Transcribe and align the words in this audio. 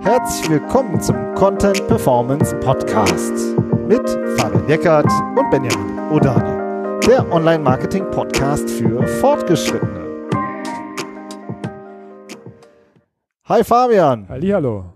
Herzlich 0.00 0.50
willkommen 0.50 1.00
zum 1.00 1.34
Content 1.34 1.86
Performance 1.88 2.54
Podcast 2.56 3.32
mit 3.88 4.08
Fabian 4.38 4.68
Eckert 4.68 5.10
und 5.36 5.50
Benjamin 5.50 5.98
Odani, 6.10 7.00
der 7.06 7.30
Online-Marketing-Podcast 7.32 8.68
für 8.68 9.06
Fortgeschrittene. 9.06 10.04
Hi 13.46 13.64
Fabian. 13.64 14.28
Hallihallo. 14.28 14.92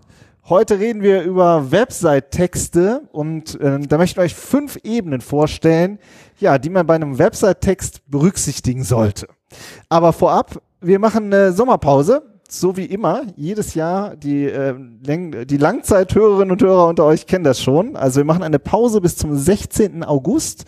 Heute 0.47 0.79
reden 0.79 1.01
wir 1.01 1.23
über 1.23 1.71
Website-Texte 1.71 3.07
und 3.11 3.59
äh, 3.59 3.79
da 3.79 3.97
möchte 3.97 4.19
ich 4.19 4.25
euch 4.25 4.35
fünf 4.35 4.77
Ebenen 4.83 5.21
vorstellen, 5.21 5.99
ja, 6.39 6.57
die 6.57 6.69
man 6.69 6.87
bei 6.87 6.95
einem 6.95 7.17
Website-Text 7.19 8.01
berücksichtigen 8.07 8.83
sollte. 8.83 9.27
Aber 9.89 10.13
vorab, 10.13 10.61
wir 10.81 10.99
machen 10.99 11.25
eine 11.25 11.51
Sommerpause, 11.51 12.23
so 12.51 12.77
wie 12.77 12.85
immer, 12.85 13.23
jedes 13.35 13.75
Jahr. 13.75 14.15
Die, 14.15 14.45
äh, 14.45 14.75
die 15.45 15.57
Langzeithörerinnen 15.57 16.51
und 16.51 16.61
Hörer 16.61 16.87
unter 16.87 17.05
euch 17.05 17.27
kennen 17.27 17.43
das 17.43 17.61
schon. 17.61 17.95
Also 17.95 18.19
wir 18.19 18.25
machen 18.25 18.43
eine 18.43 18.59
Pause 18.59 19.01
bis 19.01 19.17
zum 19.17 19.35
16. 19.35 20.03
August, 20.03 20.65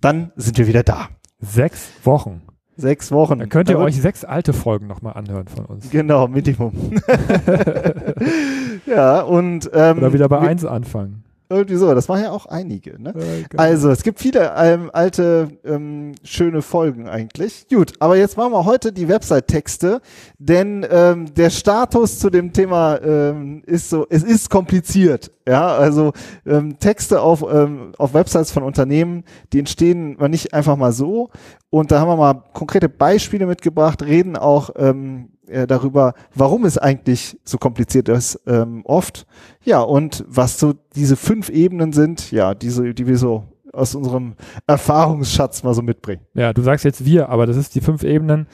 dann 0.00 0.32
sind 0.36 0.58
wir 0.58 0.66
wieder 0.66 0.82
da. 0.82 1.08
Sechs 1.40 1.88
Wochen. 2.04 2.42
Sechs 2.76 3.10
Wochen. 3.10 3.40
Dann 3.40 3.48
könnt 3.48 3.68
ihr 3.68 3.78
euch 3.78 4.00
sechs 4.00 4.24
alte 4.24 4.52
Folgen 4.52 4.86
nochmal 4.86 5.14
anhören 5.14 5.48
von 5.48 5.64
uns. 5.64 5.90
Genau, 5.90 6.28
Minimum. 6.28 6.72
ja, 8.86 9.20
und 9.22 9.68
ähm, 9.72 9.98
Oder 9.98 10.12
wieder 10.12 10.28
bei 10.28 10.38
eins 10.38 10.64
anfangen. 10.64 11.24
Irgendwie 11.50 11.76
so, 11.76 11.94
das 11.94 12.08
waren 12.08 12.22
ja 12.22 12.30
auch 12.30 12.44
einige. 12.46 13.00
Ne? 13.02 13.14
Äh, 13.16 13.56
also, 13.56 13.90
es 13.90 14.02
gibt 14.02 14.20
viele 14.20 14.52
ähm, 14.56 14.90
alte, 14.92 15.48
ähm, 15.64 16.12
schöne 16.22 16.60
Folgen 16.60 17.08
eigentlich. 17.08 17.66
Gut, 17.68 17.94
aber 18.00 18.16
jetzt 18.16 18.36
machen 18.36 18.52
wir 18.52 18.66
heute 18.66 18.92
die 18.92 19.08
Website-Texte, 19.08 20.02
denn 20.38 20.86
ähm, 20.90 21.32
der 21.34 21.48
Status 21.48 22.18
zu 22.18 22.28
dem 22.28 22.52
Thema 22.52 23.00
ähm, 23.02 23.62
ist 23.64 23.88
so, 23.88 24.06
es 24.10 24.22
ist 24.22 24.50
kompliziert. 24.50 25.30
Ja, 25.48 25.68
also 25.68 26.12
ähm, 26.44 26.78
Texte 26.78 27.22
auf, 27.22 27.42
ähm, 27.50 27.92
auf 27.96 28.12
Websites 28.12 28.50
von 28.50 28.62
Unternehmen, 28.62 29.24
die 29.54 29.60
entstehen 29.60 30.18
nicht 30.28 30.52
einfach 30.52 30.76
mal 30.76 30.92
so. 30.92 31.30
Und 31.70 31.90
da 31.90 32.00
haben 32.00 32.08
wir 32.08 32.16
mal 32.16 32.42
konkrete 32.52 32.90
Beispiele 32.90 33.46
mitgebracht, 33.46 34.02
reden 34.02 34.36
auch 34.36 34.70
ähm, 34.76 35.30
äh, 35.48 35.66
darüber, 35.66 36.14
warum 36.34 36.64
es 36.64 36.78
eigentlich 36.78 37.38
so 37.44 37.58
kompliziert 37.58 38.08
ist, 38.08 38.40
ähm, 38.46 38.82
oft. 38.84 39.26
Ja, 39.64 39.80
und 39.80 40.24
was 40.28 40.58
so 40.58 40.74
diese 40.94 41.16
fünf 41.16 41.48
Ebenen 41.48 41.92
sind, 41.92 42.30
ja, 42.30 42.54
diese, 42.54 42.94
die 42.94 43.06
wir 43.06 43.18
so 43.18 43.44
aus 43.72 43.94
unserem 43.94 44.34
Erfahrungsschatz 44.66 45.62
mal 45.62 45.74
so 45.74 45.82
mitbringen. 45.82 46.22
Ja, 46.34 46.52
du 46.52 46.62
sagst 46.62 46.84
jetzt 46.84 47.04
wir, 47.04 47.28
aber 47.28 47.46
das 47.46 47.56
ist 47.56 47.74
die 47.74 47.80
fünf 47.80 48.02
Ebenen, 48.02 48.46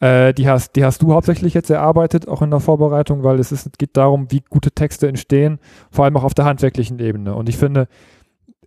äh, 0.00 0.34
die, 0.34 0.48
hast, 0.48 0.76
die 0.76 0.84
hast 0.84 1.02
du 1.02 1.12
hauptsächlich 1.12 1.54
jetzt 1.54 1.70
erarbeitet, 1.70 2.28
auch 2.28 2.42
in 2.42 2.50
der 2.50 2.60
Vorbereitung, 2.60 3.22
weil 3.22 3.38
es 3.38 3.52
ist, 3.52 3.78
geht 3.78 3.96
darum, 3.96 4.30
wie 4.30 4.42
gute 4.48 4.70
Texte 4.70 5.08
entstehen, 5.08 5.58
vor 5.90 6.04
allem 6.04 6.16
auch 6.16 6.24
auf 6.24 6.34
der 6.34 6.44
handwerklichen 6.44 6.98
Ebene. 6.98 7.34
Und 7.34 7.48
ich 7.48 7.56
finde, 7.56 7.88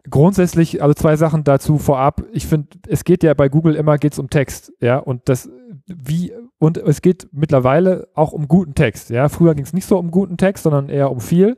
grundsätzlich, 0.09 0.81
also 0.81 0.93
zwei 0.93 1.15
Sachen 1.15 1.43
dazu 1.43 1.77
vorab. 1.77 2.23
Ich 2.31 2.47
finde, 2.47 2.69
es 2.87 3.03
geht 3.03 3.23
ja 3.23 3.33
bei 3.33 3.49
Google 3.49 3.75
immer 3.75 3.97
geht's 3.97 4.19
um 4.19 4.29
Text, 4.29 4.73
ja, 4.79 4.97
und 4.97 5.21
das 5.25 5.49
wie 5.87 6.33
und 6.59 6.77
es 6.77 7.01
geht 7.01 7.27
mittlerweile 7.31 8.07
auch 8.13 8.33
um 8.33 8.47
guten 8.47 8.75
Text, 8.75 9.09
ja. 9.09 9.29
Früher 9.29 9.55
ging 9.55 9.65
es 9.65 9.73
nicht 9.73 9.85
so 9.85 9.97
um 9.97 10.11
guten 10.11 10.37
Text, 10.37 10.63
sondern 10.63 10.89
eher 10.89 11.11
um 11.11 11.19
viel. 11.19 11.57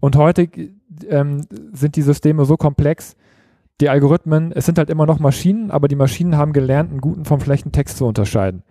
Und 0.00 0.16
heute 0.16 0.48
ähm, 1.08 1.46
sind 1.72 1.96
die 1.96 2.02
Systeme 2.02 2.44
so 2.44 2.56
komplex, 2.56 3.16
die 3.80 3.88
Algorithmen, 3.88 4.52
es 4.52 4.66
sind 4.66 4.78
halt 4.78 4.90
immer 4.90 5.06
noch 5.06 5.20
Maschinen, 5.20 5.70
aber 5.70 5.88
die 5.88 5.96
Maschinen 5.96 6.36
haben 6.36 6.52
gelernt, 6.52 6.90
einen 6.90 7.00
guten 7.00 7.24
vom 7.24 7.40
schlechten 7.40 7.72
Text 7.72 7.96
zu 7.96 8.06
unterscheiden. 8.06 8.62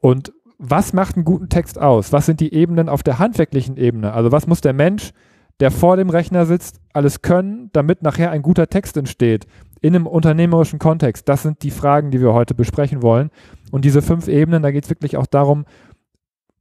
Und 0.00 0.32
was 0.58 0.92
macht 0.92 1.16
einen 1.16 1.24
guten 1.24 1.48
Text 1.48 1.80
aus? 1.80 2.12
Was 2.12 2.26
sind 2.26 2.40
die 2.40 2.52
Ebenen 2.52 2.88
auf 2.88 3.02
der 3.02 3.18
handwerklichen 3.18 3.76
Ebene? 3.76 4.12
Also 4.12 4.32
was 4.32 4.46
muss 4.46 4.60
der 4.60 4.72
Mensch 4.72 5.12
der 5.60 5.70
vor 5.70 5.96
dem 5.96 6.10
Rechner 6.10 6.46
sitzt, 6.46 6.80
alles 6.92 7.22
können, 7.22 7.70
damit 7.72 8.02
nachher 8.02 8.30
ein 8.32 8.42
guter 8.42 8.66
Text 8.66 8.96
entsteht 8.96 9.46
in 9.80 9.94
einem 9.94 10.06
unternehmerischen 10.06 10.78
Kontext? 10.78 11.28
Das 11.28 11.42
sind 11.42 11.62
die 11.62 11.70
Fragen, 11.70 12.10
die 12.10 12.20
wir 12.20 12.32
heute 12.32 12.54
besprechen 12.54 13.02
wollen. 13.02 13.30
Und 13.70 13.84
diese 13.84 14.02
fünf 14.02 14.28
Ebenen, 14.28 14.62
da 14.62 14.70
geht 14.70 14.84
es 14.84 14.90
wirklich 14.90 15.16
auch 15.16 15.26
darum, 15.26 15.64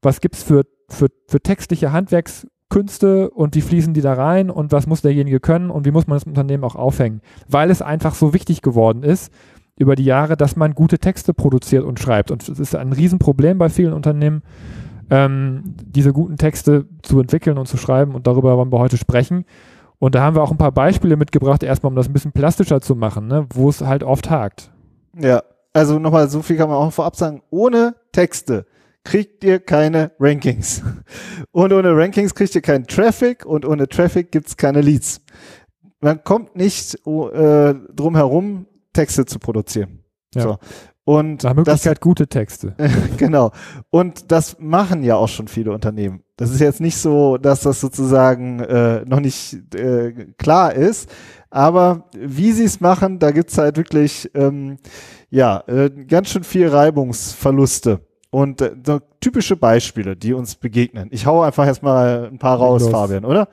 was 0.01 0.21
gibt 0.21 0.35
es 0.35 0.43
für, 0.43 0.65
für, 0.89 1.07
für 1.27 1.41
textliche 1.41 1.91
Handwerkskünste 1.91 3.29
und 3.29 3.55
wie 3.55 3.61
fließen 3.61 3.93
die 3.93 4.01
da 4.01 4.13
rein 4.13 4.49
und 4.49 4.71
was 4.71 4.87
muss 4.87 5.01
derjenige 5.01 5.39
können 5.39 5.69
und 5.69 5.85
wie 5.85 5.91
muss 5.91 6.07
man 6.07 6.17
das 6.17 6.25
Unternehmen 6.25 6.63
auch 6.63 6.75
aufhängen? 6.75 7.21
Weil 7.47 7.71
es 7.71 7.81
einfach 7.81 8.15
so 8.15 8.33
wichtig 8.33 8.61
geworden 8.61 9.03
ist 9.03 9.31
über 9.77 9.95
die 9.95 10.05
Jahre, 10.05 10.37
dass 10.37 10.55
man 10.55 10.75
gute 10.75 10.99
Texte 10.99 11.33
produziert 11.33 11.83
und 11.83 11.99
schreibt. 11.99 12.31
Und 12.31 12.47
es 12.47 12.59
ist 12.59 12.75
ein 12.75 12.93
Riesenproblem 12.93 13.57
bei 13.57 13.69
vielen 13.69 13.93
Unternehmen, 13.93 14.43
ähm, 15.09 15.75
diese 15.85 16.13
guten 16.13 16.37
Texte 16.37 16.85
zu 17.01 17.19
entwickeln 17.19 17.57
und 17.57 17.67
zu 17.67 17.77
schreiben 17.77 18.15
und 18.15 18.27
darüber 18.27 18.57
wollen 18.57 18.71
wir 18.71 18.79
heute 18.79 18.97
sprechen. 18.97 19.45
Und 20.03 20.15
da 20.15 20.21
haben 20.21 20.35
wir 20.35 20.43
auch 20.43 20.51
ein 20.51 20.57
paar 20.57 20.73
Beispiele 20.73 21.15
mitgebracht, 21.15 21.63
erstmal, 21.63 21.89
um 21.89 21.95
das 21.95 22.09
ein 22.09 22.11
bisschen 22.11 22.33
plastischer 22.33 22.81
zu 22.81 22.93
machen, 22.93 23.27
ne, 23.27 23.47
wo 23.53 23.69
es 23.69 23.79
halt 23.79 24.03
oft 24.03 24.29
hakt. 24.29 24.69
Ja, 25.17 25.43
also 25.71 25.97
nochmal, 25.97 26.27
so 26.27 26.41
viel 26.41 26.57
kann 26.57 26.67
man 26.67 26.77
auch 26.77 26.91
vorab 26.91 27.15
sagen. 27.15 27.41
Ohne 27.51 27.95
Texte 28.11 28.65
kriegt 29.05 29.45
ihr 29.45 29.61
keine 29.61 30.11
Rankings. 30.19 30.83
Und 31.53 31.71
ohne 31.71 31.95
Rankings 31.95 32.35
kriegt 32.35 32.53
ihr 32.53 32.61
keinen 32.61 32.85
Traffic 32.85 33.45
und 33.45 33.65
ohne 33.65 33.87
Traffic 33.87 34.29
gibt's 34.29 34.57
keine 34.57 34.81
Leads. 34.81 35.21
Man 36.01 36.21
kommt 36.25 36.53
nicht 36.57 36.95
äh, 36.95 37.73
drum 37.73 38.17
herum, 38.17 38.65
Texte 38.91 39.25
zu 39.25 39.39
produzieren. 39.39 40.03
Ja. 40.35 40.41
So. 40.41 40.57
Und 41.05 41.43
Nach 41.43 41.53
Möglichkeit 41.53 41.97
das, 41.97 42.01
gute 42.01 42.27
Texte. 42.27 42.75
genau. 43.17 43.51
Und 43.89 44.31
das 44.31 44.57
machen 44.59 45.03
ja 45.03 45.15
auch 45.15 45.27
schon 45.27 45.49
viele 45.49 45.71
Unternehmen. 45.71 46.23
Das 46.37 46.49
ist 46.49 46.61
jetzt 46.61 46.79
nicht 46.79 46.97
so, 46.97 47.37
dass 47.37 47.61
das 47.61 47.81
sozusagen 47.81 48.59
äh, 48.61 49.03
noch 49.05 49.19
nicht 49.19 49.75
äh, 49.75 50.13
klar 50.37 50.73
ist. 50.73 51.09
Aber 51.49 52.05
wie 52.17 52.51
sie 52.53 52.63
es 52.63 52.79
machen, 52.79 53.19
da 53.19 53.31
gibt's 53.31 53.57
halt 53.57 53.77
wirklich 53.77 54.31
ähm, 54.33 54.77
ja 55.29 55.63
äh, 55.67 55.89
ganz 55.89 56.29
schön 56.29 56.43
viel 56.43 56.69
Reibungsverluste. 56.69 57.99
Und 58.29 58.61
äh, 58.61 58.73
so 58.83 58.99
typische 59.19 59.57
Beispiele, 59.57 60.15
die 60.15 60.33
uns 60.33 60.55
begegnen. 60.55 61.09
Ich 61.11 61.25
hau 61.25 61.41
einfach 61.41 61.67
erstmal 61.67 62.29
ein 62.31 62.39
paar 62.39 62.57
raus, 62.57 62.87
Fabian, 62.87 63.25
oder? 63.25 63.47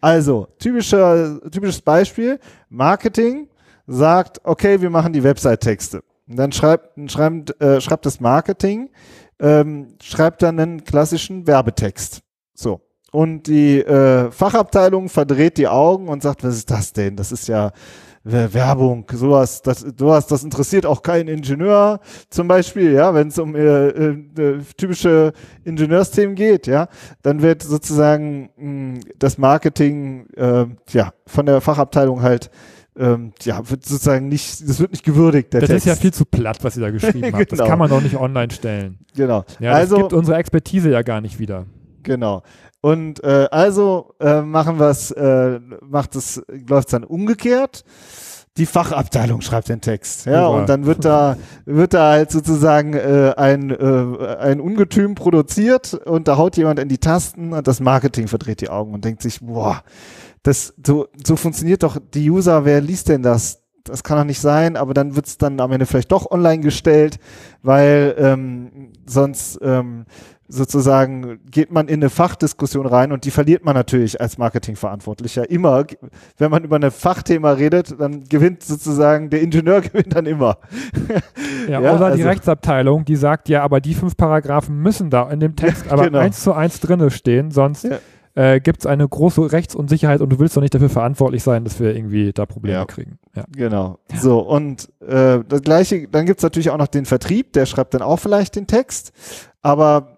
Also, 0.00 0.48
typischer, 0.58 1.40
typisches 1.50 1.80
Beispiel. 1.80 2.40
Marketing 2.68 3.46
sagt, 3.86 4.40
okay, 4.42 4.80
wir 4.80 4.90
machen 4.90 5.12
die 5.12 5.22
Website-Texte. 5.22 6.02
Und 6.28 6.36
dann 6.36 6.52
schreibt, 6.52 6.98
schreibt, 7.10 7.60
äh, 7.60 7.80
schreibt 7.80 8.06
das 8.06 8.20
Marketing, 8.20 8.90
ähm, 9.40 9.96
schreibt 10.02 10.42
dann 10.42 10.58
einen 10.58 10.84
klassischen 10.84 11.46
Werbetext. 11.46 12.22
So. 12.54 12.80
Und 13.12 13.46
die 13.46 13.78
äh, 13.80 14.30
Fachabteilung 14.30 15.08
verdreht 15.08 15.58
die 15.58 15.68
Augen 15.68 16.08
und 16.08 16.22
sagt, 16.22 16.42
was 16.42 16.56
ist 16.56 16.70
das 16.70 16.92
denn? 16.92 17.14
Das 17.16 17.30
ist 17.30 17.46
ja 17.46 17.70
Werbung, 18.24 19.04
sowas, 19.12 19.60
das, 19.60 19.80
sowas, 19.80 20.26
das 20.26 20.42
interessiert 20.44 20.86
auch 20.86 21.02
keinen 21.02 21.28
Ingenieur 21.28 22.00
zum 22.30 22.48
Beispiel, 22.48 22.92
ja, 22.92 23.12
wenn 23.12 23.28
es 23.28 23.38
um 23.38 23.54
äh, 23.54 23.88
äh, 23.88 24.62
typische 24.78 25.34
Ingenieursthemen 25.62 26.34
geht, 26.34 26.66
ja, 26.66 26.88
dann 27.20 27.42
wird 27.42 27.62
sozusagen 27.62 28.50
mh, 28.56 28.94
hm, 28.94 29.00
das 29.18 29.36
Marketing, 29.36 30.26
äh, 30.36 30.64
ja, 30.90 31.12
von 31.26 31.44
der 31.44 31.60
Fachabteilung 31.60 32.22
halt 32.22 32.50
ähm, 32.96 33.32
ja, 33.42 33.68
wird 33.68 33.84
sozusagen 33.84 34.28
nicht, 34.28 34.68
das 34.68 34.78
wird 34.78 34.92
nicht 34.92 35.04
gewürdigt. 35.04 35.52
das 35.52 35.60
Text. 35.60 35.76
ist 35.76 35.86
ja 35.86 35.96
viel 35.96 36.12
zu 36.12 36.24
platt, 36.24 36.58
was 36.62 36.76
ihr 36.76 36.82
da 36.82 36.90
geschrieben 36.90 37.24
habt. 37.32 37.50
genau. 37.50 37.62
Das 37.62 37.68
kann 37.68 37.78
man 37.78 37.90
doch 37.90 38.00
nicht 38.00 38.16
online 38.16 38.52
stellen. 38.52 38.98
Genau. 39.16 39.44
Ja, 39.58 39.72
das 39.72 39.80
also, 39.80 39.96
gibt 39.96 40.12
unsere 40.12 40.36
Expertise 40.38 40.90
ja 40.90 41.02
gar 41.02 41.20
nicht 41.20 41.38
wieder. 41.38 41.66
Genau. 42.02 42.42
Und 42.80 43.24
äh, 43.24 43.48
also 43.50 44.14
äh, 44.20 44.42
machen 44.42 44.78
wir 44.78 44.90
es, 44.90 45.10
äh, 45.10 45.58
macht 45.80 46.14
es, 46.16 46.42
läuft 46.68 46.88
es 46.88 46.92
dann 46.92 47.04
umgekehrt. 47.04 47.84
Die 48.56 48.66
Fachabteilung 48.66 49.40
schreibt 49.40 49.68
den 49.68 49.80
Text, 49.80 50.26
ja, 50.26 50.44
Super. 50.44 50.60
und 50.60 50.68
dann 50.68 50.86
wird 50.86 51.04
da 51.04 51.36
wird 51.64 51.92
da 51.92 52.12
halt 52.12 52.30
sozusagen 52.30 52.92
äh, 52.92 53.32
ein 53.36 53.70
äh, 53.70 54.36
ein 54.38 54.60
Ungetüm 54.60 55.16
produziert 55.16 55.94
und 55.94 56.28
da 56.28 56.36
haut 56.36 56.56
jemand 56.56 56.78
in 56.78 56.88
die 56.88 56.98
Tasten 56.98 57.52
und 57.52 57.66
das 57.66 57.80
Marketing 57.80 58.28
verdreht 58.28 58.60
die 58.60 58.68
Augen 58.68 58.94
und 58.94 59.04
denkt 59.04 59.22
sich, 59.22 59.40
boah, 59.40 59.82
das, 60.44 60.74
so, 60.86 61.08
so 61.26 61.36
funktioniert 61.36 61.82
doch 61.82 61.98
die 62.12 62.30
User, 62.30 62.64
wer 62.64 62.80
liest 62.80 63.08
denn 63.08 63.22
das? 63.22 63.62
Das 63.82 64.02
kann 64.02 64.16
doch 64.16 64.24
nicht 64.24 64.40
sein, 64.40 64.76
aber 64.76 64.94
dann 64.94 65.16
wird's 65.16 65.36
dann 65.36 65.60
am 65.60 65.72
Ende 65.72 65.86
vielleicht 65.86 66.12
doch 66.12 66.30
online 66.30 66.62
gestellt, 66.62 67.18
weil 67.62 68.14
ähm, 68.18 68.92
sonst 69.06 69.58
ähm, 69.62 70.04
sozusagen 70.48 71.40
geht 71.50 71.72
man 71.72 71.88
in 71.88 72.00
eine 72.00 72.10
Fachdiskussion 72.10 72.86
rein 72.86 73.12
und 73.12 73.24
die 73.24 73.30
verliert 73.30 73.64
man 73.64 73.74
natürlich 73.74 74.20
als 74.20 74.36
Marketingverantwortlicher 74.36 75.48
immer. 75.50 75.84
Wenn 76.36 76.50
man 76.50 76.64
über 76.64 76.76
ein 76.76 76.90
Fachthema 76.90 77.52
redet, 77.52 77.98
dann 77.98 78.24
gewinnt 78.24 78.62
sozusagen 78.62 79.30
der 79.30 79.40
Ingenieur 79.40 79.80
gewinnt 79.82 80.14
dann 80.14 80.26
immer. 80.26 80.58
Ja, 81.68 81.80
ja 81.80 81.94
oder 81.94 82.06
also, 82.06 82.18
die 82.18 82.22
Rechtsabteilung, 82.22 83.06
die 83.06 83.16
sagt, 83.16 83.48
ja, 83.48 83.62
aber 83.62 83.80
die 83.80 83.94
fünf 83.94 84.18
Paragraphen 84.18 84.76
müssen 84.76 85.08
da 85.08 85.30
in 85.30 85.40
dem 85.40 85.56
Text 85.56 85.86
aber 85.90 86.04
genau. 86.04 86.18
eins 86.18 86.42
zu 86.42 86.52
eins 86.52 86.78
drinne 86.80 87.10
stehen, 87.10 87.50
sonst 87.50 87.84
ja 87.84 87.98
äh, 88.34 88.60
gibt 88.60 88.80
es 88.80 88.86
eine 88.86 89.08
große 89.08 89.52
Rechtsunsicherheit 89.52 90.20
und 90.20 90.30
du 90.30 90.38
willst 90.38 90.56
doch 90.56 90.60
nicht 90.60 90.74
dafür 90.74 90.90
verantwortlich 90.90 91.42
sein, 91.42 91.64
dass 91.64 91.80
wir 91.80 91.94
irgendwie 91.94 92.32
da 92.32 92.46
Probleme 92.46 92.78
ja. 92.78 92.84
kriegen. 92.84 93.18
Ja. 93.34 93.44
Genau. 93.54 93.98
So, 94.14 94.40
und 94.40 94.88
äh, 95.00 95.40
das 95.48 95.62
gleiche, 95.62 96.08
dann 96.08 96.26
gibt 96.26 96.40
es 96.40 96.42
natürlich 96.42 96.70
auch 96.70 96.78
noch 96.78 96.88
den 96.88 97.04
Vertrieb, 97.04 97.52
der 97.52 97.66
schreibt 97.66 97.94
dann 97.94 98.02
auch 98.02 98.18
vielleicht 98.18 98.56
den 98.56 98.66
Text, 98.66 99.12
aber 99.62 100.14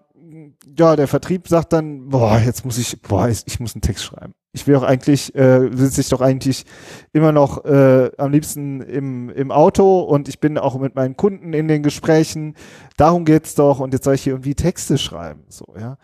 ja, 0.77 0.95
der 0.95 1.07
Vertrieb 1.07 1.47
sagt 1.47 1.73
dann, 1.73 2.09
boah, 2.09 2.39
jetzt 2.39 2.65
muss 2.65 2.77
ich, 2.77 3.01
boah, 3.01 3.27
ich, 3.29 3.43
ich 3.45 3.59
muss 3.59 3.73
einen 3.73 3.81
Text 3.81 4.03
schreiben. 4.03 4.33
Ich 4.51 4.67
will 4.67 4.75
auch 4.75 4.83
eigentlich, 4.83 5.35
äh, 5.35 5.69
sitze 5.71 6.01
ich 6.01 6.09
doch 6.09 6.21
eigentlich 6.21 6.65
immer 7.13 7.31
noch 7.31 7.65
äh, 7.65 8.11
am 8.17 8.31
liebsten 8.31 8.81
im, 8.81 9.29
im 9.29 9.51
Auto 9.51 10.01
und 10.01 10.27
ich 10.27 10.39
bin 10.39 10.57
auch 10.57 10.77
mit 10.79 10.95
meinen 10.95 11.15
Kunden 11.15 11.53
in 11.53 11.67
den 11.67 11.83
Gesprächen. 11.83 12.55
Darum 12.97 13.25
geht's 13.25 13.55
doch 13.55 13.79
und 13.79 13.93
jetzt 13.93 14.05
soll 14.05 14.15
ich 14.15 14.23
hier 14.23 14.33
irgendwie 14.33 14.55
Texte 14.55 14.97
schreiben. 14.97 15.43
So, 15.49 15.65
ja. 15.79 15.97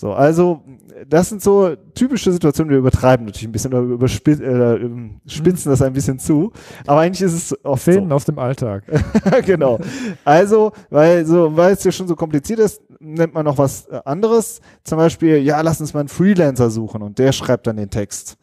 So, 0.00 0.14
also 0.14 0.62
das 1.06 1.28
sind 1.28 1.42
so 1.42 1.76
typische 1.94 2.32
Situationen, 2.32 2.70
wir 2.70 2.78
übertreiben 2.78 3.26
natürlich 3.26 3.46
ein 3.46 3.52
bisschen 3.52 3.74
oder 3.74 3.82
überspitzen 3.82 4.44
äh, 4.46 4.76
ähm, 4.76 5.20
spitzen 5.26 5.70
das 5.70 5.82
ein 5.82 5.92
bisschen 5.92 6.18
zu, 6.18 6.52
aber 6.86 7.00
eigentlich 7.00 7.20
ist 7.20 7.34
es 7.34 7.64
oft 7.66 7.82
Szenen 7.82 8.08
so. 8.08 8.14
aus 8.14 8.24
dem 8.24 8.38
Alltag. 8.38 8.84
genau. 9.44 9.78
Also, 10.24 10.72
weil 10.88 11.26
so, 11.26 11.54
weil 11.54 11.74
es 11.74 11.84
ja 11.84 11.92
schon 11.92 12.08
so 12.08 12.16
kompliziert 12.16 12.60
ist, 12.60 12.80
nennt 12.98 13.34
man 13.34 13.44
noch 13.44 13.58
was 13.58 13.88
äh, 13.88 14.00
anderes. 14.06 14.62
Zum 14.84 14.96
Beispiel, 14.96 15.36
ja, 15.36 15.60
lass 15.60 15.82
uns 15.82 15.92
mal 15.92 16.00
einen 16.00 16.08
Freelancer 16.08 16.70
suchen 16.70 17.02
und 17.02 17.18
der 17.18 17.32
schreibt 17.32 17.66
dann 17.66 17.76
den 17.76 17.90
Text. 17.90 18.38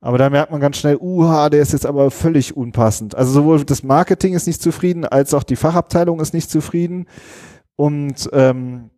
Aber 0.00 0.16
da 0.16 0.30
merkt 0.30 0.52
man 0.52 0.60
ganz 0.60 0.76
schnell, 0.76 0.96
uha, 1.00 1.50
der 1.50 1.62
ist 1.62 1.72
jetzt 1.72 1.86
aber 1.86 2.12
völlig 2.12 2.56
unpassend. 2.56 3.16
Also 3.16 3.32
sowohl 3.32 3.64
das 3.64 3.82
Marketing 3.82 4.34
ist 4.34 4.46
nicht 4.46 4.62
zufrieden, 4.62 5.04
als 5.04 5.34
auch 5.34 5.42
die 5.42 5.56
Fachabteilung 5.56 6.20
ist 6.20 6.34
nicht 6.34 6.50
zufrieden. 6.50 7.06
Und 7.74 8.30
ähm, 8.32 8.90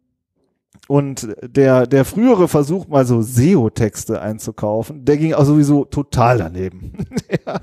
und 0.88 1.28
der, 1.43 1.87
der 1.87 2.05
frühere 2.05 2.49
Versuch, 2.49 2.88
mal 2.88 3.06
so 3.06 3.23
SEO-Texte 3.23 4.20
einzukaufen, 4.20 5.05
der 5.05 5.17
ging 5.17 5.34
auch 5.34 5.44
sowieso 5.44 5.84
total 5.84 6.38
daneben. 6.38 6.93
ja. 7.46 7.61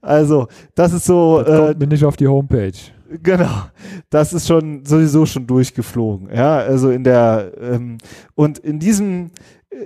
Also, 0.00 0.48
das 0.74 0.92
ist 0.92 1.04
so. 1.04 1.42
Das 1.42 1.58
kommt 1.58 1.76
äh, 1.76 1.78
mir 1.78 1.86
nicht 1.86 2.04
auf 2.04 2.16
die 2.16 2.26
Homepage. 2.26 2.72
Genau, 3.22 3.66
das 4.08 4.32
ist 4.32 4.46
schon 4.46 4.84
sowieso 4.86 5.26
schon 5.26 5.46
durchgeflogen. 5.46 6.30
Ja, 6.34 6.58
also 6.58 6.90
in 6.90 7.04
der 7.04 7.52
ähm, 7.60 7.98
und 8.34 8.58
in 8.58 8.78
diesem 8.78 9.30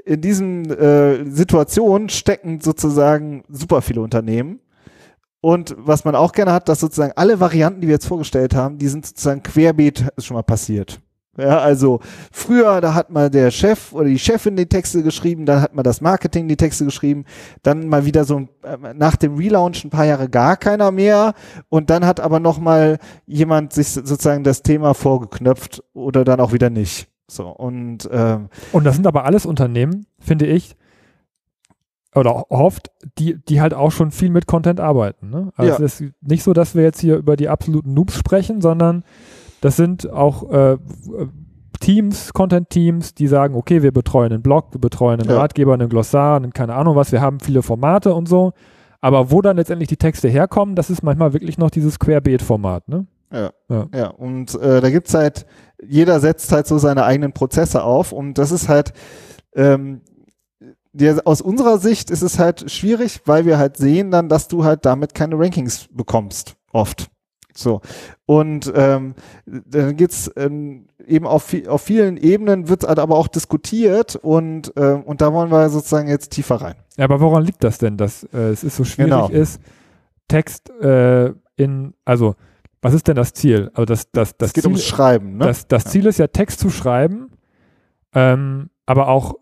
in 0.04 0.20
diesem 0.20 0.70
äh, 0.70 1.28
Situation 1.30 2.08
stecken 2.08 2.60
sozusagen 2.60 3.44
super 3.48 3.82
viele 3.82 4.00
Unternehmen. 4.00 4.60
Und 5.40 5.76
was 5.78 6.04
man 6.04 6.14
auch 6.14 6.32
gerne 6.32 6.52
hat, 6.52 6.68
dass 6.68 6.80
sozusagen 6.80 7.12
alle 7.14 7.38
Varianten, 7.38 7.80
die 7.80 7.88
wir 7.88 7.94
jetzt 7.94 8.06
vorgestellt 8.06 8.54
haben, 8.54 8.78
die 8.78 8.88
sind 8.88 9.06
sozusagen 9.06 9.42
querbeet 9.42 10.08
ist 10.16 10.26
schon 10.26 10.36
mal 10.36 10.42
passiert. 10.42 11.00
Ja, 11.38 11.58
also 11.58 12.00
früher, 12.32 12.80
da 12.80 12.94
hat 12.94 13.10
mal 13.10 13.30
der 13.30 13.50
Chef 13.50 13.92
oder 13.92 14.06
die 14.06 14.18
Chefin 14.18 14.56
die 14.56 14.66
Texte 14.66 15.02
geschrieben, 15.02 15.46
dann 15.46 15.60
hat 15.60 15.74
mal 15.74 15.82
das 15.82 16.00
Marketing 16.00 16.48
die 16.48 16.56
Texte 16.56 16.84
geschrieben, 16.84 17.24
dann 17.62 17.88
mal 17.88 18.04
wieder 18.04 18.24
so 18.24 18.48
äh, 18.62 18.94
nach 18.94 19.16
dem 19.16 19.36
Relaunch 19.36 19.84
ein 19.84 19.90
paar 19.90 20.06
Jahre 20.06 20.28
gar 20.28 20.56
keiner 20.56 20.90
mehr 20.90 21.34
und 21.68 21.90
dann 21.90 22.06
hat 22.06 22.20
aber 22.20 22.40
noch 22.40 22.58
mal 22.58 22.98
jemand 23.26 23.72
sich 23.72 23.88
sozusagen 23.88 24.44
das 24.44 24.62
Thema 24.62 24.94
vorgeknöpft 24.94 25.82
oder 25.92 26.24
dann 26.24 26.40
auch 26.40 26.52
wieder 26.52 26.70
nicht. 26.70 27.08
So 27.28 27.48
und 27.48 28.08
ähm, 28.12 28.48
und 28.72 28.84
das 28.84 28.94
sind 28.94 29.06
aber 29.06 29.24
alles 29.24 29.46
Unternehmen, 29.46 30.06
finde 30.18 30.46
ich, 30.46 30.76
oder 32.16 32.50
oft, 32.50 32.90
die, 33.18 33.38
die 33.44 33.60
halt 33.60 33.74
auch 33.74 33.92
schon 33.92 34.10
viel 34.10 34.30
mit 34.30 34.46
Content 34.46 34.80
arbeiten. 34.80 35.28
Ne? 35.30 35.52
Also 35.56 35.72
ja. 35.72 35.78
es 35.84 36.00
ist 36.00 36.12
nicht 36.22 36.42
so, 36.42 36.52
dass 36.52 36.74
wir 36.74 36.82
jetzt 36.82 37.00
hier 37.00 37.16
über 37.16 37.36
die 37.36 37.48
absoluten 37.48 37.92
Noobs 37.92 38.16
sprechen, 38.16 38.60
sondern 38.60 39.04
das 39.66 39.74
sind 39.74 40.08
auch 40.12 40.48
äh, 40.52 40.78
Teams, 41.80 42.32
Content-Teams, 42.32 43.14
die 43.14 43.26
sagen, 43.26 43.56
okay, 43.56 43.82
wir 43.82 43.90
betreuen 43.90 44.32
einen 44.32 44.40
Blog, 44.40 44.72
wir 44.72 44.80
betreuen 44.80 45.18
einen 45.18 45.28
ja. 45.28 45.38
Ratgeber, 45.38 45.74
einen 45.74 45.88
Glossar, 45.88 46.36
einen, 46.36 46.52
keine 46.52 46.74
Ahnung 46.74 46.94
was, 46.94 47.10
wir 47.10 47.20
haben 47.20 47.40
viele 47.40 47.62
Formate 47.62 48.14
und 48.14 48.28
so. 48.28 48.52
Aber 49.00 49.32
wo 49.32 49.42
dann 49.42 49.56
letztendlich 49.56 49.88
die 49.88 49.96
Texte 49.96 50.28
herkommen, 50.28 50.76
das 50.76 50.88
ist 50.88 51.02
manchmal 51.02 51.32
wirklich 51.32 51.58
noch 51.58 51.70
dieses 51.70 51.98
Querbeet-Format, 51.98 52.88
ne? 52.88 53.08
Ja, 53.32 53.50
ja. 53.68 53.86
ja. 53.92 54.06
und 54.10 54.54
äh, 54.54 54.80
da 54.80 54.88
gibt's 54.88 55.14
halt, 55.14 55.46
jeder 55.84 56.20
setzt 56.20 56.52
halt 56.52 56.68
so 56.68 56.78
seine 56.78 57.02
eigenen 57.02 57.32
Prozesse 57.32 57.82
auf 57.82 58.12
und 58.12 58.34
das 58.38 58.52
ist 58.52 58.68
halt, 58.68 58.92
ähm, 59.56 60.02
der, 60.92 61.22
aus 61.24 61.40
unserer 61.40 61.78
Sicht 61.78 62.12
ist 62.12 62.22
es 62.22 62.38
halt 62.38 62.70
schwierig, 62.70 63.22
weil 63.24 63.46
wir 63.46 63.58
halt 63.58 63.78
sehen 63.78 64.12
dann, 64.12 64.28
dass 64.28 64.46
du 64.46 64.62
halt 64.62 64.86
damit 64.86 65.12
keine 65.12 65.36
Rankings 65.36 65.88
bekommst, 65.90 66.54
oft. 66.72 67.10
So. 67.56 67.80
Und 68.26 68.72
ähm, 68.74 69.14
dann 69.46 69.96
geht's 69.96 70.30
ähm, 70.36 70.86
eben 71.06 71.26
auf, 71.26 71.54
auf 71.68 71.82
vielen 71.82 72.16
Ebenen, 72.16 72.68
wird 72.68 72.84
halt 72.84 72.98
aber 72.98 73.16
auch 73.16 73.28
diskutiert 73.28 74.16
und, 74.16 74.72
ähm, 74.76 75.02
und 75.02 75.20
da 75.20 75.32
wollen 75.32 75.50
wir 75.50 75.68
sozusagen 75.68 76.08
jetzt 76.08 76.30
tiefer 76.30 76.56
rein. 76.56 76.74
Ja, 76.96 77.04
aber 77.04 77.20
woran 77.20 77.44
liegt 77.44 77.62
das 77.64 77.78
denn, 77.78 77.96
dass 77.96 78.24
äh, 78.24 78.50
es 78.50 78.64
ist 78.64 78.76
so 78.76 78.84
schwierig 78.84 79.12
genau. 79.12 79.28
ist, 79.28 79.60
Text 80.28 80.70
äh, 80.80 81.32
in, 81.56 81.94
also 82.04 82.34
was 82.82 82.94
ist 82.94 83.08
denn 83.08 83.16
das 83.16 83.32
Ziel? 83.32 83.70
Also 83.74 83.84
das, 83.84 84.10
das, 84.10 84.36
das 84.36 84.48
es 84.48 84.52
geht 84.54 84.62
Ziel, 84.64 84.70
ums 84.70 84.84
Schreiben, 84.84 85.38
ne? 85.38 85.46
Das, 85.46 85.66
das 85.66 85.84
ja. 85.84 85.90
Ziel 85.90 86.06
ist 86.06 86.18
ja, 86.18 86.26
Text 86.26 86.60
zu 86.60 86.70
schreiben, 86.70 87.30
ähm, 88.14 88.70
aber 88.84 89.08
auch, 89.08 89.34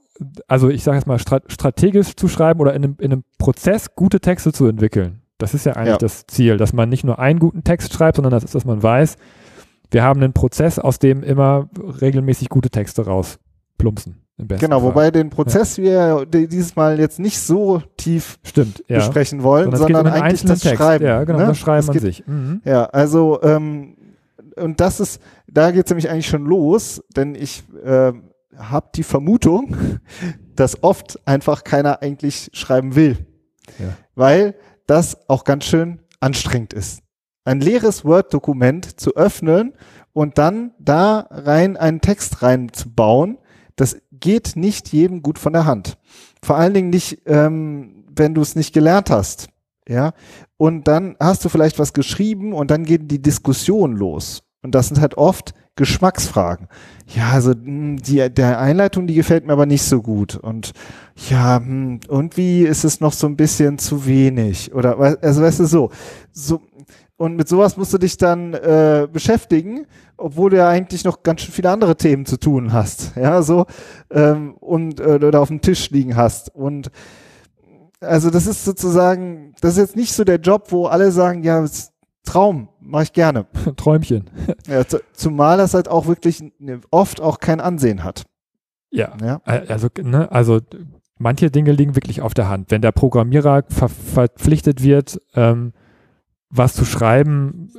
also 0.47 0.69
ich 0.69 0.85
sage 0.85 0.99
jetzt 0.99 1.07
mal, 1.07 1.19
strategisch 1.19 2.15
zu 2.17 2.29
schreiben 2.29 2.61
oder 2.61 2.75
in 2.75 2.85
einem, 2.85 2.97
in 3.01 3.13
einem 3.13 3.25
Prozess 3.39 3.95
gute 3.95 4.21
Texte 4.21 4.53
zu 4.53 4.67
entwickeln. 4.67 5.24
Das 5.45 5.55
ist 5.55 5.67
ja 5.67 5.75
eigentlich 5.75 5.89
ja. 5.89 5.99
das 5.99 6.27
Ziel, 6.27 6.57
dass 6.57 6.73
man 6.73 6.89
nicht 6.89 7.05
nur 7.05 7.19
einen 7.19 7.39
guten 7.39 7.65
Text 7.65 7.93
schreibt, 7.93 8.17
sondern 8.17 8.33
das 8.33 8.45
ist, 8.45 8.55
dass 8.55 8.65
man 8.65 8.83
weiß, 8.83 9.17
wir 9.91 10.03
haben 10.03 10.23
einen 10.23 10.33
Prozess, 10.33 10.79
aus 10.79 10.99
dem 10.99 11.23
immer 11.23 11.69
regelmäßig 12.01 12.49
gute 12.49 12.71
Texte 12.71 13.07
rausplumpsen. 13.07 14.25
Genau, 14.37 14.81
Fall. 14.81 14.89
wobei 14.89 15.11
den 15.13 15.31
Prozess 15.31 15.77
ja. 15.77 16.19
wir 16.19 16.27
dieses 16.27 16.75
Mal 16.75 16.99
jetzt 16.99 17.21
nicht 17.21 17.39
so 17.39 17.83
tief 17.97 18.41
Stimmt, 18.43 18.83
ja. 18.89 18.97
besprechen 18.99 19.45
wollen, 19.45 19.71
sondern, 19.71 19.81
sondern 19.81 20.07
um 20.07 20.23
eigentlich 20.23 20.43
das 20.43 20.61
Text. 20.61 20.79
Schreiben. 20.79 21.05
Ja, 21.05 21.23
genau, 21.23 21.39
ne? 21.39 21.47
das 21.47 21.59
Schreiben 21.59 21.89
an 21.89 21.99
sich. 22.01 22.27
Mhm. 22.27 22.61
Ja, 22.65 22.87
also 22.87 23.41
ähm, 23.43 23.97
und 24.57 24.81
das 24.81 24.99
ist, 24.99 25.21
da 25.47 25.71
geht 25.71 25.85
es 25.85 25.91
nämlich 25.91 26.11
eigentlich 26.11 26.27
schon 26.27 26.47
los, 26.47 27.03
denn 27.17 27.37
ich 27.37 27.63
äh, 27.85 28.13
habe 28.57 28.89
die 28.95 29.05
Vermutung, 29.05 29.77
dass 30.57 30.83
oft 30.83 31.21
einfach 31.27 31.63
keiner 31.63 32.03
eigentlich 32.03 32.51
schreiben 32.53 32.97
will. 32.97 33.19
Ja. 33.79 33.97
Weil 34.17 34.55
das 34.87 35.29
auch 35.29 35.45
ganz 35.45 35.65
schön 35.65 36.01
anstrengend 36.21 36.73
ist. 36.73 37.03
Ein 37.45 37.61
leeres 37.61 38.05
Word-Dokument 38.05 38.99
zu 39.01 39.15
öffnen 39.17 39.75
und 40.13 40.39
dann 40.39 40.73
da 40.79 41.27
rein 41.31 41.77
einen 41.77 42.01
Text 42.01 42.43
reinzubauen, 42.43 43.39
das 43.77 43.97
geht 44.13 44.57
nicht 44.57 44.93
jedem 44.93 45.23
gut 45.23 45.39
von 45.39 45.53
der 45.53 45.67
Hand. 45.67 45.99
Vor 46.43 46.57
allen 46.57 46.75
Dingen 46.75 46.91
nicht, 46.91 47.23
ähm, 47.27 48.05
wenn 48.15 48.35
du 48.35 48.41
es 48.41 48.57
nicht 48.57 48.73
gelernt 48.73 49.11
hast. 49.11 49.49
Ja, 49.87 50.15
und 50.57 50.89
dann 50.89 51.15
hast 51.21 51.45
du 51.45 51.51
vielleicht 51.51 51.79
was 51.79 51.93
geschrieben 51.93 52.55
und 52.55 52.71
dann 52.71 52.85
geht 52.85 53.11
die 53.11 53.21
Diskussion 53.21 53.97
los. 53.97 54.43
Und 54.63 54.75
das 54.75 54.89
sind 54.89 54.99
halt 54.99 55.19
oft 55.19 55.53
Geschmacksfragen. 55.77 56.69
Ja, 57.15 57.31
also 57.31 57.53
hm, 57.53 57.99
die, 57.99 58.31
der 58.31 58.61
Einleitung, 58.61 59.07
die 59.07 59.15
gefällt 59.15 59.47
mir 59.47 59.53
aber 59.53 59.67
nicht 59.67 59.83
so 59.83 60.03
gut. 60.03 60.37
Und 60.37 60.73
ja, 61.29 61.57
hm, 61.57 62.01
irgendwie 62.09 62.63
ist 62.63 62.85
es 62.85 63.01
noch 63.01 63.13
so 63.13 63.27
ein 63.27 63.37
bisschen 63.37 63.79
zu 63.79 64.07
wenig. 64.07 64.75
Oder 64.75 64.99
also 65.21 65.43
weißt 65.43 65.61
du 65.61 65.67
so. 65.67 65.91
so 66.33 66.61
und 67.17 67.37
mit 67.37 67.49
sowas 67.49 67.77
musst 67.77 67.93
du 67.95 67.99
dich 67.99 68.17
dann 68.17 68.55
äh, 68.55 69.07
beschäftigen, 69.11 69.87
obwohl 70.17 70.51
du 70.51 70.57
ja 70.57 70.69
eigentlich 70.69 71.05
noch 71.05 71.23
ganz 71.23 71.43
schön 71.43 71.53
viele 71.53 71.71
andere 71.71 71.97
Themen 71.97 72.27
zu 72.27 72.39
tun 72.39 72.73
hast. 72.73 73.13
Ja, 73.17 73.43
so 73.43 73.67
ähm, 74.11 74.55
und 74.55 75.01
äh, 75.01 75.21
oder 75.25 75.41
auf 75.41 75.49
dem 75.49 75.61
Tisch 75.61 75.91
liegen 75.91 76.17
hast. 76.17 76.55
Und 76.55 76.91
also 78.01 78.31
das 78.31 78.47
ist 78.47 78.65
sozusagen, 78.65 79.55
das 79.61 79.73
ist 79.73 79.79
jetzt 79.79 79.97
nicht 79.97 80.13
so 80.13 80.25
der 80.25 80.39
Job, 80.39 80.67
wo 80.71 80.87
alle 80.87 81.13
sagen, 81.13 81.43
ja, 81.43 81.65
Traum, 82.25 82.69
mache 82.81 83.05
ich 83.05 83.13
gerne. 83.13 83.47
Träumchen. 83.77 84.31
ja, 84.67 84.83
zumal 85.13 85.59
das 85.59 85.75
halt 85.75 85.89
auch 85.89 86.07
wirklich 86.07 86.43
oft 86.91 87.21
auch 87.21 87.39
kein 87.39 87.61
Ansehen 87.61 88.03
hat. 88.05 88.25
Ja. 88.91 89.17
ja. 89.23 89.41
Also, 89.45 89.89
ne, 90.03 90.31
also 90.31 90.61
manche 91.19 91.51
Dinge 91.51 91.73
liegen 91.73 91.97
wirklich 91.97 92.23
auf 92.23 92.35
der 92.35 92.49
Hand. 92.49 92.71
Wenn 92.71 92.83
der 92.83 92.93
Programmierer 92.93 93.65
ver 93.69 93.89
verpflichtet 93.89 94.83
wird, 94.83 95.21
ähm, 95.35 95.73
was 96.49 96.75
zu 96.75 96.85
schreiben, 96.85 97.71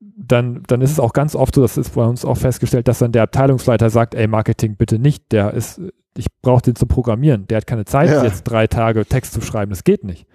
dann, 0.00 0.62
dann 0.66 0.80
ist 0.80 0.90
es 0.90 1.00
auch 1.00 1.12
ganz 1.12 1.36
oft 1.36 1.54
so, 1.54 1.62
das 1.62 1.76
ist 1.76 1.94
bei 1.94 2.04
uns 2.04 2.24
auch 2.24 2.36
festgestellt, 2.36 2.88
dass 2.88 2.98
dann 2.98 3.12
der 3.12 3.22
Abteilungsleiter 3.22 3.90
sagt, 3.90 4.14
ey, 4.14 4.26
Marketing 4.26 4.76
bitte 4.76 4.98
nicht, 4.98 5.30
der 5.30 5.54
ist, 5.54 5.80
ich 6.16 6.26
brauche 6.42 6.62
den 6.62 6.74
zum 6.74 6.88
Programmieren. 6.88 7.46
Der 7.46 7.58
hat 7.58 7.66
keine 7.68 7.84
Zeit, 7.84 8.10
ja. 8.10 8.24
jetzt 8.24 8.42
drei 8.42 8.66
Tage 8.66 9.06
Text 9.06 9.32
zu 9.34 9.40
schreiben. 9.40 9.70
Das 9.70 9.84
geht 9.84 10.02
nicht. 10.02 10.26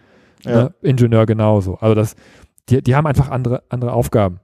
Ja. 0.43 0.63
Ne? 0.63 0.73
Ingenieur 0.81 1.25
genauso. 1.25 1.75
Also 1.75 1.95
das, 1.95 2.15
die, 2.69 2.81
die 2.81 2.95
haben 2.95 3.07
einfach 3.07 3.29
andere, 3.29 3.63
andere 3.69 3.93
Aufgaben. 3.93 4.39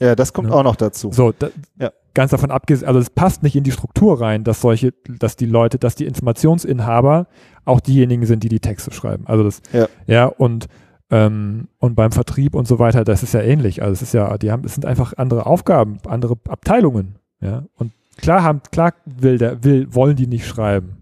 Ja, 0.00 0.14
das 0.14 0.32
kommt 0.32 0.48
ne? 0.48 0.54
auch 0.54 0.62
noch 0.62 0.76
dazu. 0.76 1.12
So, 1.12 1.32
da, 1.38 1.48
ja. 1.78 1.92
ganz 2.14 2.30
davon 2.30 2.50
abgesehen, 2.50 2.88
also 2.88 2.98
es 2.98 3.10
passt 3.10 3.42
nicht 3.42 3.56
in 3.56 3.64
die 3.64 3.72
Struktur 3.72 4.20
rein, 4.20 4.44
dass 4.44 4.60
solche, 4.60 4.92
dass 5.18 5.36
die 5.36 5.46
Leute, 5.46 5.78
dass 5.78 5.94
die 5.94 6.06
Informationsinhaber 6.06 7.26
auch 7.64 7.80
diejenigen 7.80 8.26
sind, 8.26 8.42
die 8.42 8.48
die 8.48 8.60
Texte 8.60 8.90
schreiben. 8.92 9.26
Also 9.26 9.44
das, 9.44 9.62
ja, 9.72 9.88
ja 10.06 10.26
und 10.26 10.66
ähm, 11.10 11.68
und 11.78 11.94
beim 11.94 12.10
Vertrieb 12.10 12.54
und 12.54 12.66
so 12.66 12.78
weiter, 12.78 13.04
das 13.04 13.22
ist 13.22 13.34
ja 13.34 13.42
ähnlich. 13.42 13.82
Also 13.82 13.92
es 13.92 14.02
ist 14.02 14.14
ja, 14.14 14.38
die 14.38 14.50
haben, 14.50 14.64
es 14.64 14.74
sind 14.74 14.86
einfach 14.86 15.12
andere 15.18 15.44
Aufgaben, 15.44 15.98
andere 16.06 16.36
Abteilungen. 16.48 17.16
Ja, 17.40 17.64
und 17.76 17.92
klar 18.16 18.42
haben, 18.42 18.62
klar 18.70 18.94
will 19.04 19.36
der, 19.36 19.62
will, 19.62 19.94
wollen 19.94 20.16
die 20.16 20.26
nicht 20.26 20.46
schreiben. 20.46 21.01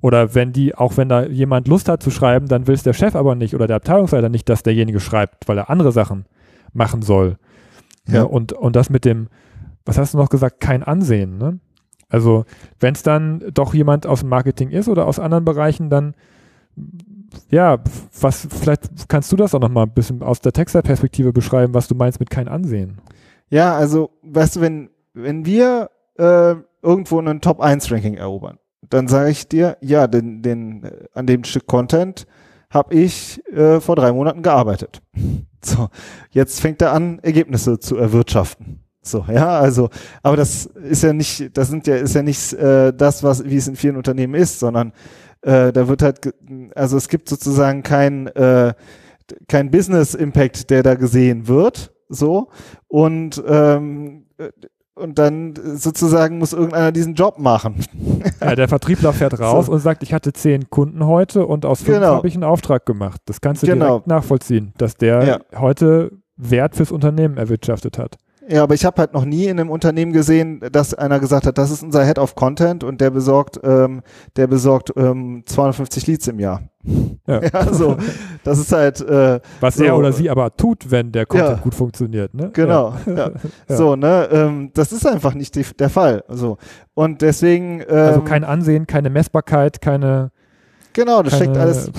Oder 0.00 0.34
wenn 0.34 0.52
die, 0.52 0.74
auch 0.74 0.96
wenn 0.96 1.08
da 1.08 1.24
jemand 1.24 1.68
Lust 1.68 1.88
hat 1.88 2.02
zu 2.02 2.10
schreiben, 2.10 2.48
dann 2.48 2.66
will 2.66 2.74
es 2.74 2.82
der 2.82 2.94
Chef 2.94 3.14
aber 3.14 3.34
nicht 3.34 3.54
oder 3.54 3.66
der 3.66 3.76
Abteilungsleiter 3.76 4.28
nicht, 4.28 4.48
dass 4.48 4.62
derjenige 4.62 5.00
schreibt, 5.00 5.46
weil 5.48 5.58
er 5.58 5.68
andere 5.68 5.92
Sachen 5.92 6.24
machen 6.72 7.02
soll. 7.02 7.36
Ja. 8.06 8.14
ja. 8.14 8.22
und, 8.22 8.52
und 8.52 8.76
das 8.76 8.88
mit 8.88 9.04
dem, 9.04 9.28
was 9.84 9.98
hast 9.98 10.14
du 10.14 10.18
noch 10.18 10.30
gesagt, 10.30 10.60
kein 10.60 10.82
Ansehen, 10.82 11.38
ne? 11.38 11.58
Also 12.08 12.44
wenn 12.80 12.94
es 12.94 13.04
dann 13.04 13.44
doch 13.54 13.72
jemand 13.72 14.04
aus 14.04 14.20
dem 14.20 14.30
Marketing 14.30 14.70
ist 14.70 14.88
oder 14.88 15.06
aus 15.06 15.20
anderen 15.20 15.44
Bereichen, 15.44 15.90
dann 15.90 16.14
ja, 17.50 17.78
was, 18.20 18.48
vielleicht 18.50 19.08
kannst 19.08 19.30
du 19.32 19.36
das 19.36 19.54
auch 19.54 19.60
nochmal 19.60 19.86
ein 19.86 19.94
bisschen 19.94 20.22
aus 20.22 20.40
der 20.40 20.52
Texter-Perspektive 20.52 21.32
beschreiben, 21.32 21.74
was 21.74 21.88
du 21.88 21.94
meinst 21.94 22.20
mit 22.20 22.30
kein 22.30 22.48
Ansehen. 22.48 23.00
Ja, 23.50 23.76
also, 23.76 24.10
weißt 24.22 24.56
du, 24.56 24.60
wenn, 24.60 24.90
wenn 25.14 25.44
wir 25.44 25.90
äh, 26.18 26.54
irgendwo 26.82 27.18
einen 27.18 27.40
Top-1-Ranking 27.40 28.14
erobern, 28.14 28.58
dann 28.88 29.08
sage 29.08 29.30
ich 29.30 29.48
dir, 29.48 29.76
ja, 29.80 30.06
den, 30.06 30.42
den, 30.42 30.84
äh, 30.84 31.08
an 31.14 31.26
dem 31.26 31.44
Stück 31.44 31.66
Content 31.66 32.26
habe 32.70 32.94
ich 32.94 33.44
äh, 33.48 33.80
vor 33.80 33.96
drei 33.96 34.12
Monaten 34.12 34.42
gearbeitet. 34.42 35.02
So, 35.62 35.90
jetzt 36.30 36.58
fängt 36.62 36.80
er 36.80 36.94
an, 36.94 37.18
Ergebnisse 37.18 37.78
zu 37.78 37.98
erwirtschaften. 37.98 38.82
So, 39.02 39.26
ja, 39.30 39.58
also, 39.58 39.90
aber 40.22 40.36
das 40.38 40.64
ist 40.64 41.02
ja 41.02 41.12
nicht, 41.12 41.54
das 41.54 41.68
sind 41.68 41.86
ja, 41.86 41.96
ist 41.96 42.14
ja 42.14 42.22
nicht 42.22 42.54
äh, 42.54 42.94
das, 42.94 43.22
was, 43.22 43.44
wie 43.44 43.56
es 43.56 43.68
in 43.68 43.76
vielen 43.76 43.96
Unternehmen 43.96 44.32
ist, 44.34 44.58
sondern 44.58 44.94
äh, 45.42 45.70
da 45.70 45.86
wird 45.86 46.00
halt, 46.00 46.34
also 46.74 46.96
es 46.96 47.10
gibt 47.10 47.28
sozusagen 47.28 47.82
kein, 47.82 48.28
äh, 48.28 48.72
kein 49.48 49.70
Business 49.70 50.14
Impact, 50.14 50.70
der 50.70 50.82
da 50.82 50.94
gesehen 50.94 51.46
wird, 51.46 51.92
so 52.08 52.48
und 52.88 53.42
ähm, 53.46 54.24
und 55.00 55.18
dann 55.18 55.54
sozusagen 55.74 56.38
muss 56.38 56.52
irgendeiner 56.52 56.92
diesen 56.92 57.14
Job 57.14 57.38
machen. 57.38 57.76
Ja, 58.40 58.54
der 58.54 58.68
Vertriebler 58.68 59.12
fährt 59.12 59.38
raus 59.38 59.66
so. 59.66 59.72
und 59.72 59.80
sagt, 59.80 60.02
ich 60.02 60.14
hatte 60.14 60.32
zehn 60.32 60.70
Kunden 60.70 61.06
heute 61.06 61.46
und 61.46 61.66
aus 61.66 61.82
fünf 61.82 61.98
genau. 61.98 62.14
habe 62.16 62.28
ich 62.28 62.34
einen 62.34 62.44
Auftrag 62.44 62.86
gemacht. 62.86 63.20
Das 63.26 63.40
kannst 63.40 63.62
du 63.62 63.66
genau. 63.66 63.86
direkt 63.86 64.06
nachvollziehen, 64.06 64.72
dass 64.78 64.94
der 64.94 65.24
ja. 65.24 65.38
heute 65.58 66.10
Wert 66.36 66.74
fürs 66.74 66.90
Unternehmen 66.90 67.36
erwirtschaftet 67.36 67.98
hat. 67.98 68.16
Ja, 68.50 68.64
aber 68.64 68.74
ich 68.74 68.84
habe 68.84 69.00
halt 69.00 69.12
noch 69.12 69.24
nie 69.24 69.44
in 69.44 69.60
einem 69.60 69.70
Unternehmen 69.70 70.12
gesehen, 70.12 70.60
dass 70.72 70.92
einer 70.92 71.20
gesagt 71.20 71.46
hat, 71.46 71.56
das 71.56 71.70
ist 71.70 71.84
unser 71.84 72.04
Head 72.04 72.18
of 72.18 72.34
Content 72.34 72.82
und 72.82 73.00
der 73.00 73.10
besorgt, 73.10 73.60
ähm, 73.62 74.02
der 74.34 74.48
besorgt 74.48 74.92
ähm, 74.96 75.44
250 75.46 76.08
Leads 76.08 76.26
im 76.26 76.40
Jahr. 76.40 76.62
Ja, 77.26 77.40
ja 77.52 77.72
so, 77.72 77.96
das 78.42 78.58
ist 78.58 78.72
halt. 78.72 79.00
Äh, 79.02 79.38
Was 79.60 79.76
so, 79.76 79.84
er 79.84 79.96
oder 79.96 80.12
sie 80.12 80.28
aber 80.28 80.56
tut, 80.56 80.90
wenn 80.90 81.12
der 81.12 81.26
Content 81.26 81.58
ja, 81.58 81.62
gut 81.62 81.74
funktioniert, 81.76 82.34
ne? 82.34 82.50
Genau. 82.52 82.94
Ja. 83.06 83.14
ja. 83.14 83.30
So, 83.68 83.94
ne, 83.94 84.28
ähm, 84.32 84.70
das 84.74 84.90
ist 84.90 85.06
einfach 85.06 85.34
nicht 85.34 85.54
die, 85.54 85.64
der 85.78 85.88
Fall. 85.88 86.24
So 86.28 86.58
und 86.94 87.22
deswegen. 87.22 87.80
Ähm, 87.80 87.96
also 87.96 88.20
kein 88.22 88.42
Ansehen, 88.42 88.86
keine 88.86 89.10
Messbarkeit, 89.10 89.80
keine. 89.80 90.32
Genau, 90.92 91.22
das 91.22 91.34
keine, 91.34 91.44
steckt 91.44 91.56
alles. 91.56 91.90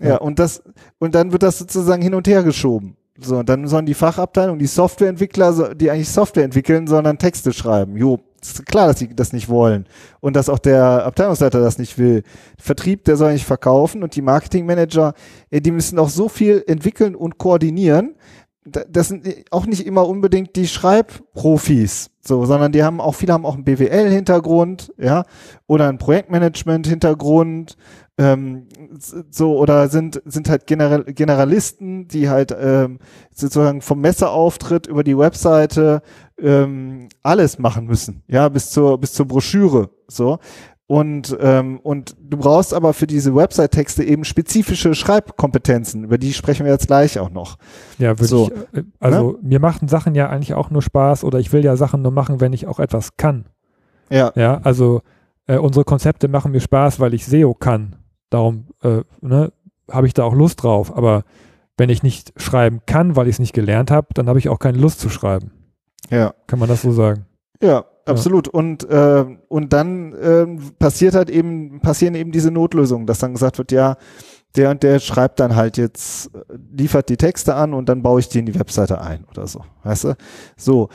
Ja, 0.00 0.16
und 0.16 0.38
das 0.38 0.62
und 0.98 1.14
dann 1.14 1.32
wird 1.32 1.42
das 1.42 1.58
sozusagen 1.58 2.02
hin 2.02 2.14
und 2.14 2.26
her 2.26 2.42
geschoben. 2.42 2.97
So, 3.20 3.38
und 3.38 3.48
dann 3.48 3.66
sollen 3.66 3.86
die 3.86 3.94
Fachabteilung, 3.94 4.58
die 4.58 4.66
Softwareentwickler, 4.66 5.74
die 5.74 5.90
eigentlich 5.90 6.08
Software 6.08 6.44
entwickeln, 6.44 6.86
sondern 6.86 7.18
Texte 7.18 7.52
schreiben. 7.52 7.96
Jo, 7.96 8.20
ist 8.40 8.64
klar, 8.66 8.86
dass 8.86 8.96
die 8.96 9.14
das 9.14 9.32
nicht 9.32 9.48
wollen. 9.48 9.86
Und 10.20 10.36
dass 10.36 10.48
auch 10.48 10.60
der 10.60 11.04
Abteilungsleiter 11.04 11.60
das 11.60 11.78
nicht 11.78 11.98
will. 11.98 12.22
Vertrieb, 12.58 13.04
der 13.04 13.16
soll 13.16 13.32
nicht 13.32 13.44
verkaufen 13.44 14.04
und 14.04 14.14
die 14.14 14.22
Marketingmanager, 14.22 15.14
äh, 15.50 15.60
die 15.60 15.72
müssen 15.72 15.98
auch 15.98 16.08
so 16.08 16.28
viel 16.28 16.62
entwickeln 16.66 17.16
und 17.16 17.38
koordinieren. 17.38 18.14
Das 18.64 19.08
sind 19.08 19.26
auch 19.50 19.66
nicht 19.66 19.86
immer 19.86 20.06
unbedingt 20.06 20.54
die 20.54 20.68
Schreibprofis, 20.68 22.10
so, 22.20 22.44
sondern 22.44 22.70
die 22.70 22.84
haben 22.84 23.00
auch, 23.00 23.14
viele 23.14 23.32
haben 23.32 23.46
auch 23.46 23.54
einen 23.54 23.64
BWL-Hintergrund, 23.64 24.92
ja, 24.98 25.24
oder 25.66 25.88
einen 25.88 25.96
Projektmanagement-Hintergrund, 25.96 27.78
ähm, 28.18 28.66
so 29.30 29.56
oder 29.56 29.88
sind 29.88 30.20
sind 30.24 30.48
halt 30.48 30.66
General, 30.66 31.04
Generalisten, 31.04 32.08
die 32.08 32.28
halt 32.28 32.54
ähm, 32.58 32.98
sozusagen 33.34 33.80
vom 33.80 34.00
Messeauftritt 34.00 34.88
über 34.88 35.04
die 35.04 35.16
Webseite 35.16 36.02
ähm, 36.38 37.08
alles 37.22 37.58
machen 37.58 37.86
müssen, 37.86 38.24
ja 38.26 38.48
bis 38.48 38.70
zur 38.70 38.98
bis 38.98 39.12
zur 39.12 39.26
Broschüre 39.26 39.90
so 40.08 40.38
und 40.88 41.36
ähm, 41.40 41.78
und 41.82 42.16
du 42.18 42.38
brauchst 42.38 42.74
aber 42.74 42.92
für 42.92 43.06
diese 43.06 43.36
Website-Texte 43.36 44.02
eben 44.02 44.24
spezifische 44.24 44.94
Schreibkompetenzen, 44.94 46.04
über 46.04 46.18
die 46.18 46.32
sprechen 46.32 46.64
wir 46.64 46.72
jetzt 46.72 46.86
gleich 46.88 47.20
auch 47.20 47.30
noch. 47.30 47.56
Ja, 47.98 48.18
würde 48.18 48.24
so, 48.24 48.50
ich, 48.72 48.78
äh, 48.78 48.84
also 48.98 49.32
ne? 49.32 49.38
mir 49.42 49.60
machen 49.60 49.86
Sachen 49.86 50.14
ja 50.14 50.28
eigentlich 50.28 50.54
auch 50.54 50.70
nur 50.70 50.82
Spaß 50.82 51.24
oder 51.24 51.38
ich 51.38 51.52
will 51.52 51.64
ja 51.64 51.76
Sachen 51.76 52.02
nur 52.02 52.10
machen, 52.10 52.40
wenn 52.40 52.52
ich 52.52 52.66
auch 52.66 52.80
etwas 52.80 53.16
kann. 53.16 53.44
Ja. 54.10 54.32
Ja, 54.34 54.60
also 54.64 55.02
äh, 55.46 55.58
unsere 55.58 55.84
Konzepte 55.84 56.26
machen 56.26 56.52
mir 56.52 56.60
Spaß, 56.60 56.98
weil 57.00 57.12
ich 57.12 57.26
SEO 57.26 57.52
kann 57.52 57.97
Darum 58.30 58.68
äh, 58.82 59.02
ne, 59.20 59.52
habe 59.90 60.06
ich 60.06 60.14
da 60.14 60.24
auch 60.24 60.34
Lust 60.34 60.62
drauf. 60.62 60.96
Aber 60.96 61.24
wenn 61.76 61.90
ich 61.90 62.02
nicht 62.02 62.32
schreiben 62.36 62.80
kann, 62.86 63.16
weil 63.16 63.28
ich 63.28 63.36
es 63.36 63.38
nicht 63.38 63.54
gelernt 63.54 63.90
habe, 63.90 64.08
dann 64.14 64.28
habe 64.28 64.38
ich 64.38 64.48
auch 64.48 64.58
keine 64.58 64.78
Lust 64.78 65.00
zu 65.00 65.08
schreiben. 65.08 65.52
Ja. 66.10 66.34
Kann 66.46 66.58
man 66.58 66.68
das 66.68 66.82
so 66.82 66.92
sagen? 66.92 67.26
Ja, 67.62 67.84
absolut. 68.04 68.48
Und, 68.48 68.88
äh, 68.88 69.24
und 69.48 69.72
dann 69.72 70.12
äh, 70.12 70.46
passiert 70.78 71.14
halt 71.14 71.30
eben, 71.30 71.80
passieren 71.80 72.14
eben 72.14 72.32
diese 72.32 72.50
Notlösungen, 72.50 73.06
dass 73.06 73.18
dann 73.18 73.32
gesagt 73.32 73.58
wird, 73.58 73.72
ja, 73.72 73.96
der 74.56 74.70
und 74.70 74.82
der 74.82 74.98
schreibt 74.98 75.40
dann 75.40 75.56
halt 75.56 75.76
jetzt, 75.76 76.30
liefert 76.72 77.08
die 77.08 77.16
Texte 77.16 77.54
an 77.54 77.74
und 77.74 77.88
dann 77.88 78.02
baue 78.02 78.20
ich 78.20 78.28
die 78.28 78.38
in 78.38 78.46
die 78.46 78.58
Webseite 78.58 79.00
ein 79.00 79.24
oder 79.24 79.46
so. 79.46 79.62
Weißt 79.84 80.04
du? 80.04 80.14
So. 80.56 80.88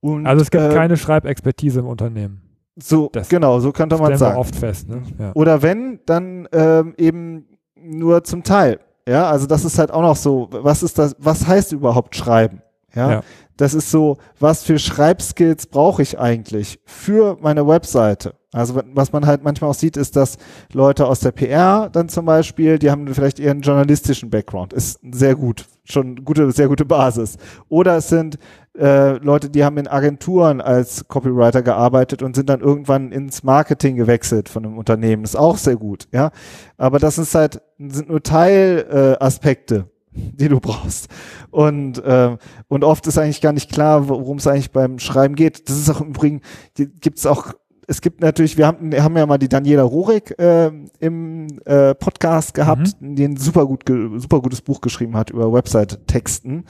Und, 0.00 0.26
also 0.26 0.42
es 0.42 0.50
gibt 0.50 0.64
äh, 0.64 0.74
keine 0.74 0.96
Schreibexpertise 0.96 1.80
im 1.80 1.86
Unternehmen. 1.86 2.47
So, 2.80 3.10
das 3.12 3.28
genau, 3.28 3.58
so 3.60 3.72
könnte 3.72 3.96
man 3.98 4.16
sagen. 4.16 4.38
oft 4.38 4.54
fest, 4.54 4.88
ne? 4.88 5.02
Ja. 5.18 5.32
Oder 5.34 5.62
wenn, 5.62 6.00
dann 6.06 6.48
ähm, 6.52 6.94
eben 6.96 7.46
nur 7.76 8.24
zum 8.24 8.42
Teil. 8.42 8.80
Ja, 9.08 9.28
also 9.28 9.46
das 9.46 9.64
ist 9.64 9.78
halt 9.78 9.90
auch 9.90 10.02
noch 10.02 10.16
so, 10.16 10.48
was 10.50 10.82
ist 10.82 10.98
das, 10.98 11.16
was 11.18 11.46
heißt 11.46 11.72
überhaupt 11.72 12.14
schreiben? 12.14 12.62
Ja, 12.94 13.10
ja. 13.10 13.20
das 13.56 13.74
ist 13.74 13.90
so, 13.90 14.16
was 14.38 14.62
für 14.62 14.78
Schreibskills 14.78 15.66
brauche 15.66 16.02
ich 16.02 16.18
eigentlich 16.18 16.80
für 16.84 17.36
meine 17.40 17.66
Webseite? 17.66 18.34
Also 18.52 18.80
was 18.94 19.12
man 19.12 19.26
halt 19.26 19.42
manchmal 19.42 19.70
auch 19.70 19.74
sieht, 19.74 19.96
ist, 19.96 20.16
dass 20.16 20.38
Leute 20.72 21.06
aus 21.06 21.20
der 21.20 21.32
PR 21.32 21.90
dann 21.90 22.08
zum 22.08 22.24
Beispiel, 22.24 22.78
die 22.78 22.90
haben 22.90 23.06
vielleicht 23.12 23.40
eher 23.40 23.50
einen 23.50 23.60
journalistischen 23.60 24.30
Background, 24.30 24.72
ist 24.72 25.00
sehr 25.12 25.34
gut, 25.34 25.66
schon 25.84 26.24
gute, 26.24 26.50
sehr 26.52 26.68
gute 26.68 26.86
Basis. 26.86 27.36
Oder 27.68 27.98
es 27.98 28.08
sind 28.08 28.38
äh, 28.78 29.18
Leute, 29.18 29.50
die 29.50 29.64
haben 29.64 29.76
in 29.78 29.88
Agenturen 29.88 30.60
als 30.60 31.06
Copywriter 31.08 31.62
gearbeitet 31.62 32.22
und 32.22 32.36
sind 32.36 32.48
dann 32.48 32.60
irgendwann 32.60 33.12
ins 33.12 33.42
Marketing 33.42 33.96
gewechselt 33.96 34.48
von 34.48 34.64
einem 34.64 34.78
Unternehmen. 34.78 35.24
Ist 35.24 35.36
auch 35.36 35.56
sehr 35.56 35.76
gut, 35.76 36.08
ja. 36.12 36.30
Aber 36.76 36.98
das 36.98 37.18
ist 37.18 37.34
halt, 37.34 37.60
sind 37.78 38.08
nur 38.08 38.22
Teilaspekte. 38.22 39.74
Äh, 39.76 39.84
die 40.10 40.48
du 40.48 40.58
brauchst. 40.58 41.06
Und, 41.50 42.02
äh, 42.02 42.36
und 42.66 42.82
oft 42.82 43.06
ist 43.06 43.18
eigentlich 43.18 43.40
gar 43.40 43.52
nicht 43.52 43.70
klar, 43.70 44.08
worum 44.08 44.38
es 44.38 44.48
eigentlich 44.48 44.72
beim 44.72 44.98
Schreiben 44.98 45.36
geht. 45.36 45.68
Das 45.68 45.76
ist 45.76 45.88
auch 45.90 46.00
im 46.00 46.08
Übrigen, 46.08 46.40
gibt 46.74 47.18
es 47.18 47.26
auch 47.26 47.52
es 47.90 48.02
gibt 48.02 48.20
natürlich, 48.20 48.58
wir 48.58 48.66
haben, 48.66 48.92
wir 48.92 49.02
haben 49.02 49.16
ja 49.16 49.24
mal 49.24 49.38
die 49.38 49.48
Daniela 49.48 49.82
Rorik 49.82 50.38
äh, 50.38 50.70
im 51.00 51.46
äh, 51.64 51.94
Podcast 51.94 52.52
gehabt, 52.52 53.00
mhm. 53.00 53.16
die 53.16 53.24
ein 53.24 53.36
super 53.38 53.64
gut, 53.64 53.84
super 53.86 54.42
gutes 54.42 54.60
Buch 54.60 54.82
geschrieben 54.82 55.16
hat 55.16 55.30
über 55.30 55.50
Website-Texten. 55.50 56.66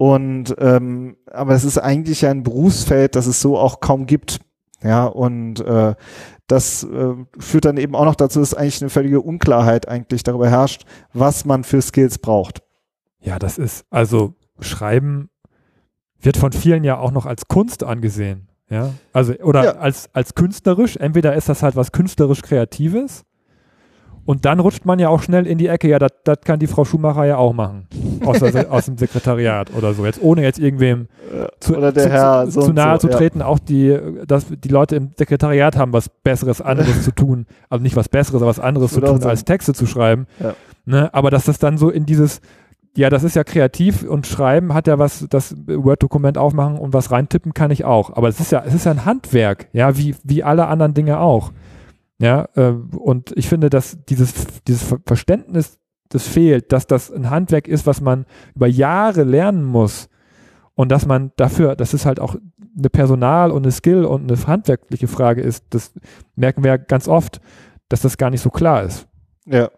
Und 0.00 0.54
ähm, 0.58 1.18
aber 1.30 1.52
es 1.52 1.62
ist 1.62 1.76
eigentlich 1.76 2.24
ein 2.24 2.42
Berufsfeld, 2.42 3.16
das 3.16 3.26
es 3.26 3.42
so 3.42 3.58
auch 3.58 3.80
kaum 3.80 4.06
gibt. 4.06 4.40
Ja, 4.82 5.04
und 5.04 5.60
äh, 5.60 5.94
das 6.46 6.84
äh, 6.84 7.14
führt 7.38 7.66
dann 7.66 7.76
eben 7.76 7.94
auch 7.94 8.06
noch 8.06 8.14
dazu, 8.14 8.40
dass 8.40 8.54
eigentlich 8.54 8.80
eine 8.80 8.88
völlige 8.88 9.20
Unklarheit 9.20 9.88
eigentlich 9.88 10.22
darüber 10.22 10.48
herrscht, 10.48 10.86
was 11.12 11.44
man 11.44 11.64
für 11.64 11.82
Skills 11.82 12.16
braucht. 12.16 12.62
Ja, 13.20 13.38
das 13.38 13.58
ist, 13.58 13.84
also 13.90 14.32
Schreiben 14.60 15.28
wird 16.18 16.38
von 16.38 16.52
vielen 16.52 16.82
ja 16.82 16.96
auch 16.96 17.10
noch 17.10 17.26
als 17.26 17.46
Kunst 17.48 17.84
angesehen. 17.84 18.48
Ja, 18.70 18.94
also 19.12 19.34
oder 19.34 19.64
ja. 19.64 19.70
als, 19.72 20.08
als 20.14 20.34
künstlerisch, 20.34 20.96
entweder 20.96 21.34
ist 21.34 21.50
das 21.50 21.62
halt 21.62 21.76
was 21.76 21.92
künstlerisch 21.92 22.40
Kreatives 22.40 23.26
und 24.24 24.46
dann 24.46 24.60
rutscht 24.60 24.86
man 24.86 24.98
ja 24.98 25.10
auch 25.10 25.20
schnell 25.20 25.46
in 25.46 25.58
die 25.58 25.66
Ecke, 25.66 25.88
ja, 25.88 25.98
das 25.98 26.40
kann 26.42 26.58
die 26.58 26.68
Frau 26.68 26.86
Schumacher 26.86 27.26
ja 27.26 27.36
auch 27.36 27.52
machen. 27.52 27.86
Aus, 28.24 28.38
der, 28.38 28.72
aus 28.72 28.86
dem 28.86 28.98
Sekretariat 28.98 29.70
oder 29.76 29.94
so. 29.94 30.04
Jetzt 30.04 30.22
ohne 30.22 30.42
jetzt 30.42 30.58
irgendwem 30.58 31.08
zu, 31.60 31.76
oder 31.76 31.92
der 31.92 32.04
zu, 32.04 32.10
Herr 32.10 32.44
zu, 32.46 32.50
so 32.52 32.62
zu 32.62 32.72
nahe 32.72 33.00
so, 33.00 33.08
zu 33.08 33.16
treten. 33.16 33.40
Ja. 33.40 33.46
Auch 33.46 33.58
die, 33.58 33.98
dass 34.26 34.46
die 34.48 34.68
Leute 34.68 34.96
im 34.96 35.10
Sekretariat 35.16 35.76
haben 35.76 35.92
was 35.92 36.08
Besseres, 36.08 36.60
anderes 36.60 37.02
zu 37.04 37.12
tun. 37.12 37.46
Also 37.68 37.82
nicht 37.82 37.96
was 37.96 38.08
Besseres, 38.08 38.42
aber 38.42 38.50
was 38.50 38.60
anderes 38.60 38.92
zu 38.92 39.00
tun, 39.00 39.22
als 39.24 39.44
Texte 39.44 39.74
zu 39.74 39.86
schreiben. 39.86 40.26
Ja. 40.38 40.54
Ne? 40.84 41.12
Aber 41.14 41.30
dass 41.30 41.44
das 41.44 41.58
dann 41.58 41.78
so 41.78 41.90
in 41.90 42.06
dieses 42.06 42.40
ja, 42.96 43.08
das 43.08 43.22
ist 43.22 43.36
ja 43.36 43.44
kreativ 43.44 44.02
und 44.02 44.26
schreiben 44.26 44.74
hat 44.74 44.86
ja 44.86 44.98
was, 44.98 45.26
das 45.30 45.54
Word-Dokument 45.66 46.36
aufmachen 46.38 46.76
und 46.76 46.92
was 46.92 47.10
reintippen 47.10 47.54
kann 47.54 47.70
ich 47.70 47.84
auch. 47.84 48.16
Aber 48.16 48.28
es 48.28 48.40
ist 48.40 48.50
ja, 48.50 48.64
es 48.66 48.74
ist 48.74 48.84
ja 48.84 48.90
ein 48.90 49.04
Handwerk, 49.04 49.68
ja, 49.72 49.96
wie, 49.96 50.16
wie 50.24 50.42
alle 50.42 50.66
anderen 50.66 50.94
Dinge 50.94 51.20
auch. 51.20 51.52
Ja, 52.18 52.48
äh, 52.54 52.72
und 52.96 53.32
ich 53.36 53.48
finde, 53.48 53.70
dass 53.70 53.98
dieses, 54.08 54.34
dieses 54.66 54.94
Verständnis, 55.06 55.78
das 56.10 56.26
fehlt, 56.26 56.72
dass 56.72 56.86
das 56.86 57.10
ein 57.10 57.30
Handwerk 57.30 57.66
ist, 57.66 57.86
was 57.86 58.00
man 58.00 58.26
über 58.54 58.66
Jahre 58.66 59.24
lernen 59.24 59.64
muss. 59.64 60.08
Und 60.74 60.90
dass 60.90 61.06
man 61.06 61.32
dafür, 61.36 61.76
das 61.76 61.94
ist 61.94 62.06
halt 62.06 62.20
auch 62.20 62.36
eine 62.76 62.90
Personal- 62.90 63.50
und 63.50 63.64
eine 63.64 63.72
Skill- 63.72 64.04
und 64.04 64.30
eine 64.30 64.46
handwerkliche 64.46 65.08
Frage 65.08 65.40
ist, 65.42 65.64
das 65.70 65.92
merken 66.36 66.64
wir 66.64 66.72
ja 66.72 66.76
ganz 66.76 67.06
oft, 67.06 67.40
dass 67.88 68.00
das 68.00 68.16
gar 68.16 68.30
nicht 68.30 68.40
so 68.40 68.50
klar 68.50 68.82
ist. 68.84 69.06
Ja. 69.46 69.70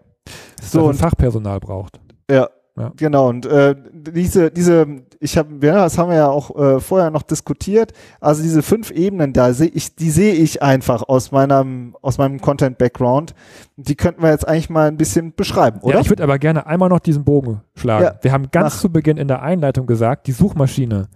Dass 0.57 0.73
so, 0.73 0.87
man 0.87 0.95
Fachpersonal 0.95 1.61
braucht. 1.61 2.01
Ja, 2.31 2.49
Ja. 2.75 2.91
Genau, 2.97 3.29
und 3.29 3.45
äh, 3.45 3.75
diese, 3.93 4.51
diese, 4.51 4.87
ich 5.21 5.37
habe, 5.37 5.55
ja, 5.67 5.75
das 5.75 5.99
haben 5.99 6.09
wir 6.09 6.17
ja 6.17 6.29
auch 6.29 6.57
äh, 6.57 6.81
vorher 6.81 7.11
noch 7.11 7.23
diskutiert. 7.23 7.93
Also 8.19 8.43
diese 8.43 8.63
fünf 8.63 8.91
Ebenen 8.91 9.35
da 9.35 9.53
sehe 9.53 9.69
ich, 9.69 9.95
die 9.95 10.11
sehe 10.11 10.33
ich 10.33 10.63
einfach 10.63 11.03
aus 11.03 11.33
meinem, 11.33 11.95
aus 12.01 12.17
meinem 12.17 12.41
Content-Background. 12.41 13.35
Die 13.77 13.95
könnten 13.95 14.23
wir 14.23 14.31
jetzt 14.31 14.49
eigentlich 14.49 14.71
mal 14.71 14.89
ein 14.89 14.97
bisschen 14.97 15.35
beschreiben, 15.35 15.81
oder? 15.83 15.97
Ja, 15.97 16.01
ich 16.01 16.09
würde 16.09 16.23
aber 16.23 16.39
gerne 16.39 16.67
einmal 16.67 16.89
noch 16.89 17.01
diesen 17.01 17.25
Bogen 17.25 17.61
schlagen. 17.75 18.05
Ja, 18.05 18.15
wir 18.23 18.33
haben 18.33 18.51
ganz 18.51 18.75
mach. 18.75 18.81
zu 18.81 18.91
Beginn 18.91 19.19
in 19.19 19.29
der 19.29 19.43
Einleitung 19.43 19.87
gesagt, 19.87 20.27
die 20.27 20.33
Suchmaschine, 20.33 21.09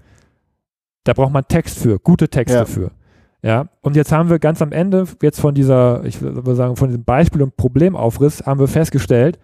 da 1.04 1.14
braucht 1.14 1.32
man 1.32 1.48
Text 1.48 1.78
für, 1.78 1.98
gute 1.98 2.28
Texte 2.28 2.58
Ja. 2.58 2.64
für. 2.66 2.90
Ja, 3.42 3.66
und 3.80 3.96
jetzt 3.96 4.12
haben 4.12 4.28
wir 4.28 4.38
ganz 4.40 4.60
am 4.60 4.72
Ende, 4.72 5.06
jetzt 5.22 5.40
von 5.40 5.54
dieser, 5.54 6.04
ich 6.04 6.20
würde 6.20 6.54
sagen, 6.54 6.76
von 6.76 6.88
diesem 6.88 7.04
Beispiel 7.04 7.40
und 7.42 7.56
Problemaufriss, 7.56 8.44
haben 8.44 8.60
wir 8.60 8.68
festgestellt, 8.68 9.38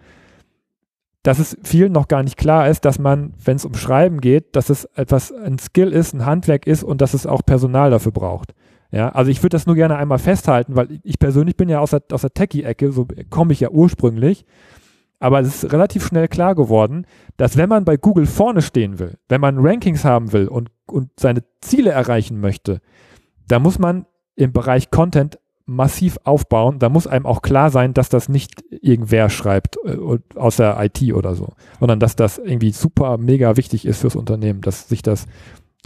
dass 1.23 1.39
es 1.39 1.57
vielen 1.63 1.93
noch 1.93 2.09
gar 2.09 2.21
nicht 2.21 2.37
klar 2.37 2.69
ist, 2.69 2.85
dass 2.85 2.99
man, 2.99 3.33
wenn 3.43 3.55
es 3.55 3.65
um 3.65 3.73
Schreiben 3.73 4.19
geht, 4.19 4.55
dass 4.55 4.69
es 4.69 4.85
etwas 4.95 5.31
ein 5.31 5.57
Skill 5.57 5.91
ist, 5.91 6.13
ein 6.13 6.25
Handwerk 6.25 6.67
ist 6.67 6.83
und 6.83 7.01
dass 7.01 7.13
es 7.13 7.25
auch 7.25 7.41
Personal 7.45 7.91
dafür 7.91 8.11
braucht. 8.11 8.53
Ja, 8.91 9.09
also 9.09 9.31
ich 9.31 9.41
würde 9.41 9.55
das 9.55 9.65
nur 9.65 9.75
gerne 9.75 9.95
einmal 9.95 10.19
festhalten, 10.19 10.75
weil 10.75 10.99
ich 11.01 11.17
persönlich 11.17 11.57
bin 11.57 11.67
ja 11.69 11.79
aus 11.79 11.91
der, 11.91 12.03
aus 12.11 12.21
der 12.21 12.33
Techie-Ecke, 12.33 12.91
so 12.91 13.07
komme 13.29 13.53
ich 13.53 13.61
ja 13.61 13.69
ursprünglich. 13.69 14.45
Aber 15.19 15.39
es 15.39 15.63
ist 15.63 15.71
relativ 15.71 16.05
schnell 16.05 16.27
klar 16.27 16.53
geworden, 16.53 17.07
dass 17.37 17.55
wenn 17.55 17.69
man 17.69 17.85
bei 17.85 17.95
Google 17.95 18.25
vorne 18.25 18.61
stehen 18.61 18.99
will, 18.99 19.17
wenn 19.29 19.39
man 19.39 19.57
Rankings 19.57 20.03
haben 20.03 20.33
will 20.33 20.49
und, 20.49 20.69
und 20.85 21.09
seine 21.17 21.43
Ziele 21.61 21.91
erreichen 21.91 22.41
möchte, 22.41 22.81
da 23.47 23.57
muss 23.57 23.79
man 23.79 24.05
im 24.35 24.51
Bereich 24.51 24.91
Content 24.91 25.39
massiv 25.65 26.17
aufbauen. 26.23 26.79
Da 26.79 26.89
muss 26.89 27.07
einem 27.07 27.25
auch 27.25 27.41
klar 27.41 27.69
sein, 27.69 27.93
dass 27.93 28.09
das 28.09 28.29
nicht 28.29 28.63
irgendwer 28.69 29.29
schreibt 29.29 29.77
äh, 29.85 29.97
aus 30.35 30.57
der 30.57 30.77
IT 30.83 31.13
oder 31.13 31.35
so, 31.35 31.53
sondern 31.79 31.99
dass 31.99 32.15
das 32.15 32.37
irgendwie 32.37 32.71
super 32.71 33.17
mega 33.17 33.55
wichtig 33.57 33.85
ist 33.85 34.01
fürs 34.01 34.15
Unternehmen, 34.15 34.61
dass 34.61 34.89
sich 34.89 35.01
das, 35.01 35.25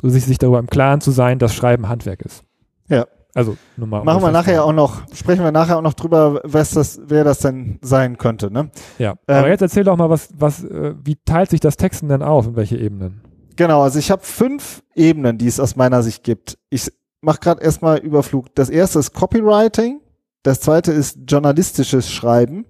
sich, 0.02 0.26
sich 0.26 0.38
darüber 0.38 0.60
im 0.60 0.68
Klaren 0.68 1.02
zu 1.02 1.12
sein, 1.12 1.40
dass 1.40 1.54
Schreiben 1.54 1.90
Handwerk 1.90 2.22
ist. 2.22 2.44
Ja. 2.90 3.06
Also 3.36 3.56
nur 3.76 3.88
mal. 3.88 4.04
Machen 4.04 4.24
wir 4.24 4.32
nachher 4.32 4.66
auch 4.66 4.74
noch, 4.74 5.04
sprechen 5.14 5.44
wir 5.44 5.52
nachher 5.52 5.78
auch 5.78 5.84
noch 5.84 5.94
drüber, 5.94 6.42
was 6.44 6.72
das, 6.72 7.00
wer 7.06 7.24
das 7.24 7.38
denn 7.38 7.78
sein 7.84 8.18
könnte, 8.18 8.50
ne? 8.50 8.72
Ja. 8.98 9.12
Ähm, 9.28 9.38
Aber 9.38 9.50
jetzt 9.50 9.62
erzähl 9.62 9.84
doch 9.84 9.96
mal, 9.96 10.10
was, 10.10 10.30
was, 10.36 10.64
äh, 10.64 10.96
wie 11.04 11.18
teilt 11.24 11.52
sich 11.52 11.60
das 11.60 11.78
Texten 11.78 12.10
denn 12.10 12.24
auf 12.24 12.48
und 12.48 12.56
welche 12.56 12.78
Ebenen? 12.78 13.22
Genau, 13.56 13.84
also 13.84 14.00
ich 14.00 14.10
habe 14.10 14.24
fünf 14.24 14.82
Ebenen, 14.96 15.38
die 15.38 15.46
es 15.46 15.60
aus 15.60 15.76
meiner 15.76 16.02
Sicht 16.02 16.24
gibt. 16.24 16.58
Ich 16.72 16.92
mache 17.22 17.40
gerade 17.40 17.64
erstmal 17.64 18.00
Überflug. 18.00 18.54
Das 18.56 18.70
erste 18.70 19.00
ist 19.00 19.14
Copywriting, 19.14 20.02
das 20.44 20.62
zweite 20.62 20.92
ist 20.92 21.20
journalistisches 21.28 22.12
Schreiben, 22.12 22.66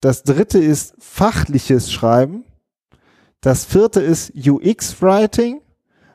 das 0.00 0.24
dritte 0.24 0.58
ist 0.58 0.94
fachliches 0.98 1.92
Schreiben, 1.92 2.44
das 3.40 3.64
vierte 3.64 4.00
ist 4.00 4.32
UX-Writing, 4.34 5.60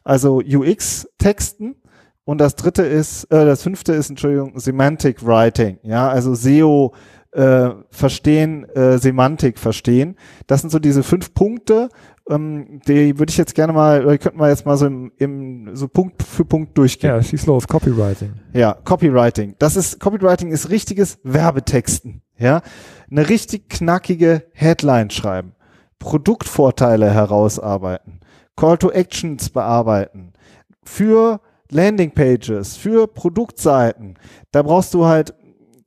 also 0.04 0.38
UX-Texten 0.38 1.76
und 2.24 2.40
das 2.40 2.56
dritte 2.56 2.84
ist, 2.84 3.26
äh, 3.26 3.46
das 3.46 3.64
fünfte 3.64 3.94
ist, 3.94 4.10
Entschuldigung, 4.10 4.60
Semantic 4.60 5.26
Writing, 5.26 5.80
ja, 5.84 6.10
also 6.10 6.36
SEO 6.36 6.94
äh, 7.32 7.70
verstehen, 7.90 8.66
äh, 8.70 8.98
Semantik 8.98 9.60
verstehen. 9.60 10.16
Das 10.48 10.62
sind 10.62 10.70
so 10.70 10.80
diese 10.80 11.04
fünf 11.04 11.34
Punkte, 11.34 11.90
ähm, 12.30 12.80
die 12.88 13.18
würde 13.18 13.30
ich 13.30 13.38
jetzt 13.38 13.56
gerne 13.56 13.74
mal, 13.74 14.18
könnten 14.18 14.40
wir 14.40 14.50
jetzt 14.50 14.66
mal 14.66 14.78
so 14.78 14.86
im, 14.86 15.12
im 15.18 15.76
so 15.76 15.88
Punkt 15.88 16.24
für 16.24 16.46
Punkt 16.46 16.78
durchgehen. 16.78 17.12
Ja, 17.12 17.24
schieß 17.24 17.46
los, 17.46 17.68
Copywriting. 17.68 18.34
Ja, 18.54 18.74
Copywriting. 18.74 19.56
Das 19.60 19.76
ist, 19.76 20.00
Copywriting 20.00 20.52
ist 20.52 20.70
richtiges 20.70 21.20
Werbetexten. 21.24 22.22
Ja, 22.38 22.62
eine 23.10 23.30
richtig 23.30 23.70
knackige 23.70 24.44
Headline 24.54 25.10
schreiben, 25.10 25.54
Produktvorteile 25.98 27.10
herausarbeiten, 27.10 28.20
Call 28.56 28.78
to 28.78 28.92
Actions 28.92 29.50
bearbeiten, 29.50 30.34
für 30.84 31.42
Landingpages, 31.72 32.78
für 32.78 33.08
Produktseiten. 33.08 34.20
Da 34.52 34.62
brauchst 34.62 34.94
du 34.94 35.06
halt, 35.06 35.34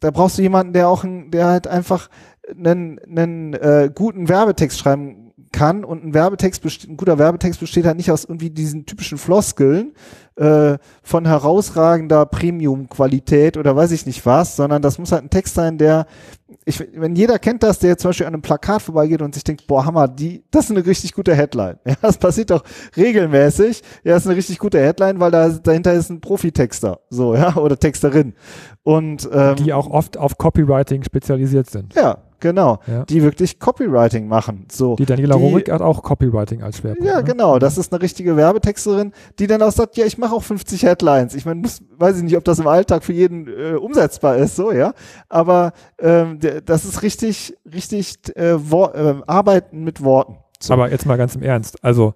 da 0.00 0.11
brauchst 0.11 0.38
du 0.38 0.42
jemanden, 0.42 0.73
der 0.73 0.88
auch, 0.88 1.04
ein, 1.04 1.30
der 1.30 1.47
halt 1.47 1.68
einfach 1.68 2.09
einen, 2.50 2.98
einen 2.98 3.55
äh, 3.55 3.90
guten 3.94 4.29
Werbetext 4.29 4.79
schreiben 4.79 5.19
kann 5.52 5.84
und 5.84 6.04
ein 6.04 6.14
Werbetext 6.14 6.64
ein 6.88 6.96
guter 6.96 7.18
Werbetext 7.18 7.60
besteht 7.60 7.86
halt 7.86 7.96
nicht 7.96 8.10
aus 8.10 8.24
irgendwie 8.24 8.50
diesen 8.50 8.86
typischen 8.86 9.18
Floskeln 9.18 9.94
äh, 10.36 10.78
von 11.02 11.26
herausragender 11.26 12.26
Premium-Qualität 12.26 13.56
oder 13.56 13.74
weiß 13.74 13.90
ich 13.92 14.06
nicht 14.06 14.24
was, 14.24 14.56
sondern 14.56 14.80
das 14.82 14.98
muss 14.98 15.12
halt 15.12 15.24
ein 15.24 15.30
Text 15.30 15.54
sein, 15.54 15.78
der 15.78 16.06
ich, 16.64 16.84
wenn 16.94 17.14
jeder 17.14 17.38
kennt 17.38 17.62
das, 17.62 17.78
der 17.78 17.96
zum 17.96 18.10
Beispiel 18.10 18.26
an 18.26 18.34
einem 18.34 18.42
Plakat 18.42 18.82
vorbeigeht 18.82 19.22
und 19.22 19.34
sich 19.34 19.44
denkt, 19.44 19.66
boah, 19.66 19.84
Hammer, 19.84 20.08
die, 20.08 20.44
das 20.50 20.66
ist 20.66 20.70
eine 20.70 20.84
richtig 20.84 21.12
gute 21.12 21.34
Headline. 21.34 21.78
Ja, 21.90 21.96
das 22.02 22.18
passiert 22.18 22.50
doch 22.50 22.62
regelmäßig. 22.96 23.82
Ja, 24.04 24.14
das 24.14 24.22
ist 24.22 24.28
eine 24.28 24.36
richtig 24.36 24.58
gute 24.58 24.78
Headline, 24.78 25.18
weil 25.18 25.30
da 25.30 25.48
dahinter 25.48 25.92
ist 25.92 26.10
ein 26.10 26.20
Profitexter, 26.20 27.00
so, 27.10 27.34
ja, 27.34 27.56
oder 27.56 27.78
Texterin. 27.78 28.34
Und 28.83 29.29
ähm, 29.33 29.57
Die 29.57 29.73
auch 29.73 29.90
oft 29.90 30.16
auf 30.16 30.38
Copywriting 30.38 31.03
spezialisiert 31.03 31.69
sind. 31.69 31.95
ja, 31.95 32.16
genau, 32.40 32.79
Ja. 32.87 33.05
die 33.05 33.23
wirklich 33.23 33.59
Copywriting 33.59 34.27
machen. 34.27 34.66
So. 34.73 34.97
Die 34.97 35.05
Daniela 35.05 35.37
Die- 35.37 35.43
Rohrig 35.43 35.71
hat 35.71 35.83
auch 35.83 36.03
Copywriting 36.03 36.62
als 36.62 36.79
Schwerpunkt. 36.79 37.07
Ja, 37.07 37.19
ne? 37.19 37.25
genau. 37.25 37.59
Das 37.59 37.77
ist 37.77 37.93
eine 37.93 38.01
richtige 38.01 38.37
Werbetexterin, 38.38 39.12
die 39.38 39.47
dann 39.47 39.61
auch 39.61 39.71
sagt, 39.73 39.99
ja, 39.99 40.07
ich 40.07 40.16
mache 40.16 40.35
auch 40.35 40.43
50 40.43 40.83
Headlines. 40.85 41.35
Ich 41.35 41.45
meine, 41.45 41.62
weiß 41.99 42.16
ich 42.16 42.23
nicht, 42.23 42.37
ob 42.38 42.45
das 42.45 42.59
im 42.59 42.66
Alltag 42.66 43.05
für 43.05 43.12
jeden 43.12 43.47
äh, 43.49 43.75
umsetzbar 43.75 44.37
ist, 44.38 44.57
so, 44.57 44.73
ja. 44.73 44.95
Aber 45.29 45.73
ähm, 45.99 46.38
das 46.64 46.87
ist 46.87 47.03
richtig, 47.03 47.55
richtig 47.71 48.14
äh, 48.35 48.53
äh, 48.55 49.14
Arbeiten 49.27 49.85
mit 49.85 50.03
Worten. 50.03 50.38
So. 50.59 50.73
Aber 50.73 50.90
jetzt 50.90 51.05
mal 51.05 51.16
ganz 51.19 51.35
im 51.37 51.43
Ernst. 51.43 51.85
Also, 51.85 52.14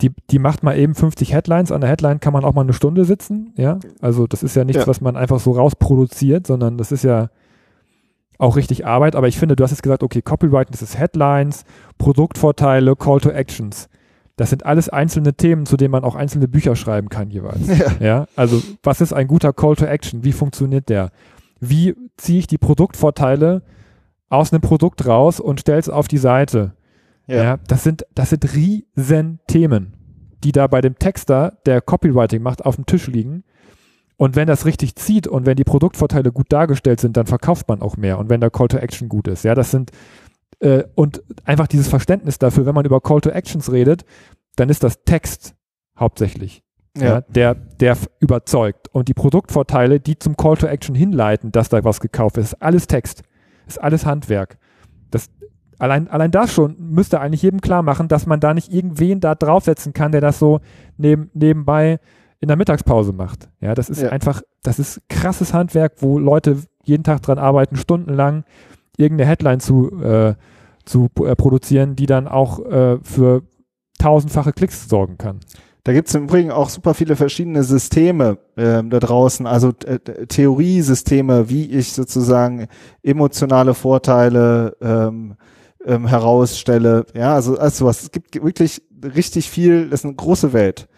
die, 0.00 0.12
die 0.30 0.38
macht 0.38 0.62
mal 0.62 0.78
eben 0.78 0.94
50 0.94 1.32
Headlines. 1.32 1.72
An 1.72 1.80
der 1.80 1.90
Headline 1.90 2.20
kann 2.20 2.32
man 2.32 2.44
auch 2.44 2.54
mal 2.54 2.60
eine 2.62 2.72
Stunde 2.72 3.04
sitzen. 3.04 3.52
Ja, 3.56 3.78
also 4.00 4.26
das 4.26 4.42
ist 4.42 4.54
ja 4.54 4.64
nichts, 4.64 4.82
Ja. 4.82 4.86
was 4.86 5.00
man 5.00 5.16
einfach 5.16 5.40
so 5.40 5.52
rausproduziert, 5.52 6.46
sondern 6.46 6.78
das 6.78 6.92
ist 6.92 7.02
ja 7.04 7.30
auch 8.38 8.54
richtig 8.56 8.86
Arbeit. 8.86 9.16
Aber 9.16 9.26
ich 9.26 9.38
finde, 9.38 9.56
du 9.56 9.64
hast 9.64 9.72
jetzt 9.72 9.82
gesagt, 9.82 10.02
okay, 10.04 10.22
Copywriting, 10.22 10.70
das 10.70 10.82
ist 10.82 10.96
Headlines, 10.98 11.64
Produktvorteile, 11.98 12.94
Call 12.96 13.20
to 13.20 13.30
Actions. 13.30 13.88
Das 14.36 14.50
sind 14.50 14.64
alles 14.64 14.88
einzelne 14.88 15.34
Themen, 15.34 15.66
zu 15.66 15.76
denen 15.76 15.90
man 15.90 16.04
auch 16.04 16.14
einzelne 16.14 16.46
Bücher 16.46 16.76
schreiben 16.76 17.08
kann 17.08 17.30
jeweils. 17.30 17.66
ja. 17.78 17.86
Ja, 17.98 18.26
also 18.36 18.62
was 18.84 19.00
ist 19.00 19.12
ein 19.12 19.26
guter 19.26 19.52
Call 19.52 19.74
to 19.74 19.84
Action? 19.84 20.22
Wie 20.22 20.32
funktioniert 20.32 20.88
der? 20.88 21.10
Wie 21.58 21.96
ziehe 22.16 22.38
ich 22.38 22.46
die 22.46 22.58
Produktvorteile 22.58 23.62
aus 24.28 24.52
einem 24.52 24.60
Produkt 24.62 25.06
raus 25.06 25.40
und 25.40 25.58
stelle 25.60 25.80
es 25.80 25.88
auf 25.88 26.06
die 26.06 26.18
Seite? 26.18 26.72
Ja. 27.28 27.42
Ja. 27.42 27.56
das 27.68 27.84
sind, 27.84 28.06
das 28.14 28.30
sind 28.30 28.54
riesen 28.54 29.38
Themen, 29.46 29.94
die 30.42 30.52
da 30.52 30.66
bei 30.66 30.80
dem 30.80 30.98
Texter, 30.98 31.58
der 31.66 31.80
Copywriting 31.80 32.42
macht, 32.42 32.64
auf 32.64 32.76
dem 32.76 32.86
Tisch 32.86 33.06
liegen. 33.06 33.44
Und 34.16 34.34
wenn 34.34 34.48
das 34.48 34.64
richtig 34.64 34.96
zieht 34.96 35.28
und 35.28 35.46
wenn 35.46 35.56
die 35.56 35.64
Produktvorteile 35.64 36.32
gut 36.32 36.52
dargestellt 36.52 37.00
sind, 37.00 37.16
dann 37.16 37.26
verkauft 37.26 37.68
man 37.68 37.82
auch 37.82 37.96
mehr. 37.96 38.18
Und 38.18 38.30
wenn 38.30 38.40
der 38.40 38.50
Call 38.50 38.66
to 38.66 38.78
Action 38.78 39.08
gut 39.08 39.28
ist, 39.28 39.44
ja, 39.44 39.54
das 39.54 39.70
sind 39.70 39.92
äh, 40.60 40.84
und 40.94 41.22
einfach 41.44 41.68
dieses 41.68 41.86
Verständnis 41.86 42.38
dafür, 42.38 42.66
wenn 42.66 42.74
man 42.74 42.84
über 42.84 43.00
Call 43.00 43.20
to 43.20 43.30
Actions 43.30 43.70
redet, 43.70 44.04
dann 44.56 44.70
ist 44.70 44.82
das 44.82 45.04
Text 45.04 45.54
hauptsächlich 45.96 46.64
ja. 46.96 47.04
Ja. 47.04 47.20
der, 47.20 47.54
der 47.54 47.96
überzeugt. 48.18 48.88
Und 48.92 49.08
die 49.08 49.14
Produktvorteile, 49.14 50.00
die 50.00 50.18
zum 50.18 50.36
Call 50.36 50.56
to 50.56 50.66
Action 50.66 50.94
hinleiten, 50.94 51.52
dass 51.52 51.68
da 51.68 51.82
was 51.84 52.00
gekauft 52.00 52.36
wird, 52.36 52.46
ist 52.46 52.62
alles 52.62 52.86
Text, 52.86 53.22
ist 53.66 53.80
alles 53.80 54.04
Handwerk. 54.04 54.58
Allein, 55.78 56.08
allein 56.08 56.30
das 56.30 56.52
schon 56.52 56.76
müsste 56.78 57.20
eigentlich 57.20 57.42
jedem 57.42 57.60
klar 57.60 57.82
machen, 57.82 58.08
dass 58.08 58.26
man 58.26 58.40
da 58.40 58.52
nicht 58.54 58.72
irgendwen 58.72 59.20
da 59.20 59.34
draufsetzen 59.34 59.92
kann, 59.92 60.12
der 60.12 60.20
das 60.20 60.38
so 60.38 60.60
neben, 60.96 61.30
nebenbei 61.34 62.00
in 62.40 62.48
der 62.48 62.56
Mittagspause 62.56 63.12
macht. 63.12 63.48
Ja, 63.60 63.74
das 63.74 63.88
ist 63.88 64.02
Ja. 64.02 64.10
einfach, 64.10 64.42
das 64.62 64.78
ist 64.78 65.00
krasses 65.08 65.54
Handwerk, 65.54 65.94
wo 65.98 66.18
Leute 66.18 66.58
jeden 66.84 67.04
Tag 67.04 67.22
dran 67.22 67.38
arbeiten, 67.38 67.76
stundenlang 67.76 68.44
irgendeine 68.96 69.28
Headline 69.28 69.60
zu, 69.60 69.90
äh, 70.02 70.34
zu 70.84 71.08
äh, 71.24 71.36
produzieren, 71.36 71.94
die 71.96 72.06
dann 72.06 72.26
auch 72.26 72.64
äh, 72.64 72.98
für 73.02 73.42
tausendfache 73.98 74.52
Klicks 74.52 74.88
sorgen 74.88 75.18
kann. 75.18 75.40
Da 75.84 75.92
gibt 75.92 76.08
es 76.08 76.14
im 76.14 76.24
Übrigen 76.24 76.50
auch 76.50 76.68
super 76.68 76.92
viele 76.92 77.16
verschiedene 77.16 77.62
Systeme 77.62 78.38
ähm, 78.56 78.90
da 78.90 78.98
draußen, 78.98 79.46
also 79.46 79.72
äh, 79.86 79.98
Theoriesysteme, 80.26 81.48
wie 81.48 81.70
ich 81.70 81.92
sozusagen 81.92 82.66
emotionale 83.02 83.74
Vorteile 83.74 84.76
ähm, 84.80 85.36
ähm, 85.84 86.06
herausstelle. 86.06 87.06
Ja, 87.14 87.34
also, 87.34 87.58
also 87.58 87.86
was. 87.86 88.02
Es 88.02 88.10
gibt 88.10 88.34
wirklich 88.34 88.82
richtig 89.02 89.50
viel, 89.50 89.90
das 89.90 90.00
ist 90.00 90.06
eine 90.06 90.14
große 90.14 90.52
Welt. 90.52 90.88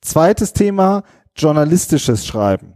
Zweites 0.00 0.52
Thema, 0.52 1.02
journalistisches 1.36 2.26
Schreiben. 2.26 2.74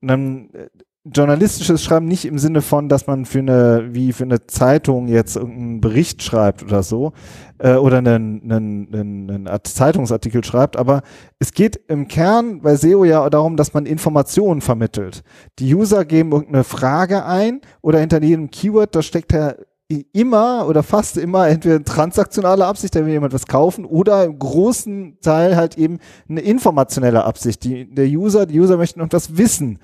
Dann, 0.00 0.50
äh, 0.52 0.68
journalistisches 1.04 1.82
Schreiben 1.82 2.06
nicht 2.06 2.24
im 2.24 2.38
Sinne 2.38 2.60
von, 2.60 2.88
dass 2.88 3.06
man 3.06 3.24
für 3.24 3.38
eine, 3.38 3.88
wie 3.92 4.12
für 4.12 4.24
eine 4.24 4.46
Zeitung 4.46 5.08
jetzt 5.08 5.36
irgendeinen 5.36 5.80
Bericht 5.80 6.22
schreibt 6.22 6.62
oder 6.62 6.82
so, 6.82 7.12
äh, 7.58 7.74
oder 7.74 7.98
einen, 7.98 8.42
einen, 8.42 8.88
einen, 8.92 9.30
einen 9.30 9.48
Art- 9.48 9.66
Zeitungsartikel 9.66 10.44
schreibt, 10.44 10.76
aber 10.76 11.02
es 11.38 11.52
geht 11.52 11.76
im 11.88 12.08
Kern 12.08 12.60
bei 12.60 12.76
SEO 12.76 13.04
ja 13.04 13.28
darum, 13.30 13.56
dass 13.56 13.74
man 13.74 13.86
Informationen 13.86 14.60
vermittelt. 14.60 15.22
Die 15.58 15.74
User 15.74 16.04
geben 16.04 16.32
irgendeine 16.32 16.64
Frage 16.64 17.24
ein 17.24 17.60
oder 17.80 18.00
hinter 18.00 18.22
jedem 18.22 18.50
Keyword, 18.50 18.94
da 18.94 19.02
steckt 19.02 19.32
ja 19.32 19.54
immer 19.88 20.66
oder 20.68 20.82
fast 20.82 21.16
immer 21.16 21.48
entweder 21.48 21.82
transaktionale 21.82 22.66
Absicht, 22.66 22.94
da 22.94 23.04
will 23.04 23.12
jemand 23.12 23.32
was 23.32 23.46
kaufen, 23.46 23.86
oder 23.86 24.24
im 24.24 24.38
großen 24.38 25.18
Teil 25.22 25.56
halt 25.56 25.78
eben 25.78 25.98
eine 26.28 26.40
informationelle 26.40 27.24
Absicht. 27.24 27.64
Die, 27.64 27.88
der 27.88 28.06
User, 28.06 28.44
die 28.44 28.60
User 28.60 28.76
möchten 28.76 29.00
etwas 29.00 29.38
wissen. 29.38 29.78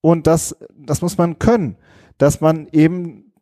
Und 0.00 0.26
das, 0.26 0.56
das 0.76 1.02
muss 1.02 1.18
man 1.18 1.38
können, 1.38 1.76
dass 2.18 2.40
man 2.40 2.66
eben 2.72 3.32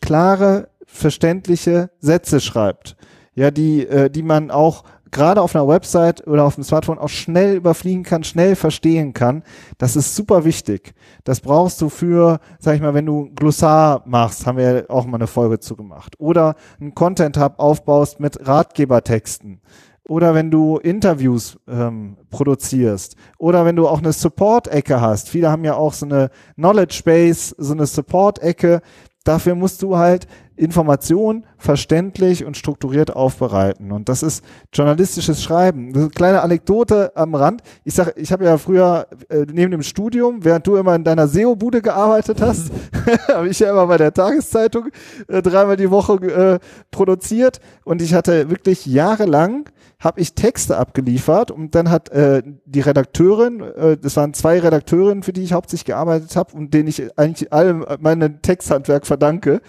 klare, 0.00 0.68
verständliche 0.84 1.90
Sätze 2.00 2.40
schreibt. 2.40 2.96
Ja, 3.34 3.50
die, 3.50 3.86
äh, 3.86 4.10
die 4.10 4.22
man 4.22 4.50
auch 4.50 4.84
gerade 5.16 5.40
auf 5.42 5.56
einer 5.56 5.66
Website 5.66 6.26
oder 6.26 6.44
auf 6.44 6.54
dem 6.54 6.64
Smartphone 6.64 6.98
auch 6.98 7.08
schnell 7.08 7.56
überfliegen 7.56 8.04
kann, 8.04 8.22
schnell 8.22 8.54
verstehen 8.54 9.14
kann. 9.14 9.42
Das 9.78 9.96
ist 9.96 10.14
super 10.14 10.44
wichtig. 10.44 10.94
Das 11.24 11.40
brauchst 11.40 11.80
du 11.80 11.88
für, 11.88 12.38
sag 12.58 12.76
ich 12.76 12.82
mal, 12.82 12.94
wenn 12.94 13.06
du 13.06 13.30
Glossar 13.34 14.02
machst, 14.06 14.46
haben 14.46 14.58
wir 14.58 14.72
ja 14.72 14.90
auch 14.90 15.06
mal 15.06 15.16
eine 15.16 15.26
Folge 15.26 15.58
zu 15.58 15.74
gemacht. 15.74 16.14
Oder 16.18 16.54
einen 16.78 16.94
Content 16.94 17.38
Hub 17.38 17.54
aufbaust 17.56 18.20
mit 18.20 18.46
Ratgebertexten. 18.46 19.60
Oder 20.08 20.34
wenn 20.34 20.50
du 20.50 20.76
Interviews 20.76 21.58
ähm, 21.66 22.16
produzierst. 22.30 23.16
Oder 23.38 23.64
wenn 23.64 23.74
du 23.74 23.88
auch 23.88 23.98
eine 23.98 24.12
Support-Ecke 24.12 25.00
hast. 25.00 25.30
Viele 25.30 25.50
haben 25.50 25.64
ja 25.64 25.74
auch 25.74 25.94
so 25.94 26.06
eine 26.06 26.30
Knowledge 26.54 27.00
Base, 27.04 27.54
so 27.58 27.72
eine 27.72 27.86
Support-Ecke. 27.86 28.82
Dafür 29.24 29.56
musst 29.56 29.82
du 29.82 29.96
halt 29.96 30.28
Information 30.56 31.44
verständlich 31.58 32.44
und 32.44 32.56
strukturiert 32.56 33.14
aufbereiten. 33.14 33.92
Und 33.92 34.08
das 34.08 34.22
ist 34.22 34.44
journalistisches 34.72 35.42
Schreiben. 35.42 35.92
Das 35.92 35.98
ist 36.00 36.06
eine 36.06 36.10
kleine 36.10 36.42
Anekdote 36.42 37.14
am 37.14 37.34
Rand. 37.34 37.62
Ich 37.84 37.94
sag, 37.94 38.14
ich 38.16 38.32
habe 38.32 38.44
ja 38.44 38.58
früher 38.58 39.06
äh, 39.28 39.46
neben 39.52 39.70
dem 39.70 39.82
Studium, 39.82 40.44
während 40.44 40.66
du 40.66 40.76
immer 40.76 40.94
in 40.94 41.04
deiner 41.04 41.28
SEO-Bude 41.28 41.82
gearbeitet 41.82 42.40
hast, 42.40 42.70
habe 43.28 43.48
ich 43.48 43.58
ja 43.60 43.70
immer 43.70 43.86
bei 43.86 43.98
der 43.98 44.12
Tageszeitung 44.12 44.88
äh, 45.28 45.42
dreimal 45.42 45.76
die 45.76 45.90
Woche 45.90 46.14
äh, 46.14 46.58
produziert. 46.90 47.60
Und 47.84 48.00
ich 48.00 48.14
hatte 48.14 48.50
wirklich 48.50 48.86
jahrelang 48.86 49.68
habe 49.98 50.20
ich 50.20 50.34
Texte 50.34 50.76
abgeliefert 50.76 51.50
und 51.50 51.74
dann 51.74 51.90
hat 51.90 52.10
äh, 52.10 52.42
die 52.66 52.80
Redakteurin, 52.80 53.60
äh, 53.60 53.96
das 53.96 54.16
waren 54.16 54.34
zwei 54.34 54.58
Redakteurinnen, 54.60 55.22
für 55.22 55.32
die 55.32 55.42
ich 55.42 55.54
hauptsächlich 55.54 55.86
gearbeitet 55.86 56.36
habe 56.36 56.54
und 56.54 56.74
denen 56.74 56.88
ich 56.88 57.18
eigentlich 57.18 57.52
allem 57.52 57.84
mein 58.00 58.42
Texthandwerk 58.42 59.06
verdanke, 59.06 59.62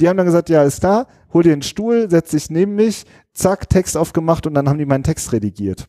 die 0.00 0.08
haben 0.08 0.16
dann 0.16 0.26
gesagt, 0.26 0.48
ja, 0.48 0.62
ist 0.62 0.82
da, 0.82 1.06
hol 1.32 1.42
dir 1.42 1.52
einen 1.52 1.62
Stuhl, 1.62 2.10
setz 2.10 2.30
dich 2.30 2.50
neben 2.50 2.74
mich, 2.74 3.04
zack, 3.34 3.68
Text 3.68 3.96
aufgemacht 3.96 4.46
und 4.46 4.54
dann 4.54 4.68
haben 4.68 4.78
die 4.78 4.86
meinen 4.86 5.04
Text 5.04 5.32
redigiert. 5.32 5.86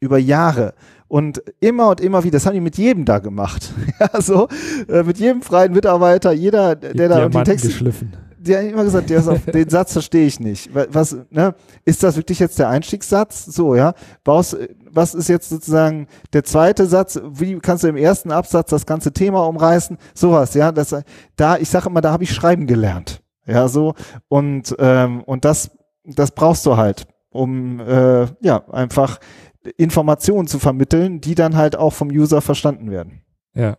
Über 0.00 0.18
Jahre. 0.18 0.74
Und 1.08 1.42
immer 1.60 1.90
und 1.90 2.00
immer 2.00 2.24
wieder, 2.24 2.32
das 2.32 2.46
haben 2.46 2.54
die 2.54 2.60
mit 2.60 2.78
jedem 2.78 3.04
da 3.04 3.18
gemacht. 3.18 3.72
ja, 4.00 4.20
so, 4.20 4.48
äh, 4.88 5.02
mit 5.02 5.18
jedem 5.18 5.42
freien 5.42 5.72
Mitarbeiter, 5.72 6.32
jeder, 6.32 6.74
der 6.76 6.92
die 6.92 6.96
da 6.96 7.28
die 7.28 7.42
Texte. 7.42 7.68
Geschliffen. 7.68 8.12
Die 8.44 8.56
haben 8.56 8.70
immer 8.70 8.84
gesagt, 8.84 9.12
auf, 9.12 9.44
den 9.44 9.68
Satz 9.68 9.92
verstehe 9.92 10.26
ich 10.26 10.40
nicht. 10.40 10.70
Was, 10.74 11.16
ne? 11.30 11.54
Ist 11.84 12.02
das 12.02 12.16
wirklich 12.16 12.38
jetzt 12.40 12.58
der 12.58 12.68
Einstiegssatz? 12.68 13.44
So, 13.46 13.76
ja. 13.76 13.94
Baust, 14.24 14.56
was 14.90 15.14
ist 15.14 15.28
jetzt 15.28 15.48
sozusagen 15.48 16.08
der 16.32 16.42
zweite 16.42 16.86
Satz? 16.86 17.20
Wie 17.24 17.58
kannst 17.58 17.84
du 17.84 17.88
im 17.88 17.96
ersten 17.96 18.32
Absatz 18.32 18.70
das 18.70 18.84
ganze 18.84 19.12
Thema 19.12 19.46
umreißen? 19.46 19.96
Sowas, 20.14 20.54
ja. 20.54 20.72
Das, 20.72 20.94
da, 21.36 21.56
ich 21.56 21.68
sage 21.68 21.88
immer, 21.88 22.00
da 22.00 22.10
habe 22.10 22.24
ich 22.24 22.32
schreiben 22.32 22.66
gelernt. 22.66 23.22
Ja, 23.46 23.68
so. 23.68 23.94
Und, 24.28 24.74
ähm, 24.78 25.22
und 25.22 25.44
das, 25.44 25.70
das 26.04 26.32
brauchst 26.32 26.66
du 26.66 26.76
halt, 26.76 27.06
um 27.30 27.80
äh, 27.80 28.26
ja, 28.40 28.68
einfach 28.70 29.18
Informationen 29.76 30.48
zu 30.48 30.58
vermitteln, 30.58 31.20
die 31.20 31.34
dann 31.34 31.56
halt 31.56 31.76
auch 31.76 31.92
vom 31.92 32.08
User 32.08 32.40
verstanden 32.40 32.90
werden. 32.90 33.22
Ja. 33.54 33.76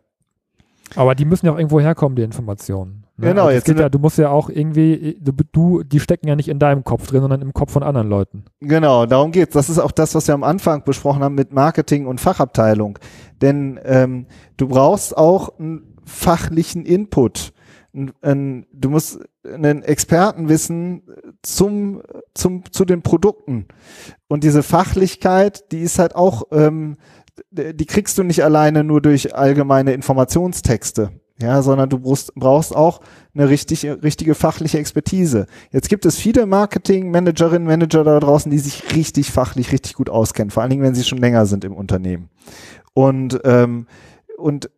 Aber 0.95 1.15
die 1.15 1.25
müssen 1.25 1.45
ja 1.45 1.53
auch 1.53 1.57
irgendwo 1.57 1.79
herkommen, 1.79 2.15
die 2.15 2.23
Informationen. 2.23 3.02
Ne? 3.15 3.27
Genau, 3.27 3.43
also 3.43 3.55
jetzt 3.55 3.65
geht 3.65 3.79
ja, 3.79 3.89
du 3.89 3.99
musst 3.99 4.17
ja 4.17 4.29
auch 4.29 4.49
irgendwie, 4.49 5.17
du, 5.21 5.31
du, 5.51 5.83
die 5.83 5.99
stecken 5.99 6.27
ja 6.27 6.35
nicht 6.35 6.49
in 6.49 6.57
deinem 6.57 6.83
Kopf 6.83 7.05
drin, 7.07 7.21
sondern 7.21 7.41
im 7.41 7.53
Kopf 7.53 7.71
von 7.71 7.83
anderen 7.83 8.09
Leuten. 8.09 8.45
Genau, 8.59 9.05
darum 9.05 9.31
geht's. 9.31 9.53
Das 9.53 9.69
ist 9.69 9.77
auch 9.77 9.91
das, 9.91 10.15
was 10.15 10.27
wir 10.27 10.33
am 10.33 10.43
Anfang 10.43 10.83
besprochen 10.83 11.21
haben 11.21 11.35
mit 11.35 11.53
Marketing 11.53 12.07
und 12.07 12.19
Fachabteilung. 12.19 12.97
Denn 13.41 13.79
ähm, 13.83 14.25
du 14.57 14.67
brauchst 14.67 15.15
auch 15.15 15.59
einen 15.59 15.95
fachlichen 16.05 16.85
Input. 16.85 17.53
Ein, 17.93 18.13
ein, 18.23 18.65
du 18.73 18.89
musst 18.89 19.19
einen 19.45 19.83
Expertenwissen 19.83 21.03
zum, 21.43 22.01
zum, 22.33 22.63
zu 22.71 22.83
den 22.83 23.03
Produkten. 23.03 23.67
Und 24.27 24.43
diese 24.43 24.63
Fachlichkeit, 24.63 25.71
die 25.71 25.81
ist 25.81 25.99
halt 25.99 26.15
auch, 26.15 26.45
ähm, 26.51 26.97
die 27.51 27.85
kriegst 27.85 28.17
du 28.17 28.23
nicht 28.23 28.43
alleine 28.43 28.83
nur 28.83 29.01
durch 29.01 29.35
allgemeine 29.35 29.93
Informationstexte 29.93 31.11
ja, 31.41 31.61
sondern 31.61 31.89
du 31.89 31.99
brauchst, 31.99 32.75
auch 32.75 33.01
eine 33.33 33.49
richtig, 33.49 33.85
richtige 33.85 34.35
fachliche 34.35 34.77
Expertise. 34.77 35.47
Jetzt 35.71 35.89
gibt 35.89 36.05
es 36.05 36.17
viele 36.17 36.45
Marketing-Managerinnen, 36.45 37.67
Manager 37.67 38.03
da 38.03 38.19
draußen, 38.19 38.51
die 38.51 38.59
sich 38.59 38.95
richtig 38.95 39.31
fachlich, 39.31 39.71
richtig 39.71 39.95
gut 39.95 40.09
auskennen, 40.09 40.51
vor 40.51 40.61
allen 40.61 40.69
Dingen, 40.69 40.83
wenn 40.83 40.95
sie 40.95 41.03
schon 41.03 41.17
länger 41.17 41.45
sind 41.45 41.65
im 41.65 41.73
Unternehmen. 41.73 42.29
Und, 42.93 43.39
ähm, 43.43 43.87
und, 44.37 44.69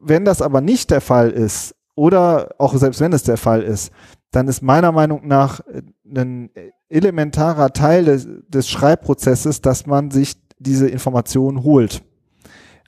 wenn 0.00 0.24
das 0.24 0.42
aber 0.42 0.60
nicht 0.60 0.92
der 0.92 1.00
Fall 1.00 1.30
ist, 1.30 1.74
oder 1.96 2.54
auch 2.58 2.76
selbst 2.76 3.00
wenn 3.00 3.12
es 3.12 3.24
der 3.24 3.36
Fall 3.36 3.62
ist, 3.62 3.90
dann 4.30 4.46
ist 4.46 4.62
meiner 4.62 4.92
Meinung 4.92 5.26
nach 5.26 5.60
ein 6.04 6.50
elementarer 6.88 7.72
Teil 7.72 8.04
des, 8.04 8.28
des 8.48 8.68
Schreibprozesses, 8.68 9.62
dass 9.62 9.86
man 9.86 10.10
sich 10.10 10.34
diese 10.58 10.88
Informationen 10.88 11.64
holt. 11.64 12.02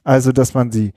Also, 0.05 0.31
dass 0.31 0.55
man 0.55 0.71
sie 0.71 0.93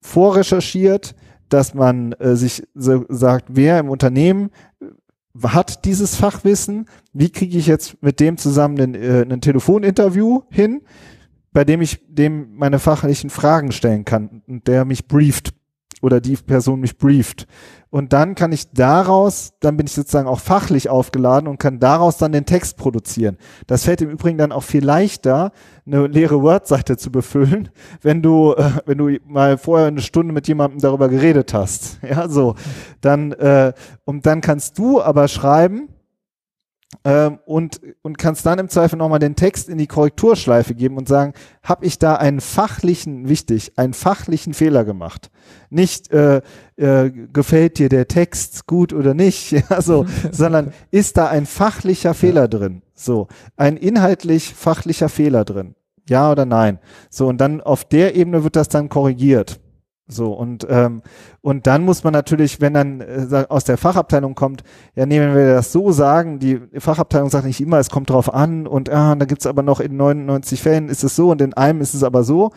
vorrecherchiert, 0.00 1.14
dass 1.52 1.74
man 1.74 2.12
äh, 2.12 2.36
sich 2.36 2.62
so 2.74 3.04
sagt, 3.08 3.46
wer 3.48 3.78
im 3.78 3.88
Unternehmen 3.88 4.50
äh, 4.80 5.48
hat 5.48 5.84
dieses 5.84 6.14
Fachwissen, 6.16 6.86
wie 7.12 7.30
kriege 7.30 7.58
ich 7.58 7.66
jetzt 7.66 8.02
mit 8.02 8.20
dem 8.20 8.36
zusammen 8.36 8.80
ein, 8.80 8.94
äh, 8.94 9.26
ein 9.28 9.40
Telefoninterview 9.40 10.42
hin, 10.50 10.82
bei 11.52 11.64
dem 11.64 11.82
ich 11.82 12.00
dem 12.08 12.54
meine 12.56 12.78
fachlichen 12.78 13.30
Fragen 13.30 13.72
stellen 13.72 14.04
kann 14.04 14.42
und 14.46 14.66
der 14.68 14.84
mich 14.84 15.06
brieft 15.06 15.54
oder 16.02 16.20
die 16.20 16.36
Person 16.36 16.80
mich 16.80 16.98
brieft. 16.98 17.46
Und 17.88 18.12
dann 18.12 18.34
kann 18.34 18.52
ich 18.52 18.70
daraus, 18.72 19.52
dann 19.60 19.76
bin 19.76 19.86
ich 19.86 19.92
sozusagen 19.92 20.26
auch 20.26 20.40
fachlich 20.40 20.88
aufgeladen 20.88 21.46
und 21.46 21.58
kann 21.58 21.78
daraus 21.78 22.16
dann 22.16 22.32
den 22.32 22.46
Text 22.46 22.76
produzieren. 22.76 23.36
Das 23.66 23.84
fällt 23.84 24.00
im 24.00 24.10
Übrigen 24.10 24.38
dann 24.38 24.50
auch 24.50 24.62
viel 24.62 24.84
leichter, 24.84 25.52
eine 25.86 26.06
leere 26.06 26.42
Word-Seite 26.42 26.96
zu 26.96 27.12
befüllen, 27.12 27.68
wenn 28.00 28.22
du, 28.22 28.54
äh, 28.54 28.70
wenn 28.86 28.98
du 28.98 29.10
mal 29.26 29.58
vorher 29.58 29.88
eine 29.88 30.00
Stunde 30.00 30.32
mit 30.32 30.48
jemandem 30.48 30.80
darüber 30.80 31.08
geredet 31.08 31.54
hast. 31.54 31.98
Ja, 32.02 32.28
so. 32.28 32.56
Dann, 33.00 33.32
äh, 33.32 33.72
und 34.04 34.26
dann 34.26 34.40
kannst 34.40 34.78
du 34.78 35.00
aber 35.00 35.28
schreiben, 35.28 35.88
ähm, 37.04 37.38
und, 37.46 37.80
und 38.02 38.18
kannst 38.18 38.46
dann 38.46 38.58
im 38.58 38.68
Zweifel 38.68 38.96
nochmal 38.96 39.18
den 39.18 39.34
Text 39.34 39.68
in 39.68 39.78
die 39.78 39.86
Korrekturschleife 39.86 40.74
geben 40.74 40.96
und 40.96 41.08
sagen, 41.08 41.32
habe 41.62 41.84
ich 41.84 41.98
da 41.98 42.14
einen 42.14 42.40
fachlichen, 42.40 43.28
wichtig, 43.28 43.72
einen 43.76 43.94
fachlichen 43.94 44.54
Fehler 44.54 44.84
gemacht? 44.84 45.30
Nicht 45.70 46.12
äh, 46.12 46.42
äh, 46.76 47.10
gefällt 47.10 47.78
dir 47.78 47.88
der 47.88 48.08
Text 48.08 48.66
gut 48.66 48.92
oder 48.92 49.14
nicht, 49.14 49.50
ja, 49.70 49.80
so, 49.82 50.06
sondern 50.30 50.72
ist 50.90 51.16
da 51.16 51.28
ein 51.28 51.46
fachlicher 51.46 52.14
Fehler 52.14 52.42
ja. 52.42 52.48
drin? 52.48 52.82
So, 52.94 53.28
ein 53.56 53.76
inhaltlich 53.76 54.54
fachlicher 54.54 55.08
Fehler 55.08 55.44
drin. 55.44 55.74
Ja 56.08 56.30
oder 56.30 56.44
nein? 56.44 56.78
So, 57.10 57.28
und 57.28 57.40
dann 57.40 57.60
auf 57.60 57.84
der 57.84 58.16
Ebene 58.16 58.44
wird 58.44 58.56
das 58.56 58.68
dann 58.68 58.88
korrigiert. 58.88 59.60
So, 60.08 60.32
und, 60.32 60.66
ähm, 60.68 61.02
und 61.40 61.66
dann 61.66 61.84
muss 61.84 62.04
man 62.04 62.12
natürlich, 62.12 62.60
wenn 62.60 62.74
dann 62.74 63.00
äh, 63.00 63.46
aus 63.48 63.64
der 63.64 63.78
Fachabteilung 63.78 64.34
kommt, 64.34 64.62
ja, 64.94 65.06
nee, 65.06 65.20
wenn 65.20 65.34
wir 65.34 65.54
das 65.54 65.72
so 65.72 65.92
sagen, 65.92 66.38
die 66.38 66.60
Fachabteilung 66.78 67.30
sagt 67.30 67.46
nicht 67.46 67.60
immer, 67.60 67.78
es 67.78 67.88
kommt 67.88 68.10
drauf 68.10 68.32
an 68.32 68.66
und 68.66 68.90
ah, 68.90 69.14
da 69.14 69.24
gibt's 69.24 69.46
aber 69.46 69.62
noch 69.62 69.80
in 69.80 69.96
99 69.96 70.60
Fällen 70.60 70.88
ist 70.88 71.04
es 71.04 71.16
so 71.16 71.30
und 71.30 71.40
in 71.40 71.54
einem 71.54 71.80
ist 71.80 71.94
es 71.94 72.02
aber 72.02 72.24
so, 72.24 72.50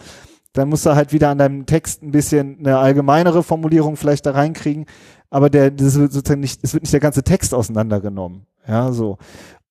dann 0.53 0.69
musst 0.69 0.85
du 0.85 0.95
halt 0.95 1.13
wieder 1.13 1.29
an 1.29 1.37
deinem 1.37 1.65
Text 1.65 2.01
ein 2.01 2.11
bisschen 2.11 2.57
eine 2.59 2.77
allgemeinere 2.77 3.43
Formulierung 3.43 3.95
vielleicht 3.95 4.25
da 4.25 4.31
reinkriegen, 4.31 4.85
aber 5.29 5.49
der, 5.49 5.69
das 5.69 5.99
wird 5.99 6.13
sozusagen 6.13 6.41
nicht, 6.41 6.61
es 6.63 6.73
wird 6.73 6.83
nicht 6.83 6.93
der 6.93 6.99
ganze 6.99 7.23
Text 7.23 7.53
auseinandergenommen. 7.53 8.47
Ja, 8.67 8.91
so. 8.91 9.17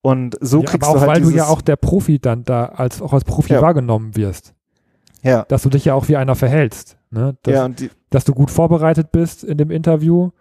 Und 0.01 0.37
so 0.39 0.59
ja, 0.59 0.65
kriegst 0.65 0.87
aber 0.87 0.97
auch, 0.97 1.01
du 1.03 1.07
halt 1.07 1.23
weil 1.23 1.29
du 1.29 1.35
ja 1.35 1.47
auch 1.47 1.61
der 1.61 1.75
Profi 1.75 2.19
dann 2.19 2.43
da 2.43 2.65
als 2.65 3.01
auch 3.01 3.11
als 3.11 3.23
Profi 3.23 3.53
ja. 3.53 3.61
wahrgenommen 3.61 4.15
wirst. 4.15 4.53
Ja. 5.23 5.43
Dass 5.47 5.63
du 5.63 5.69
dich 5.69 5.85
ja 5.85 5.95
auch 5.95 6.07
wie 6.07 6.17
einer 6.17 6.35
verhältst. 6.35 6.97
Ne? 7.15 7.37
Dass, 7.43 7.53
ja, 7.53 7.69
die, 7.69 7.89
dass 8.09 8.25
du 8.25 8.33
gut 8.33 8.51
vorbereitet 8.51 9.13
bist 9.13 9.45
in 9.45 9.57
dem 9.57 9.71
Interview 9.71 10.31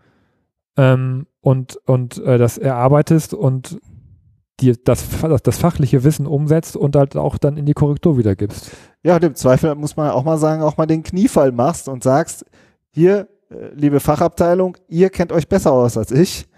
ähm, 0.77 1.29
und, 1.41 1.77
und 1.87 2.19
äh, 2.19 2.37
das 2.37 2.59
erarbeitest 2.59 3.33
und 3.33 3.79
dir 4.59 4.75
das, 4.85 5.07
das 5.45 5.57
fachliche 5.57 6.03
Wissen 6.03 6.27
umsetzt 6.27 6.77
und 6.77 6.97
halt 6.97 7.17
auch 7.17 7.39
dann 7.39 7.57
in 7.57 7.65
die 7.65 7.75
Korrektur 7.75 8.19
wiedergibst. 8.19 8.73
Ja, 9.05 9.15
und 9.15 9.23
im 9.23 9.37
Zweifel 9.37 9.73
muss 9.77 9.97
man 9.97 10.11
auch 10.11 10.25
mal 10.25 10.37
sagen, 10.37 10.63
auch 10.63 10.77
mal 10.77 10.87
den 10.87 11.05
Kniefall 11.05 11.53
machst 11.53 11.89
und 11.89 12.03
sagst, 12.03 12.45
hier, 12.91 13.29
äh, 13.51 13.69
liebe 13.75 14.01
Fachabteilung, 14.01 14.77
ihr 14.89 15.11
kennt 15.11 15.31
euch 15.31 15.49
besser 15.49 15.71
aus 15.71 15.97
als 15.97 16.11
ich, 16.11 16.49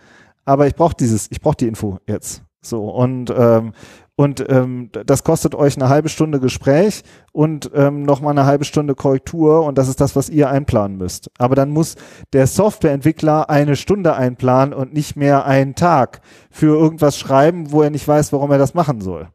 aber 0.47 0.67
ich 0.67 0.75
brauche 0.75 0.97
dieses, 0.99 1.31
ich 1.31 1.43
brauche 1.43 1.57
die 1.57 1.69
Info 1.69 1.99
jetzt. 2.07 2.43
So, 2.69 2.89
und, 2.89 3.33
ähm, 3.37 3.73
und 4.17 4.45
ähm, 4.49 4.91
das 4.93 5.25
kostet 5.25 5.55
euch 5.55 5.77
eine 5.77 5.89
halbe 5.91 6.09
Stunde 6.09 6.41
Gespräch 6.41 7.03
und 7.33 7.71
ähm, 7.75 8.03
nochmal 8.03 8.33
eine 8.33 8.47
halbe 8.47 8.65
Stunde 8.65 8.95
Korrektur 8.95 9.65
und 9.65 9.77
das 9.77 9.89
ist 9.89 10.01
das, 10.01 10.17
was 10.17 10.31
ihr 10.31 10.49
einplanen 10.49 10.97
müsst. 10.97 11.31
Aber 11.39 11.55
dann 11.55 11.71
muss 11.71 11.97
der 12.33 12.47
Softwareentwickler 12.47 13.51
eine 13.51 13.77
Stunde 13.77 14.15
einplanen 14.15 14.73
und 14.73 14.95
nicht 14.95 15.17
mehr 15.17 15.45
einen 15.45 15.75
Tag 15.75 16.23
für 16.51 16.75
irgendwas 16.79 17.19
schreiben, 17.19 17.73
wo 17.73 17.83
er 17.83 17.91
nicht 17.91 18.09
weiß, 18.09 18.33
warum 18.33 18.51
er 18.51 18.59
das 18.59 18.75
machen 18.75 19.01
soll. 19.01 19.29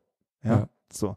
Ja, 0.44 0.52
ja. 0.52 0.68
so. 0.92 1.16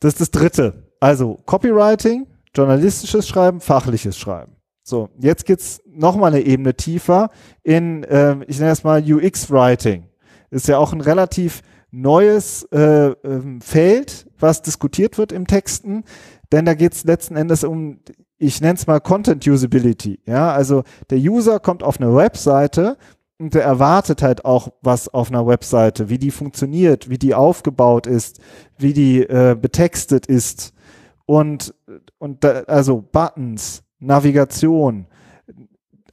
Das 0.00 0.14
ist 0.14 0.20
das 0.20 0.30
Dritte. 0.32 0.88
Also 0.98 1.38
Copywriting, 1.46 2.26
journalistisches 2.54 3.28
Schreiben, 3.28 3.60
fachliches 3.60 4.18
Schreiben. 4.18 4.56
So, 4.82 5.10
jetzt 5.20 5.46
geht's 5.46 5.80
noch 5.86 6.16
mal 6.16 6.26
eine 6.26 6.40
Ebene 6.40 6.74
tiefer 6.74 7.30
in, 7.62 8.02
äh, 8.02 8.42
ich 8.48 8.58
nenne 8.58 8.70
das 8.70 8.82
mal 8.82 9.00
UX-Writing. 9.00 10.08
Ist 10.52 10.68
ja 10.68 10.76
auch 10.76 10.92
ein 10.92 11.00
relativ 11.00 11.62
neues 11.90 12.64
äh, 12.72 13.08
ähm, 13.24 13.60
Feld, 13.60 14.28
was 14.38 14.62
diskutiert 14.62 15.16
wird 15.16 15.32
im 15.32 15.46
Texten, 15.46 16.04
denn 16.52 16.66
da 16.66 16.74
geht 16.74 16.92
es 16.92 17.04
letzten 17.04 17.36
Endes 17.36 17.64
um, 17.64 18.00
ich 18.38 18.60
nenne 18.60 18.74
es 18.74 18.86
mal 18.86 19.00
Content 19.00 19.46
Usability. 19.46 20.20
Ja, 20.26 20.52
also 20.52 20.84
der 21.08 21.18
User 21.18 21.58
kommt 21.58 21.82
auf 21.82 21.98
eine 22.00 22.14
Webseite 22.14 22.98
und 23.38 23.54
der 23.54 23.64
erwartet 23.64 24.20
halt 24.20 24.44
auch 24.44 24.68
was 24.82 25.08
auf 25.08 25.30
einer 25.30 25.46
Webseite, 25.46 26.10
wie 26.10 26.18
die 26.18 26.30
funktioniert, 26.30 27.08
wie 27.08 27.18
die 27.18 27.34
aufgebaut 27.34 28.06
ist, 28.06 28.40
wie 28.78 28.92
die 28.92 29.22
äh, 29.22 29.56
betextet 29.58 30.26
ist 30.26 30.74
und 31.24 31.74
und 32.18 32.44
da, 32.44 32.62
also 32.66 33.00
Buttons, 33.00 33.84
Navigation, 33.98 35.06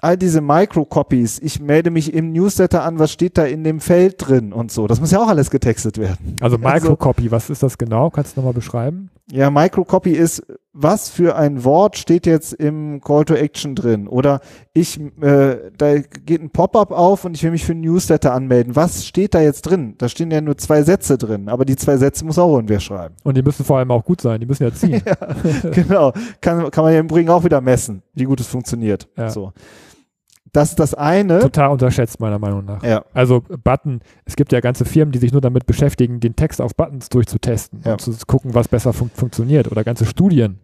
all 0.01 0.17
diese 0.17 0.41
Micro-Copies, 0.41 1.39
ich 1.39 1.59
melde 1.59 1.91
mich 1.91 2.13
im 2.13 2.31
Newsletter 2.31 2.83
an, 2.83 2.99
was 2.99 3.11
steht 3.11 3.37
da 3.37 3.45
in 3.45 3.63
dem 3.63 3.79
Feld 3.79 4.15
drin 4.17 4.53
und 4.53 4.71
so. 4.71 4.87
Das 4.87 4.99
muss 4.99 5.11
ja 5.11 5.19
auch 5.19 5.27
alles 5.27 5.49
getextet 5.49 5.97
werden. 5.97 6.37
Also, 6.39 6.57
also 6.57 6.57
Microcopy, 6.57 7.23
also, 7.23 7.31
was 7.31 7.49
ist 7.49 7.63
das 7.63 7.77
genau? 7.77 8.09
Kannst 8.09 8.35
du 8.35 8.39
nochmal 8.39 8.53
beschreiben? 8.53 9.09
Ja, 9.31 9.51
Microcopy 9.51 10.11
ist, 10.11 10.43
was 10.73 11.09
für 11.09 11.35
ein 11.35 11.63
Wort 11.63 11.97
steht 11.97 12.25
jetzt 12.25 12.53
im 12.53 13.01
Call 13.01 13.25
to 13.25 13.35
Action 13.35 13.75
drin? 13.75 14.07
Oder 14.07 14.39
ich, 14.73 14.99
äh, 15.21 15.71
da 15.77 15.97
geht 15.99 16.41
ein 16.41 16.49
Pop-up 16.49 16.91
auf 16.91 17.25
und 17.25 17.35
ich 17.35 17.43
will 17.43 17.51
mich 17.51 17.65
für 17.65 17.73
ein 17.73 17.81
Newsletter 17.81 18.33
anmelden. 18.33 18.75
Was 18.75 19.05
steht 19.05 19.35
da 19.35 19.41
jetzt 19.41 19.63
drin? 19.63 19.95
Da 19.97 20.09
stehen 20.09 20.31
ja 20.31 20.41
nur 20.41 20.57
zwei 20.57 20.81
Sätze 20.81 21.17
drin, 21.17 21.49
aber 21.49 21.65
die 21.65 21.75
zwei 21.75 21.97
Sätze 21.97 22.25
muss 22.25 22.39
auch 22.39 22.55
irgendwer 22.55 22.79
schreiben. 22.79 23.15
Und 23.23 23.37
die 23.37 23.43
müssen 23.43 23.65
vor 23.65 23.77
allem 23.77 23.91
auch 23.91 24.03
gut 24.03 24.21
sein, 24.21 24.39
die 24.39 24.47
müssen 24.47 24.63
ja 24.63 24.73
ziehen. 24.73 25.01
ja, 25.05 25.69
genau. 25.71 26.13
Kann, 26.41 26.71
kann 26.71 26.83
man 26.83 26.93
ja 26.93 26.99
im 26.99 27.05
Übrigen 27.05 27.29
auch 27.29 27.43
wieder 27.43 27.61
messen, 27.61 28.01
wie 28.13 28.23
gut 28.23 28.39
es 28.39 28.47
funktioniert. 28.47 29.07
Ja. 29.15 29.29
So. 29.29 29.51
Das 30.51 30.69
ist 30.69 30.79
das 30.79 30.93
eine. 30.93 31.39
Total 31.39 31.69
unterschätzt, 31.69 32.19
meiner 32.19 32.39
Meinung 32.39 32.65
nach. 32.65 32.83
Ja. 32.83 33.03
Also 33.13 33.41
Button, 33.63 34.01
es 34.25 34.35
gibt 34.35 34.51
ja 34.51 34.59
ganze 34.59 34.85
Firmen, 34.85 35.11
die 35.11 35.19
sich 35.19 35.31
nur 35.31 35.41
damit 35.41 35.65
beschäftigen, 35.65 36.19
den 36.19 36.35
Text 36.35 36.61
auf 36.61 36.75
Buttons 36.75 37.09
durchzutesten 37.09 37.81
ja. 37.85 37.93
und 37.93 38.01
zu 38.01 38.13
gucken, 38.25 38.53
was 38.53 38.67
besser 38.67 38.93
fun 38.93 39.11
funktioniert. 39.13 39.71
Oder 39.71 39.83
ganze 39.83 40.05
Studien. 40.05 40.59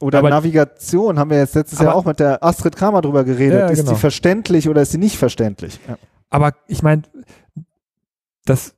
Oder 0.00 0.18
aber, 0.18 0.30
Navigation 0.30 1.18
haben 1.18 1.30
wir 1.30 1.38
jetzt 1.38 1.54
letztes 1.54 1.78
Jahr 1.78 1.94
auch 1.94 2.04
mit 2.04 2.20
der 2.20 2.42
Astrid 2.42 2.76
Kramer 2.76 3.00
drüber 3.00 3.24
geredet. 3.24 3.60
Ja, 3.60 3.68
ist 3.68 3.78
genau. 3.80 3.92
die 3.92 3.98
verständlich 3.98 4.68
oder 4.68 4.82
ist 4.82 4.92
sie 4.92 4.98
nicht 4.98 5.16
verständlich? 5.16 5.78
Ja. 5.88 5.96
Aber 6.30 6.52
ich 6.66 6.82
meine, 6.82 7.02
das, 8.44 8.74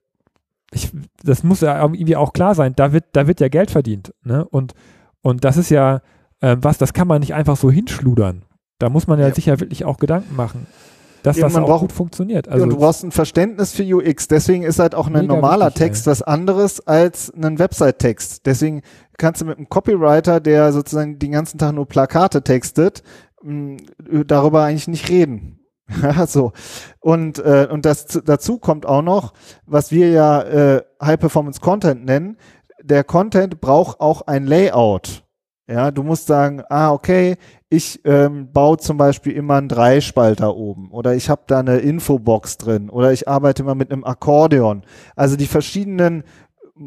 ich, 0.73 0.93
das 1.25 1.43
muss 1.43 1.63
ja 1.63 1.81
irgendwie 1.83 2.17
auch 2.17 2.33
klar 2.33 2.55
sein. 2.55 2.75
Da 2.77 2.93
wird, 2.93 3.05
da 3.13 3.27
wird 3.27 3.41
ja 3.41 3.49
Geld 3.49 3.71
verdient. 3.71 4.13
Ne? 4.23 4.45
Und, 4.45 4.75
und 5.23 5.45
das 5.45 5.57
ist 5.57 5.71
ja 5.71 6.03
äh, 6.41 6.57
was, 6.61 6.79
das 6.79 6.93
kann 6.93 7.09
man 7.09 7.21
nicht 7.21 7.35
einfach 7.35 7.57
so 7.57 7.71
hinschludern. 7.71 8.43
Da 8.79 8.91
muss 8.91 9.07
man 9.07 9.19
ja, 9.19 9.29
ja. 9.29 9.35
sich 9.35 9.47
ja 9.47 9.59
wirklich 9.59 9.85
auch 9.85 9.97
Gedanken 9.99 10.37
machen, 10.37 10.67
dass 11.23 11.37
ja, 11.37 11.45
das 11.45 11.57
auch 11.57 11.67
braucht, 11.67 11.81
gut 11.81 11.93
funktioniert. 11.93 12.49
Also 12.49 12.65
ja, 12.65 12.71
du 12.71 12.77
brauchst 12.77 13.05
ein 13.05 13.11
Verständnis 13.11 13.73
für 13.73 13.83
UX. 13.83 14.29
Deswegen 14.29 14.63
ist 14.63 14.79
halt 14.79 14.95
auch 14.95 15.09
ein 15.09 15.27
normaler 15.27 15.67
wichtig, 15.67 15.83
Text 15.83 16.07
was 16.07 16.23
anderes 16.23 16.87
als 16.87 17.33
ein 17.35 17.59
Website-Text. 17.59 18.45
Deswegen 18.45 18.83
kannst 19.17 19.41
du 19.41 19.47
mit 19.47 19.57
einem 19.57 19.69
Copywriter, 19.69 20.41
der 20.41 20.73
sozusagen 20.73 21.19
den 21.19 21.33
ganzen 21.33 21.59
Tag 21.59 21.75
nur 21.75 21.87
Plakate 21.87 22.43
textet, 22.43 23.03
mh, 23.43 23.79
darüber 24.27 24.65
eigentlich 24.65 24.89
nicht 24.89 25.09
reden. 25.09 25.61
Ja, 26.03 26.27
so. 26.27 26.53
Und, 26.99 27.39
äh, 27.39 27.69
und 27.71 27.87
das 27.87 28.07
dazu 28.07 28.59
kommt 28.59 28.87
auch 28.87 29.03
noch, 29.03 29.35
was 29.67 29.93
wir 29.93 30.11
ja 30.11 30.43
äh, 30.43 30.83
High 31.01 31.21
Performance 31.21 31.61
Content 31.61 32.05
nennen. 32.05 32.39
Der 32.83 33.05
Content 33.05 33.61
braucht 33.61 34.01
auch 34.01 34.23
ein 34.23 34.47
Layout. 34.47 35.26
Ja, 35.69 35.91
du 35.91 36.05
musst 36.05 36.29
sagen, 36.29 36.63
ah, 36.69 36.93
okay, 36.93 37.37
ich 37.69 38.01
ähm, 38.05 38.53
baue 38.53 38.77
zum 38.77 38.99
Beispiel 38.99 39.33
immer 39.33 39.57
einen 39.57 39.69
Dreispalter 39.69 40.55
oben 40.55 40.93
oder 40.93 41.17
ich 41.17 41.29
habe 41.29 41.43
da 41.49 41.59
eine 41.59 41.79
Infobox 41.79 42.57
drin 42.59 42.89
oder 42.89 43.13
ich 43.13 43.27
arbeite 43.27 43.65
immer 43.65 43.75
mit 43.75 43.91
einem 43.91 44.05
Akkordeon. 44.05 44.85
Also 45.17 45.35
die 45.35 45.47
verschiedenen 45.47 46.23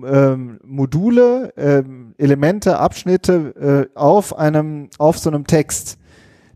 ähm, 0.05 0.61
Module, 0.63 1.53
ähm, 1.57 2.15
Elemente, 2.17 2.79
Abschnitte 2.79 3.89
äh, 3.93 3.97
auf 3.97 4.37
einem, 4.37 4.89
auf 4.97 5.19
so 5.19 5.29
einem 5.29 5.45
Text. 5.45 5.97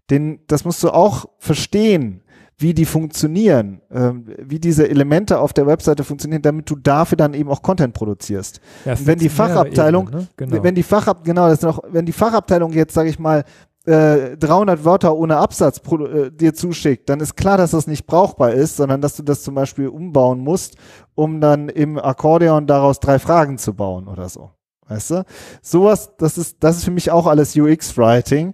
Den, 0.09 0.39
das 0.47 0.63
musst 0.63 0.81
du 0.83 0.91
auch 0.91 1.25
verstehen 1.39 2.22
wie 2.57 2.73
die 2.73 2.85
funktionieren, 2.85 3.81
ähm, 3.91 4.25
wie 4.37 4.59
diese 4.59 4.87
Elemente 4.89 5.39
auf 5.39 5.53
der 5.53 5.67
Webseite 5.67 6.03
funktionieren, 6.03 6.41
damit 6.41 6.69
du 6.69 6.75
dafür 6.75 7.17
dann 7.17 7.33
eben 7.33 7.49
auch 7.49 7.61
Content 7.61 7.93
produzierst. 7.93 8.61
Ja, 8.85 8.95
wenn 9.05 9.19
die 9.19 9.29
Fachabteilung, 9.29 10.07
Ebene, 10.07 10.21
ne? 10.21 10.27
genau. 10.37 10.63
wenn 10.63 10.75
die 10.75 10.83
Fachabteilung, 10.83 11.23
genau, 11.23 11.49
das 11.49 11.61
noch, 11.61 11.81
wenn 11.89 12.05
die 12.05 12.11
Fachabteilung 12.11 12.71
jetzt, 12.73 12.93
sage 12.93 13.09
ich 13.09 13.19
mal, 13.19 13.43
äh, 13.85 14.37
300 14.37 14.85
Wörter 14.85 15.15
ohne 15.15 15.37
Absatz 15.37 15.79
äh, 15.79 16.31
dir 16.31 16.53
zuschickt, 16.53 17.09
dann 17.09 17.19
ist 17.19 17.35
klar, 17.35 17.57
dass 17.57 17.71
das 17.71 17.87
nicht 17.87 18.05
brauchbar 18.05 18.53
ist, 18.53 18.77
sondern 18.77 19.01
dass 19.01 19.15
du 19.15 19.23
das 19.23 19.43
zum 19.43 19.55
Beispiel 19.55 19.87
umbauen 19.87 20.39
musst, 20.39 20.77
um 21.15 21.41
dann 21.41 21.69
im 21.69 21.97
Akkordeon 21.97 22.65
daraus 22.65 22.99
drei 22.99 23.19
Fragen 23.19 23.57
zu 23.57 23.73
bauen 23.73 24.07
oder 24.07 24.29
so. 24.29 24.51
Weißt 24.87 25.11
du? 25.11 25.25
Sowas, 25.61 26.11
das 26.17 26.37
ist, 26.37 26.57
das 26.59 26.77
ist 26.77 26.85
für 26.85 26.91
mich 26.91 27.09
auch 27.11 27.25
alles 27.25 27.55
UX-Writing. 27.55 28.53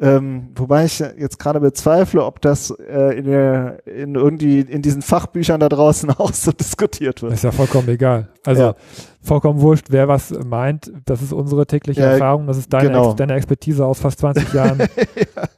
Ähm, 0.00 0.50
wobei 0.54 0.84
ich 0.84 1.00
jetzt 1.00 1.40
gerade 1.40 1.58
bezweifle, 1.58 2.24
ob 2.24 2.40
das 2.40 2.70
äh, 2.70 3.18
in, 3.18 3.24
der, 3.24 3.84
in 3.86 4.14
irgendwie 4.14 4.60
in 4.60 4.80
diesen 4.80 5.02
Fachbüchern 5.02 5.58
da 5.58 5.68
draußen 5.68 6.10
auch 6.18 6.32
so 6.32 6.52
diskutiert 6.52 7.22
wird. 7.22 7.32
ist 7.32 7.42
ja 7.42 7.50
vollkommen 7.50 7.88
egal. 7.88 8.28
Also 8.44 8.62
ja. 8.62 8.74
vollkommen 9.20 9.60
wurscht, 9.60 9.86
wer 9.90 10.06
was 10.06 10.30
meint. 10.30 10.92
Das 11.04 11.20
ist 11.20 11.32
unsere 11.32 11.66
tägliche 11.66 12.02
ja, 12.02 12.12
Erfahrung. 12.12 12.46
Das 12.46 12.58
ist 12.58 12.72
deine, 12.72 12.88
genau. 12.88 13.08
Ex 13.08 13.16
deine 13.16 13.34
Expertise 13.34 13.84
aus 13.84 13.98
fast 13.98 14.20
20 14.20 14.52
Jahren 14.52 14.78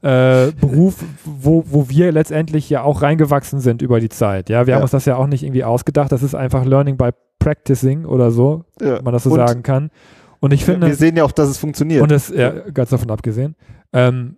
ja. 0.03 0.47
äh, 0.47 0.53
Beruf, 0.53 0.97
wo, 1.25 1.65
wo 1.67 1.91
wir 1.91 2.11
letztendlich 2.11 2.71
ja 2.71 2.83
auch 2.83 3.03
reingewachsen 3.03 3.61
sind 3.61 3.83
über 3.83 4.01
die 4.01 4.09
Zeit. 4.09 4.49
Ja, 4.49 4.67
wir 4.67 4.75
haben 4.75 4.83
uns 4.83 4.91
das 4.91 5.05
ja 5.05 5.17
auch 5.17 5.27
nicht 5.27 5.43
irgendwie 5.43 5.65
ausgedacht. 5.65 6.13
Das 6.13 6.23
ist 6.23 6.35
einfach 6.35 6.65
Learning 6.65 6.97
by 6.97 7.11
Practicing 7.41 8.05
oder 8.05 8.31
so, 8.31 8.65
wenn 8.79 9.03
man 9.03 9.13
das 9.13 9.25
so 9.25 9.31
und 9.31 9.37
sagen 9.37 9.65
kann. 9.65 9.91
Und 10.39 10.53
ich 10.53 10.65
finde. 10.65 10.87
Wir 10.87 10.95
sehen 10.95 11.17
ja 11.17 11.25
auch, 11.25 11.33
dass 11.33 11.49
es 11.49 11.59
funktioniert. 11.59 12.03
Und 12.03 12.13
es, 12.13 12.29
ja, 12.29 12.51
ganz 12.71 12.91
davon 12.91 13.11
abgesehen. 13.11 13.57
Ähm, 13.93 14.37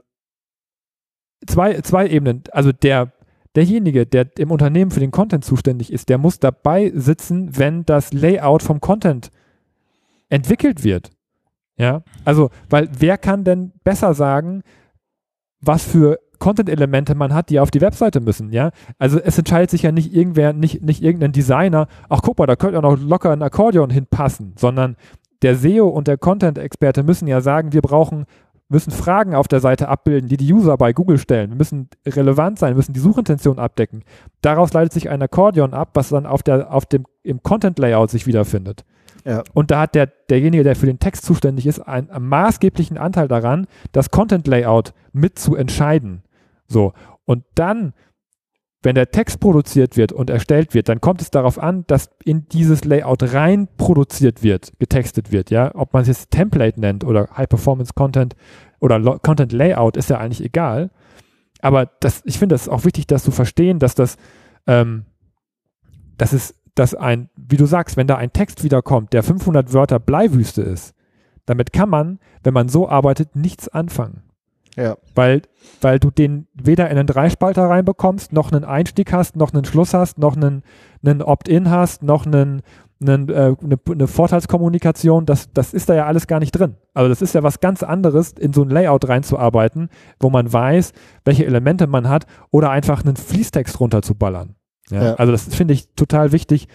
zwei, 1.46 1.80
zwei 1.82 2.08
Ebenen. 2.08 2.44
Also 2.50 2.72
der, 2.72 3.12
derjenige, 3.54 4.06
der 4.06 4.26
im 4.38 4.50
Unternehmen 4.50 4.90
für 4.90 5.00
den 5.00 5.10
Content 5.10 5.44
zuständig 5.44 5.92
ist, 5.92 6.08
der 6.08 6.18
muss 6.18 6.38
dabei 6.38 6.90
sitzen, 6.94 7.56
wenn 7.58 7.84
das 7.84 8.12
Layout 8.12 8.62
vom 8.62 8.80
Content 8.80 9.30
entwickelt 10.28 10.82
wird. 10.82 11.10
Ja, 11.76 12.02
also, 12.24 12.50
weil 12.70 12.88
wer 12.96 13.18
kann 13.18 13.44
denn 13.44 13.72
besser 13.84 14.14
sagen, 14.14 14.62
was 15.60 15.84
für 15.84 16.18
Content-Elemente 16.42 17.14
man 17.14 17.32
hat, 17.32 17.50
die 17.50 17.60
auf 17.60 17.70
die 17.70 17.80
Webseite 17.80 18.20
müssen, 18.20 18.50
ja. 18.52 18.72
Also 18.98 19.20
es 19.20 19.38
entscheidet 19.38 19.70
sich 19.70 19.82
ja 19.82 19.92
nicht 19.92 20.12
irgendwer, 20.12 20.52
nicht, 20.52 20.82
nicht 20.82 21.00
irgendein 21.00 21.30
Designer, 21.30 21.86
ach 22.08 22.20
guck 22.20 22.36
mal, 22.36 22.46
da 22.46 22.56
könnte 22.56 22.74
ja 22.74 22.82
noch 22.82 22.98
locker 22.98 23.30
ein 23.30 23.42
Akkordeon 23.42 23.90
hinpassen, 23.90 24.54
sondern 24.58 24.96
der 25.42 25.54
SEO 25.54 25.86
und 25.86 26.08
der 26.08 26.18
Content-Experte 26.18 27.04
müssen 27.04 27.28
ja 27.28 27.40
sagen, 27.40 27.72
wir 27.72 27.80
brauchen, 27.80 28.26
müssen 28.68 28.90
Fragen 28.90 29.36
auf 29.36 29.46
der 29.46 29.60
Seite 29.60 29.86
abbilden, 29.86 30.28
die 30.28 30.36
die 30.36 30.52
User 30.52 30.76
bei 30.76 30.92
Google 30.92 31.18
stellen. 31.18 31.50
Wir 31.50 31.56
müssen 31.56 31.88
relevant 32.04 32.58
sein, 32.58 32.74
müssen 32.74 32.92
die 32.92 32.98
Suchintention 32.98 33.60
abdecken. 33.60 34.02
Daraus 34.40 34.72
leitet 34.72 34.94
sich 34.94 35.10
ein 35.10 35.22
Akkordeon 35.22 35.74
ab, 35.74 35.90
was 35.94 36.08
dann 36.08 36.26
auf 36.26 36.42
der, 36.42 36.74
auf 36.74 36.86
dem, 36.86 37.04
im 37.22 37.44
Content-Layout 37.44 38.10
sich 38.10 38.26
wiederfindet. 38.26 38.84
Ja. 39.24 39.44
Und 39.54 39.70
da 39.70 39.82
hat 39.82 39.94
der, 39.94 40.06
derjenige, 40.28 40.64
der 40.64 40.74
für 40.74 40.86
den 40.86 40.98
Text 40.98 41.24
zuständig 41.24 41.68
ist, 41.68 41.78
einen, 41.78 42.10
einen 42.10 42.26
maßgeblichen 42.26 42.98
Anteil 42.98 43.28
daran, 43.28 43.68
das 43.92 44.10
Content-Layout 44.10 44.92
mit 45.12 45.38
zu 45.38 45.54
entscheiden. 45.54 46.24
So. 46.72 46.92
Und 47.24 47.44
dann, 47.54 47.94
wenn 48.82 48.94
der 48.94 49.10
Text 49.10 49.38
produziert 49.38 49.96
wird 49.96 50.12
und 50.12 50.30
erstellt 50.30 50.74
wird, 50.74 50.88
dann 50.88 51.00
kommt 51.00 51.22
es 51.22 51.30
darauf 51.30 51.58
an, 51.58 51.84
dass 51.86 52.10
in 52.24 52.48
dieses 52.48 52.84
Layout 52.84 53.34
rein 53.34 53.68
produziert 53.76 54.42
wird, 54.42 54.72
getextet 54.78 55.30
wird, 55.30 55.50
ja. 55.50 55.72
Ob 55.74 55.92
man 55.92 56.02
es 56.02 56.08
jetzt 56.08 56.30
Template 56.30 56.80
nennt 56.80 57.04
oder 57.04 57.28
High 57.36 57.48
Performance 57.48 57.92
Content 57.94 58.34
oder 58.80 58.98
Lo 58.98 59.18
Content 59.20 59.52
Layout, 59.52 59.96
ist 59.96 60.10
ja 60.10 60.18
eigentlich 60.18 60.42
egal. 60.42 60.90
Aber 61.60 61.86
das, 62.00 62.22
ich 62.24 62.38
finde 62.38 62.56
es 62.56 62.68
auch 62.68 62.84
wichtig, 62.84 63.06
das 63.06 63.22
zu 63.22 63.30
verstehen, 63.30 63.78
dass 63.78 63.94
das, 63.94 64.16
ähm, 64.66 65.04
das 66.18 66.32
ist, 66.32 66.56
dass 66.74 66.94
ein, 66.94 67.30
wie 67.36 67.56
du 67.56 67.66
sagst, 67.66 67.96
wenn 67.96 68.08
da 68.08 68.16
ein 68.16 68.32
Text 68.32 68.64
wiederkommt, 68.64 69.12
der 69.12 69.22
500 69.22 69.72
Wörter 69.72 70.00
Bleiwüste 70.00 70.62
ist, 70.62 70.94
damit 71.46 71.72
kann 71.72 71.88
man, 71.88 72.18
wenn 72.42 72.54
man 72.54 72.68
so 72.68 72.88
arbeitet, 72.88 73.36
nichts 73.36 73.68
anfangen. 73.68 74.22
Ja. 74.76 74.96
Weil, 75.14 75.42
weil 75.80 75.98
du 75.98 76.10
den 76.10 76.46
weder 76.54 76.88
in 76.90 76.96
einen 76.96 77.06
Dreispalter 77.06 77.64
reinbekommst, 77.64 78.32
noch 78.32 78.52
einen 78.52 78.64
Einstieg 78.64 79.12
hast, 79.12 79.36
noch 79.36 79.52
einen 79.52 79.64
Schluss 79.64 79.94
hast, 79.94 80.18
noch 80.18 80.36
einen, 80.36 80.62
einen 81.04 81.22
Opt-in 81.22 81.70
hast, 81.70 82.02
noch 82.02 82.26
einen, 82.26 82.62
einen, 83.00 83.28
äh, 83.28 83.54
eine, 83.62 83.78
eine 83.90 84.06
Vorteilskommunikation, 84.06 85.26
das, 85.26 85.52
das 85.52 85.74
ist 85.74 85.88
da 85.88 85.94
ja 85.94 86.06
alles 86.06 86.26
gar 86.26 86.40
nicht 86.40 86.52
drin. 86.52 86.76
Also 86.94 87.08
das 87.08 87.20
ist 87.20 87.34
ja 87.34 87.42
was 87.42 87.60
ganz 87.60 87.82
anderes, 87.82 88.32
in 88.32 88.52
so 88.52 88.62
ein 88.62 88.70
Layout 88.70 89.08
reinzuarbeiten, 89.08 89.90
wo 90.20 90.30
man 90.30 90.50
weiß, 90.50 90.92
welche 91.24 91.44
Elemente 91.44 91.86
man 91.86 92.08
hat 92.08 92.26
oder 92.50 92.70
einfach 92.70 93.04
einen 93.04 93.16
Fließtext 93.16 93.78
runterzuballern. 93.80 94.54
Ja, 94.90 95.04
Ja. 95.04 95.14
Also 95.14 95.32
das 95.32 95.54
finde 95.54 95.74
ich 95.74 95.92
total 95.94 96.32
wichtig, 96.32 96.68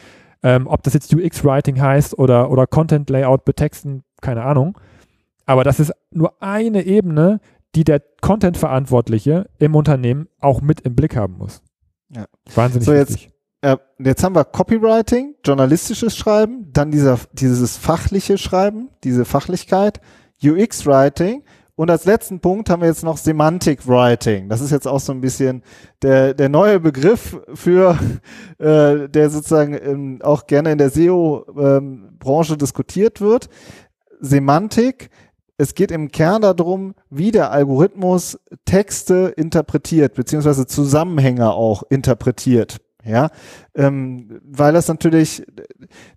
ähm, 0.43 0.67
ob 0.67 0.83
das 0.83 0.93
jetzt 0.93 1.13
UX-Writing 1.13 1.81
heißt 1.81 2.17
oder, 2.17 2.51
oder 2.51 2.67
Content-Layout 2.67 3.43
betexten, 3.43 4.03
keine 4.21 4.43
Ahnung. 4.43 4.77
Aber 5.47 5.63
das 5.63 5.79
ist 5.79 5.93
nur 6.11 6.41
eine 6.41 6.83
Ebene, 6.85 7.39
die 7.77 7.83
der 7.83 8.01
Content-Verantwortliche 8.21 9.47
im 9.59 9.75
Unternehmen 9.75 10.27
auch 10.39 10.61
mit 10.61 10.81
im 10.81 10.95
Blick 10.95 11.15
haben 11.15 11.37
muss. 11.37 11.61
Ja. 12.09 12.25
Wahnsinnig 12.55 12.85
So, 12.87 12.93
jetzt- 12.93 13.11
wichtig. 13.13 13.31
Äh, 13.61 13.77
jetzt 13.99 14.23
haben 14.23 14.35
wir 14.35 14.45
Copywriting, 14.45 15.35
journalistisches 15.45 16.15
Schreiben, 16.17 16.69
dann 16.73 16.89
dieser, 16.89 17.19
dieses 17.33 17.77
fachliche 17.77 18.37
Schreiben, 18.39 18.89
diese 19.03 19.25
Fachlichkeit, 19.25 19.99
UX-Writing 20.43 21.43
und 21.75 21.91
als 21.91 22.05
letzten 22.05 22.39
Punkt 22.39 22.69
haben 22.71 22.81
wir 22.81 22.87
jetzt 22.87 23.03
noch 23.03 23.17
Semantic 23.17 23.87
Writing. 23.87 24.49
Das 24.49 24.61
ist 24.61 24.71
jetzt 24.71 24.87
auch 24.87 24.99
so 24.99 25.11
ein 25.11 25.21
bisschen 25.21 25.61
der, 26.01 26.33
der 26.33 26.49
neue 26.49 26.79
Begriff 26.79 27.39
für, 27.53 27.97
äh, 28.57 29.07
der 29.09 29.29
sozusagen 29.29 29.73
ähm, 29.73 30.19
auch 30.23 30.47
gerne 30.47 30.71
in 30.71 30.77
der 30.79 30.89
SEO-Branche 30.89 32.57
diskutiert 32.57 33.21
wird. 33.21 33.49
Semantik, 34.19 35.09
es 35.57 35.73
geht 35.73 35.91
im 35.91 36.11
Kern 36.11 36.41
darum, 36.41 36.93
wie 37.09 37.31
der 37.31 37.51
Algorithmus 37.51 38.39
Texte 38.65 39.33
interpretiert, 39.35 40.13
beziehungsweise 40.13 40.67
Zusammenhänge 40.67 41.51
auch 41.51 41.83
interpretiert. 41.89 42.77
Ja, 43.03 43.29
ähm, 43.73 44.41
weil 44.43 44.73
das 44.73 44.89
natürlich, 44.89 45.45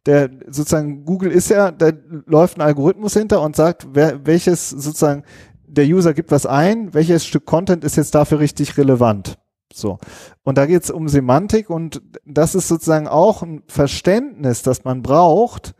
der 0.06 0.28
sozusagen 0.48 1.04
Google 1.04 1.30
ist 1.30 1.48
ja, 1.48 1.70
da 1.70 1.92
läuft 2.26 2.58
ein 2.58 2.62
Algorithmus 2.62 3.12
hinter 3.12 3.42
und 3.42 3.54
sagt, 3.54 3.86
wer, 3.92 4.26
welches 4.26 4.70
sozusagen, 4.70 5.22
der 5.68 5.84
User 5.84 6.14
gibt 6.14 6.32
was 6.32 6.46
ein, 6.46 6.92
welches 6.92 7.24
Stück 7.24 7.46
Content 7.46 7.84
ist 7.84 7.96
jetzt 7.96 8.16
dafür 8.16 8.40
richtig 8.40 8.76
relevant. 8.76 9.38
So. 9.72 9.98
Und 10.42 10.58
da 10.58 10.66
geht 10.66 10.82
es 10.82 10.90
um 10.90 11.08
Semantik 11.08 11.70
und 11.70 12.02
das 12.24 12.56
ist 12.56 12.66
sozusagen 12.66 13.06
auch 13.06 13.42
ein 13.42 13.62
Verständnis, 13.68 14.62
das 14.62 14.82
man 14.82 15.02
braucht, 15.02 15.74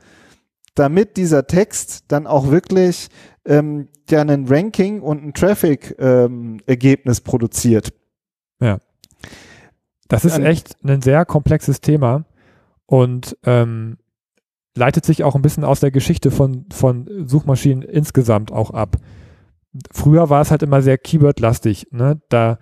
damit 0.74 1.16
dieser 1.16 1.46
Text 1.46 2.04
dann 2.09 2.26
auch 2.26 2.50
wirklich 2.50 3.09
ähm, 3.44 3.88
ja 4.09 4.20
ein 4.22 4.46
Ranking 4.48 5.00
und 5.00 5.24
ein 5.24 5.35
Traffic-Ergebnis 5.35 7.20
produziert. 7.20 7.92
Das 10.09 10.24
ist 10.24 10.38
echt 10.38 10.76
ein 10.85 11.02
sehr 11.02 11.24
komplexes 11.24 11.80
Thema 11.80 12.24
und 12.87 13.37
ähm, 13.44 13.98
leitet 14.76 15.04
sich 15.04 15.22
auch 15.22 15.37
ein 15.37 15.42
bisschen 15.42 15.64
aus 15.64 15.80
der 15.80 15.90
Geschichte 15.90 16.30
von, 16.30 16.66
von 16.72 17.09
Suchmaschinen 17.26 17.83
insgesamt 17.83 18.50
auch 18.50 18.70
ab. 18.70 18.96
Früher 19.92 20.30
war 20.30 20.40
es 20.42 20.50
halt 20.50 20.64
immer 20.64 20.83
sehr 20.83 20.98
Keyword-lastig. 20.98 21.88
Ne? 21.92 22.20
Da 22.28 22.59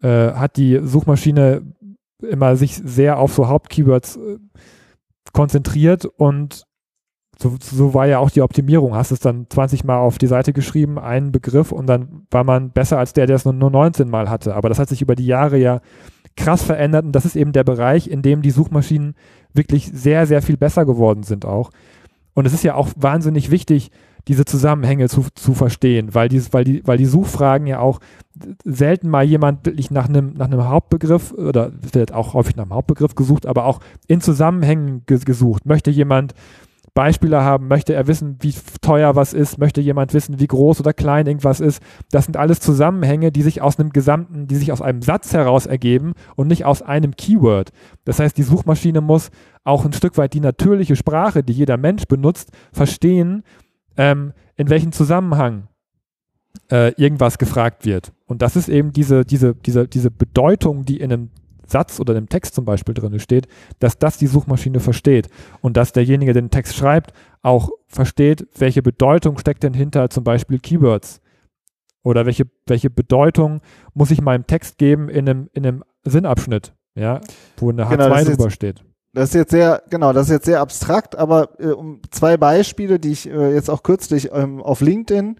äh, 0.00 0.32
hat 0.32 0.56
die 0.56 0.80
Suchmaschine 0.82 1.74
immer 2.22 2.56
sich 2.56 2.76
sehr 2.76 3.18
auf 3.18 3.34
so 3.34 3.48
Hauptkeywords 3.48 4.16
äh, 4.16 4.38
konzentriert 5.32 6.04
und 6.04 6.66
so, 7.38 7.54
so 7.60 7.92
war 7.92 8.06
ja 8.06 8.18
auch 8.18 8.30
die 8.30 8.42
Optimierung. 8.42 8.94
Hast 8.94 9.10
es 9.10 9.20
dann 9.20 9.46
20 9.48 9.84
Mal 9.84 9.98
auf 9.98 10.18
die 10.18 10.26
Seite 10.26 10.52
geschrieben, 10.52 10.98
einen 10.98 11.32
Begriff 11.32 11.70
und 11.70 11.86
dann 11.86 12.26
war 12.30 12.44
man 12.44 12.70
besser 12.70 12.98
als 12.98 13.12
der, 13.12 13.26
der 13.26 13.36
es 13.36 13.44
nur, 13.44 13.54
nur 13.54 13.70
19 13.70 14.08
Mal 14.08 14.30
hatte. 14.30 14.54
Aber 14.54 14.68
das 14.68 14.78
hat 14.78 14.88
sich 14.88 15.02
über 15.02 15.14
die 15.14 15.26
Jahre 15.26 15.58
ja 15.58 15.80
krass 16.36 16.62
verändert 16.62 17.04
und 17.04 17.12
das 17.12 17.24
ist 17.24 17.36
eben 17.36 17.52
der 17.52 17.64
Bereich, 17.64 18.08
in 18.08 18.22
dem 18.22 18.42
die 18.42 18.50
Suchmaschinen 18.50 19.14
wirklich 19.52 19.90
sehr, 19.92 20.26
sehr 20.26 20.42
viel 20.42 20.56
besser 20.56 20.84
geworden 20.86 21.22
sind 21.22 21.44
auch. 21.44 21.70
Und 22.34 22.46
es 22.46 22.52
ist 22.52 22.64
ja 22.64 22.74
auch 22.74 22.88
wahnsinnig 22.96 23.50
wichtig, 23.50 23.90
diese 24.28 24.44
Zusammenhänge 24.44 25.08
zu, 25.08 25.26
zu 25.34 25.54
verstehen, 25.54 26.14
weil 26.14 26.28
die, 26.28 26.42
weil, 26.52 26.64
die, 26.64 26.82
weil 26.86 26.98
die 26.98 27.06
Suchfragen 27.06 27.66
ja 27.66 27.78
auch 27.78 28.00
selten 28.64 29.08
mal 29.08 29.24
jemand 29.24 29.64
wirklich 29.64 29.90
nach 29.90 30.08
einem, 30.08 30.34
nach 30.34 30.46
einem 30.46 30.68
Hauptbegriff 30.68 31.32
oder 31.32 31.72
wird 31.92 32.12
auch 32.12 32.34
häufig 32.34 32.56
nach 32.56 32.64
einem 32.64 32.74
Hauptbegriff 32.74 33.14
gesucht, 33.14 33.46
aber 33.46 33.64
auch 33.64 33.80
in 34.08 34.20
Zusammenhängen 34.20 35.04
ge 35.06 35.18
gesucht. 35.24 35.64
Möchte 35.64 35.90
jemand 35.90 36.34
Beispiele 36.96 37.42
haben, 37.42 37.68
möchte 37.68 37.92
er 37.92 38.06
wissen, 38.06 38.38
wie 38.40 38.54
teuer 38.80 39.14
was 39.14 39.34
ist, 39.34 39.58
möchte 39.58 39.82
jemand 39.82 40.14
wissen, 40.14 40.40
wie 40.40 40.46
groß 40.46 40.80
oder 40.80 40.94
klein 40.94 41.26
irgendwas 41.26 41.60
ist. 41.60 41.82
Das 42.10 42.24
sind 42.24 42.38
alles 42.38 42.58
Zusammenhänge, 42.58 43.30
die 43.30 43.42
sich 43.42 43.60
aus 43.60 43.78
einem 43.78 43.90
gesamten, 43.90 44.46
die 44.46 44.56
sich 44.56 44.72
aus 44.72 44.80
einem 44.80 45.02
Satz 45.02 45.34
heraus 45.34 45.66
ergeben 45.66 46.14
und 46.36 46.48
nicht 46.48 46.64
aus 46.64 46.80
einem 46.80 47.14
Keyword. 47.14 47.70
Das 48.06 48.18
heißt, 48.18 48.38
die 48.38 48.42
Suchmaschine 48.42 49.02
muss 49.02 49.30
auch 49.62 49.84
ein 49.84 49.92
Stück 49.92 50.16
weit 50.16 50.32
die 50.32 50.40
natürliche 50.40 50.96
Sprache, 50.96 51.42
die 51.42 51.52
jeder 51.52 51.76
Mensch 51.76 52.06
benutzt, 52.06 52.50
verstehen, 52.72 53.42
ähm, 53.98 54.32
in 54.56 54.70
welchem 54.70 54.92
Zusammenhang 54.92 55.68
äh, 56.70 56.94
irgendwas 56.94 57.36
gefragt 57.36 57.84
wird. 57.84 58.14
Und 58.24 58.40
das 58.40 58.56
ist 58.56 58.70
eben 58.70 58.92
diese, 58.92 59.26
diese, 59.26 59.54
diese, 59.54 59.86
diese 59.86 60.10
Bedeutung, 60.10 60.86
die 60.86 60.98
in 60.98 61.12
einem 61.12 61.30
Satz 61.66 62.00
oder 62.00 62.14
einem 62.16 62.28
Text 62.28 62.54
zum 62.54 62.64
Beispiel 62.64 62.94
drin 62.94 63.18
steht, 63.18 63.46
dass 63.78 63.98
das 63.98 64.18
die 64.18 64.26
Suchmaschine 64.26 64.80
versteht 64.80 65.28
und 65.60 65.76
dass 65.76 65.92
derjenige, 65.92 66.32
der 66.32 66.42
den 66.42 66.50
Text 66.50 66.76
schreibt, 66.76 67.12
auch 67.42 67.70
versteht, 67.86 68.46
welche 68.56 68.82
Bedeutung 68.82 69.38
steckt 69.38 69.62
denn 69.62 69.74
hinter 69.74 70.10
zum 70.10 70.24
Beispiel 70.24 70.58
Keywords 70.58 71.20
oder 72.02 72.26
welche, 72.26 72.44
welche 72.66 72.90
Bedeutung 72.90 73.60
muss 73.94 74.10
ich 74.10 74.20
meinem 74.20 74.46
Text 74.46 74.78
geben 74.78 75.08
in 75.08 75.28
einem, 75.28 75.50
in 75.52 75.66
einem 75.66 75.84
Sinnabschnitt, 76.04 76.72
ja, 76.94 77.20
wo 77.56 77.70
eine 77.70 77.84
Genau, 77.86 78.08
das 78.08 78.18
H2 78.18 78.20
ist 78.22 78.28
jetzt- 78.28 78.38
drüber 78.38 78.50
steht. 78.50 78.84
Das 79.12 79.30
ist 79.30 79.34
jetzt 79.34 79.50
sehr, 79.50 79.82
genau, 79.88 80.12
das 80.12 80.26
ist 80.26 80.32
jetzt 80.32 80.44
sehr 80.44 80.60
abstrakt, 80.60 81.16
aber 81.16 81.58
äh, 81.58 81.68
um 81.68 82.02
zwei 82.10 82.36
Beispiele, 82.36 83.00
die 83.00 83.12
ich 83.12 83.26
äh, 83.30 83.54
jetzt 83.54 83.70
auch 83.70 83.82
kürzlich 83.82 84.30
ähm, 84.30 84.60
auf 84.60 84.82
LinkedIn 84.82 85.36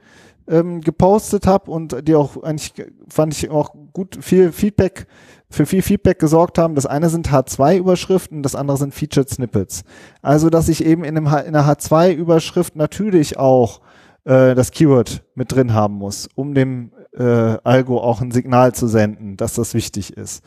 ähm, 0.48 0.80
gepostet 0.80 1.46
habe 1.46 1.70
und 1.70 2.08
die 2.08 2.14
auch 2.14 2.42
eigentlich 2.42 2.72
fand 3.08 3.34
ich 3.34 3.50
auch 3.50 3.74
gut 3.92 4.16
viel 4.22 4.50
Feedback 4.52 5.06
für 5.48 5.66
viel 5.66 5.82
Feedback 5.82 6.18
gesorgt 6.18 6.58
haben. 6.58 6.74
Das 6.74 6.86
eine 6.86 7.08
sind 7.08 7.30
H2-Überschriften, 7.30 8.42
das 8.42 8.54
andere 8.54 8.76
sind 8.76 8.94
Featured 8.94 9.28
Snippets. 9.28 9.84
Also, 10.22 10.50
dass 10.50 10.68
ich 10.68 10.84
eben 10.84 11.04
in, 11.04 11.16
einem, 11.16 11.26
in 11.26 11.54
einer 11.54 11.66
H2-Überschrift 11.68 12.76
natürlich 12.76 13.38
auch 13.38 13.80
äh, 14.24 14.54
das 14.54 14.70
Keyword 14.72 15.22
mit 15.34 15.52
drin 15.52 15.72
haben 15.72 15.94
muss, 15.94 16.28
um 16.34 16.54
dem 16.54 16.90
äh, 17.16 17.22
Algo 17.22 18.00
auch 18.00 18.20
ein 18.20 18.32
Signal 18.32 18.74
zu 18.74 18.88
senden, 18.88 19.36
dass 19.36 19.54
das 19.54 19.72
wichtig 19.74 20.16
ist. 20.16 20.42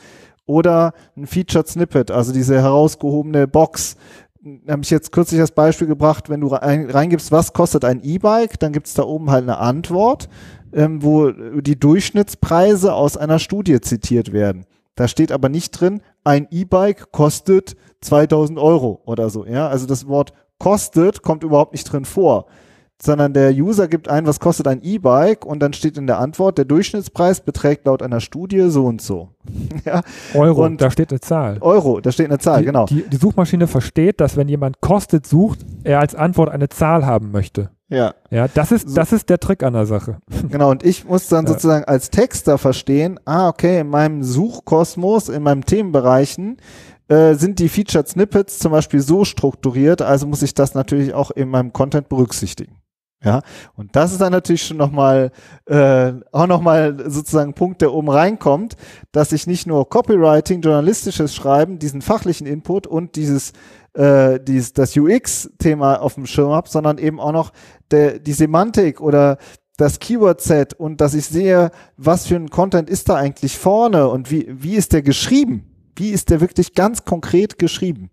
Oder 0.45 0.93
ein 1.15 1.27
Featured 1.27 1.67
Snippet, 1.67 2.11
also 2.11 2.33
diese 2.33 2.61
herausgehobene 2.61 3.47
Box. 3.47 3.95
Da 4.41 4.73
habe 4.73 4.81
ich 4.83 4.89
jetzt 4.89 5.11
kürzlich 5.11 5.39
das 5.39 5.51
Beispiel 5.51 5.87
gebracht, 5.87 6.29
wenn 6.29 6.41
du 6.41 6.47
rein, 6.47 6.89
reingibst, 6.89 7.31
was 7.31 7.53
kostet 7.53 7.85
ein 7.85 8.01
E-Bike, 8.01 8.59
dann 8.59 8.73
gibt's 8.73 8.93
da 8.93 9.03
oben 9.03 9.29
halt 9.29 9.43
eine 9.43 9.57
Antwort, 9.57 10.29
ähm, 10.73 11.03
wo 11.03 11.29
die 11.31 11.79
Durchschnittspreise 11.79 12.93
aus 12.93 13.17
einer 13.17 13.39
Studie 13.39 13.79
zitiert 13.81 14.31
werden. 14.31 14.65
Da 14.99 15.07
steht 15.07 15.31
aber 15.31 15.47
nicht 15.47 15.71
drin, 15.79 16.01
ein 16.25 16.45
E-Bike 16.51 17.13
kostet 17.13 17.77
2000 18.01 18.59
Euro 18.59 19.01
oder 19.05 19.29
so. 19.29 19.45
Ja, 19.45 19.69
also 19.69 19.85
das 19.85 20.09
Wort 20.09 20.33
kostet 20.57 21.21
kommt 21.21 21.45
überhaupt 21.45 21.71
nicht 21.71 21.85
drin 21.85 22.03
vor, 22.03 22.47
sondern 23.01 23.31
der 23.31 23.53
User 23.53 23.87
gibt 23.87 24.09
ein, 24.09 24.27
was 24.27 24.41
kostet 24.41 24.67
ein 24.67 24.81
E-Bike 24.83 25.45
und 25.45 25.61
dann 25.61 25.71
steht 25.71 25.97
in 25.97 26.05
der 26.05 26.19
Antwort, 26.19 26.57
der 26.57 26.65
Durchschnittspreis 26.65 27.39
beträgt 27.39 27.85
laut 27.85 28.03
einer 28.03 28.19
Studie 28.19 28.69
so 28.69 28.87
und 28.87 29.01
so. 29.01 29.29
ja, 29.85 30.01
Euro, 30.33 30.65
Und- 30.65 30.81
da 30.81 30.91
steht 30.91 31.11
eine 31.11 31.21
Zahl. 31.21 31.59
Euro, 31.61 32.01
da 32.01 32.11
steht 32.11 32.25
eine 32.25 32.39
Zahl, 32.39 32.59
die, 32.59 32.65
genau. 32.65 32.85
Die, 32.85 33.03
die 33.07 33.15
Suchmaschine 33.15 33.67
versteht, 33.67 34.19
dass 34.19 34.35
wenn 34.35 34.49
jemand 34.49 34.81
kostet 34.81 35.25
sucht, 35.25 35.59
er 35.85 36.01
als 36.01 36.13
Antwort 36.13 36.49
eine 36.49 36.67
Zahl 36.67 37.05
haben 37.05 37.31
möchte. 37.31 37.69
Ja, 37.89 38.13
Ja, 38.29 38.47
das 38.47 38.71
ist, 38.71 38.95
das 38.95 39.11
ist 39.11 39.29
der 39.29 39.39
Trick 39.39 39.63
an 39.63 39.73
der 39.73 39.85
Sache. 39.87 40.17
genau. 40.49 40.69
Und 40.69 40.83
ich 40.83 41.05
muss 41.05 41.27
dann 41.27 41.45
Ja. 41.45 41.53
sozusagen 41.53 41.85
als 41.85 42.09
Texter 42.11 42.57
verstehen, 42.57 43.19
ah, 43.25 43.47
okay, 43.49 43.79
in 43.79 43.89
meinem 43.89 44.23
Suchkosmos, 44.23 45.29
in 45.29 45.41
meinen 45.43 45.63
Themenbereichen 45.65 46.57
äh, 47.07 47.33
sind 47.33 47.57
die 47.57 47.69
Featured 47.69 48.07
Snippets 48.07 48.59
zum 48.59 48.71
Beispiel 48.71 48.99
so 48.99 49.25
strukturiert, 49.25 50.01
also 50.03 50.27
muss 50.27 50.43
ich 50.43 50.53
das 50.53 50.75
natürlich 50.75 51.13
auch 51.15 51.31
in 51.31 51.49
meinem 51.49 51.73
Content 51.73 52.07
berücksichtigen. 52.09 52.75
Ja, 53.21 53.41
und 53.75 53.97
das 53.97 54.13
ist 54.13 54.21
dann 54.21 54.31
natürlich 54.31 54.63
schon 54.63 54.77
nochmal, 54.77 55.31
äh, 55.65 56.13
auch 56.31 56.47
nochmal 56.47 56.95
sozusagen 57.09 57.49
ein 57.51 57.53
Punkt, 57.53 57.81
der 57.81 57.91
oben 57.93 58.07
reinkommt, 58.09 58.77
dass 59.11 59.33
ich 59.33 59.45
nicht 59.45 59.67
nur 59.67 59.89
Copywriting, 59.89 60.61
journalistisches 60.61 61.35
Schreiben, 61.35 61.79
diesen 61.79 62.01
fachlichen 62.01 62.47
Input 62.47 62.87
und 62.87 63.17
dieses, 63.17 63.51
äh, 63.99 64.39
dieses 64.39 64.71
das 64.73 64.95
UX-Thema 64.95 66.01
auf 66.01 66.13
dem 66.15 66.25
Schirm 66.25 66.51
habe, 66.51 66.69
sondern 66.69 66.97
eben 66.97 67.19
auch 67.19 67.33
noch 67.33 67.51
der, 67.91 68.19
die 68.19 68.33
Semantik 68.33 69.01
oder 69.01 69.37
das 69.77 69.99
Keyword-Set 69.99 70.73
und 70.73 71.01
dass 71.01 71.13
ich 71.13 71.25
sehe, 71.25 71.71
was 71.97 72.27
für 72.27 72.35
ein 72.35 72.49
Content 72.49 72.89
ist 72.89 73.09
da 73.09 73.15
eigentlich 73.15 73.57
vorne 73.57 74.07
und 74.07 74.31
wie, 74.31 74.47
wie 74.49 74.75
ist 74.75 74.93
der 74.93 75.01
geschrieben? 75.01 75.65
Wie 75.95 76.11
ist 76.11 76.29
der 76.29 76.39
wirklich 76.41 76.73
ganz 76.75 77.03
konkret 77.03 77.59
geschrieben? 77.59 78.09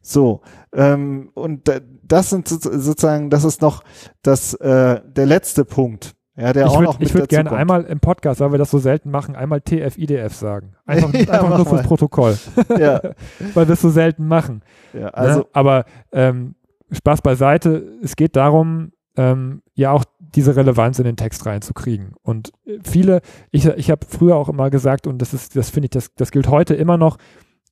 So, 0.00 0.40
ähm, 0.72 1.30
und 1.34 1.68
da- 1.68 1.80
das 2.02 2.30
sind 2.30 2.48
so- 2.48 2.58
sozusagen, 2.58 3.30
das 3.30 3.44
ist 3.44 3.62
noch 3.62 3.84
das, 4.22 4.54
äh, 4.54 5.00
der 5.06 5.26
letzte 5.26 5.64
Punkt, 5.64 6.14
Ja, 6.36 6.52
der 6.52 6.64
ich 6.64 6.70
auch 6.70 6.78
würd, 6.78 6.84
noch 6.86 6.98
mit 6.98 7.08
Ich 7.08 7.14
würde 7.14 7.26
gerne 7.26 7.50
kommt. 7.50 7.60
einmal 7.60 7.84
im 7.84 8.00
Podcast, 8.00 8.40
weil 8.40 8.52
wir 8.52 8.58
das 8.58 8.70
so 8.70 8.78
selten 8.78 9.10
machen, 9.10 9.36
einmal 9.36 9.60
TF-IDF 9.60 10.34
sagen. 10.34 10.72
Einfach, 10.86 11.12
Ja, 11.14 11.20
einfach 11.34 11.48
nur 11.56 11.66
fürs 11.66 11.82
mal. 11.82 11.86
Protokoll, 11.86 12.38
Ja, 12.78 13.00
weil 13.54 13.68
wir 13.68 13.74
es 13.74 13.82
so 13.82 13.90
selten 13.90 14.26
machen. 14.26 14.62
ja, 14.94 15.08
Also, 15.08 15.28
also 15.28 15.40
ne? 15.40 15.46
Aber 15.52 15.84
ähm, 16.12 16.54
Spaß 16.90 17.22
beiseite, 17.22 17.98
es 18.02 18.16
geht 18.16 18.36
darum, 18.36 18.92
ähm, 19.16 19.62
ja 19.74 19.90
auch 19.92 20.04
diese 20.18 20.56
Relevanz 20.56 20.98
in 20.98 21.04
den 21.04 21.16
Text 21.16 21.44
reinzukriegen. 21.44 22.14
Und 22.22 22.52
äh, 22.66 22.78
viele, 22.82 23.20
ich, 23.50 23.66
ich 23.66 23.90
habe 23.90 24.06
früher 24.08 24.36
auch 24.36 24.48
immer 24.48 24.70
gesagt, 24.70 25.06
und 25.06 25.18
das 25.18 25.34
ist, 25.34 25.54
das 25.54 25.68
finde 25.68 25.86
ich, 25.86 25.90
das, 25.90 26.14
das 26.14 26.30
gilt 26.30 26.48
heute 26.48 26.74
immer 26.74 26.96
noch, 26.96 27.18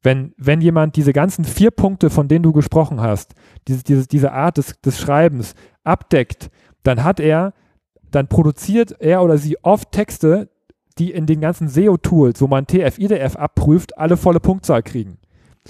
wenn, 0.02 0.34
wenn 0.36 0.60
jemand 0.60 0.96
diese 0.96 1.12
ganzen 1.14 1.44
vier 1.44 1.70
Punkte, 1.70 2.10
von 2.10 2.28
denen 2.28 2.42
du 2.42 2.52
gesprochen 2.52 3.00
hast, 3.00 3.34
diese, 3.68 3.84
diese, 3.84 4.06
diese 4.06 4.32
Art 4.32 4.56
des, 4.58 4.80
des 4.80 4.98
Schreibens 4.98 5.54
abdeckt, 5.84 6.50
dann 6.82 7.04
hat 7.04 7.20
er, 7.20 7.52
dann 8.10 8.28
produziert 8.28 8.96
er 9.00 9.22
oder 9.22 9.38
sie 9.38 9.56
oft 9.62 9.92
Texte, 9.92 10.48
die 10.98 11.10
in 11.12 11.26
den 11.26 11.40
ganzen 11.40 11.68
SEO-Tools, 11.68 12.40
wo 12.40 12.46
man 12.46 12.66
TF-IDF 12.66 13.36
abprüft, 13.36 13.96
alle 13.98 14.16
volle 14.16 14.40
Punktzahl 14.40 14.82
kriegen. 14.82 15.18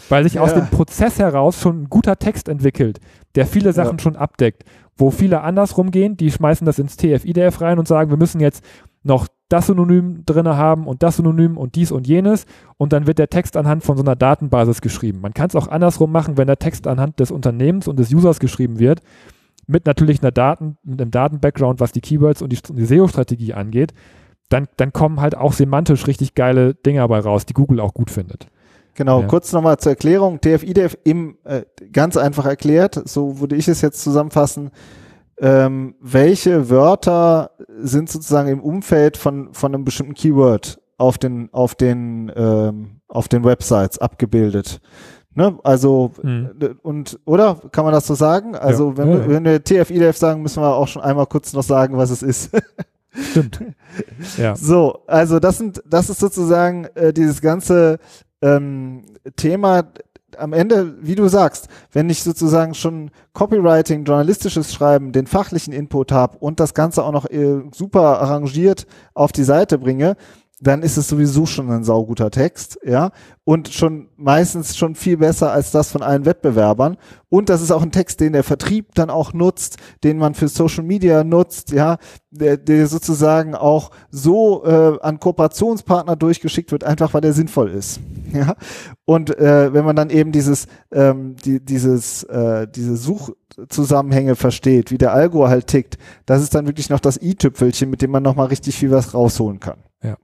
Weil 0.09 0.24
sich 0.24 0.38
aus 0.38 0.51
Ja. 0.53 0.61
dem 0.61 0.68
Prozess 0.68 1.18
heraus 1.18 1.61
schon 1.61 1.82
ein 1.82 1.91
guter 1.91 2.18
Text 2.18 2.49
entwickelt, 2.49 3.01
der 3.34 3.47
viele 3.47 3.72
Sachen 3.72 3.99
schon 3.99 4.16
abdeckt. 4.16 4.64
Wo 4.97 5.11
viele 5.11 5.43
andersrum 5.43 5.91
gehen, 5.91 6.16
die 6.16 6.30
schmeißen 6.30 6.64
das 6.64 6.78
ins 6.78 6.97
TF-IDF 6.97 7.61
rein 7.61 7.78
und 7.78 7.88
sagen, 7.88 8.11
wir 8.11 8.16
müssen 8.16 8.41
jetzt 8.41 8.64
noch 9.03 9.26
das 9.49 9.66
Synonym 9.66 10.24
drin 10.26 10.47
haben 10.47 10.86
und 10.86 11.03
das 11.03 11.16
Synonym 11.16 11.57
und 11.57 11.74
dies 11.74 11.91
und 11.91 12.07
jenes 12.07 12.47
und 12.76 12.93
dann 12.93 13.07
wird 13.07 13.18
der 13.18 13.30
Text 13.30 13.57
anhand 13.57 13.82
von 13.82 13.97
so 13.97 14.03
einer 14.03 14.14
Datenbasis 14.14 14.80
geschrieben. 14.80 15.20
Man 15.20 15.34
kann 15.34 15.49
es 15.49 15.57
auch 15.57 15.68
andersrum 15.68 16.12
machen, 16.12 16.36
wenn 16.36 16.47
der 16.47 16.59
Text 16.59 16.86
anhand 16.86 17.18
des 17.18 17.30
Unternehmens 17.32 17.88
und 17.88 17.99
des 17.99 18.12
Users 18.12 18.38
geschrieben 18.38 18.78
wird, 18.78 19.01
mit 19.71 19.87
natürlich 19.87 20.23
einer 20.23 20.33
Daten, 20.33 20.77
mit 20.83 21.01
einem 21.01 21.11
Daten-Background, 21.11 21.81
was 21.81 21.93
die 21.93 22.01
Keywords 22.01 22.43
und 22.43 22.53
die, 22.53 22.59
die 22.61 22.85
SEO-Strategie 22.85 23.55
angeht, 23.55 23.95
dann, 24.49 24.66
dann 24.77 24.93
kommen 24.93 25.21
halt 25.21 25.37
auch 25.37 25.53
semantisch 25.53 26.07
richtig 26.07 26.35
geile 26.35 26.75
Dinge 26.75 27.01
dabei 27.01 27.21
raus, 27.21 27.47
die 27.47 27.55
Google 27.55 27.81
auch 27.81 27.95
gut 27.95 28.11
findet. 28.11 28.49
Genau, 28.95 29.21
Ja. 29.21 29.27
kurz 29.29 29.53
nochmal 29.53 29.79
zur 29.79 29.93
Erklärung. 29.93 30.41
TF-IDF 30.41 30.99
im, 31.05 31.39
äh, 31.45 31.62
ganz 31.93 32.16
einfach 32.16 32.45
erklärt, 32.47 33.01
so 33.09 33.39
würde 33.41 33.55
ich 33.57 33.68
es 33.68 33.81
jetzt 33.81 34.03
zusammenfassen, 34.03 34.73
ähm, 35.39 35.95
welche 36.01 36.68
Wörter 36.68 37.53
sind 37.79 38.11
sozusagen 38.11 38.49
im 38.49 38.61
Umfeld 38.61 39.16
von, 39.16 39.55
von 39.55 39.75
einem 39.75 39.85
bestimmten 39.85 40.14
Keyword 40.14 40.81
auf 40.99 41.16
den, 41.16 41.49
auf 41.53 41.75
den, 41.77 42.31
ähm, 42.35 43.01
auf 43.09 43.29
den 43.29 43.45
Websites 43.45 43.99
abgebildet. 43.99 44.81
Ne? 45.35 45.59
Also, 45.62 46.12
äh, 46.24 46.74
und, 46.83 47.18
oder? 47.24 47.57
Kann 47.72 47.85
man 47.85 47.95
das 47.95 48.07
so 48.07 48.14
sagen? 48.14 48.57
Also, 48.57 48.91
Ja. 48.91 48.97
wenn, 48.99 49.11
ja. 49.11 49.28
wenn 49.28 49.45
wir 49.45 49.62
TF-IDF 49.62 50.16
sagen, 50.16 50.43
müssen 50.43 50.62
wir 50.62 50.74
auch 50.74 50.89
schon 50.89 51.03
einmal 51.03 51.26
kurz 51.26 51.53
noch 51.53 51.62
sagen, 51.62 51.97
was 51.97 52.11
es 52.11 52.22
ist. 52.22 52.51
Stimmt. 53.12 53.61
ja. 54.37 54.55
So, 54.57 55.01
also 55.07 55.39
das 55.39 55.59
sind, 55.59 55.83
das 55.87 56.11
ist 56.11 56.20
sozusagen 56.20 56.85
äh, 56.95 57.12
dieses 57.12 57.41
ganze 57.41 57.99
ähm, 58.43 59.03
Thema 59.37 59.85
am 60.39 60.53
Ende, 60.53 60.95
wie 61.01 61.16
du 61.16 61.28
sagst, 61.28 61.68
wenn 61.93 62.09
ich 62.09 62.22
sozusagen 62.22 62.74
schon 62.74 63.11
Copywriting, 63.33 64.05
journalistisches 64.05 64.72
Schreiben, 64.72 65.12
den 65.12 65.26
fachlichen 65.26 65.72
Input 65.72 66.12
habe 66.12 66.39
und 66.39 66.61
das 66.61 66.72
Ganze 66.74 67.03
auch 67.03 67.12
noch 67.12 67.28
äh, 67.31 67.62
super 67.74 68.20
arrangiert 68.20 68.87
auf 69.14 69.33
die 69.33 69.43
Seite 69.45 69.76
bringe, 69.78 70.16
dann 70.61 70.82
ist 70.82 70.96
es 70.96 71.08
sowieso 71.08 71.46
schon 71.46 71.70
ein 71.70 71.84
sauguter 71.84 72.30
Text, 72.30 72.78
ja, 72.84 73.11
und 73.44 73.68
schon 73.68 74.08
meistens 74.16 74.76
schon 74.76 74.94
viel 74.94 75.16
besser 75.16 75.52
als 75.52 75.70
das 75.70 75.90
von 75.90 76.02
allen 76.02 76.26
Wettbewerbern. 76.26 76.98
Und 77.31 77.49
das 77.49 77.62
ist 77.62 77.70
auch 77.70 77.83
ein 77.83 77.93
Text, 77.93 78.20
den 78.20 78.33
der 78.33 78.43
Vertrieb 78.45 78.95
dann 78.95 79.09
auch 79.09 79.33
nutzt, 79.33 79.76
den 80.05 80.18
man 80.18 80.35
für 80.35 80.49
Social 80.49 80.85
Media 80.85 81.24
nutzt, 81.24 81.70
ja, 81.70 81.97
der, 82.31 82.57
der 82.57 82.89
sozusagen 82.89 83.55
auch 83.55 83.93
so 84.11 84.64
äh, 84.64 84.99
an 85.01 85.20
Kooperationspartner 85.20 86.16
durchgeschickt 86.16 86.72
wird, 86.72 86.85
einfach 86.85 87.14
weil 87.14 87.20
der 87.20 87.33
sinnvoll 87.33 87.70
ist, 87.70 88.01
ja. 88.33 88.55
Und 89.05 89.37
äh, 89.39 89.72
wenn 89.72 89.85
man 89.85 89.97
dann 89.97 90.11
eben 90.11 90.33
dieses, 90.33 90.66
ähm, 90.93 91.37
die, 91.37 91.64
dieses, 91.64 92.24
äh, 92.24 92.66
diese 92.68 92.97
Suchzusammenhänge 92.97 94.35
versteht, 94.35 94.91
wie 94.91 94.99
der 94.99 95.12
Algo 95.12 95.49
halt 95.49 95.68
tickt, 95.68 95.99
das 96.26 96.43
ist 96.43 96.55
dann 96.55 96.66
wirklich 96.66 96.91
noch 96.91 97.01
das 97.01 97.20
i-Tüpfelchen, 97.20 97.91
mit 97.91 98.03
dem 98.03 98.11
man 98.11 98.22
nochmal 98.22 98.47
richtig 98.47 98.76
viel 98.76 98.91
was 98.91 99.14
rausholen 99.14 99.61
kann. 99.61 99.78
Ja. 100.03 100.16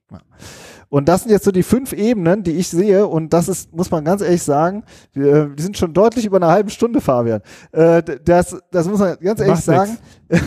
Und 0.88 1.08
das 1.08 1.22
sind 1.22 1.32
jetzt 1.32 1.44
so 1.44 1.50
die 1.50 1.64
fünf 1.64 1.92
Ebenen, 1.92 2.44
die 2.44 2.52
ich 2.52 2.68
sehe. 2.68 3.06
Und 3.08 3.32
das 3.32 3.48
ist, 3.48 3.74
muss 3.74 3.90
man 3.90 4.04
ganz 4.04 4.22
ehrlich 4.22 4.42
sagen, 4.42 4.84
wir, 5.12 5.50
wir 5.56 5.62
sind 5.62 5.76
schon 5.76 5.92
deutlich 5.92 6.24
über 6.26 6.36
eine 6.36 6.46
halbe 6.46 6.70
Stunde, 6.70 7.00
Fabian. 7.00 7.40
Äh, 7.72 8.02
das, 8.24 8.56
das 8.70 8.88
muss 8.88 9.00
man 9.00 9.16
ganz 9.20 9.40
ehrlich 9.40 9.54
Macht 9.56 9.64
sagen. 9.64 9.98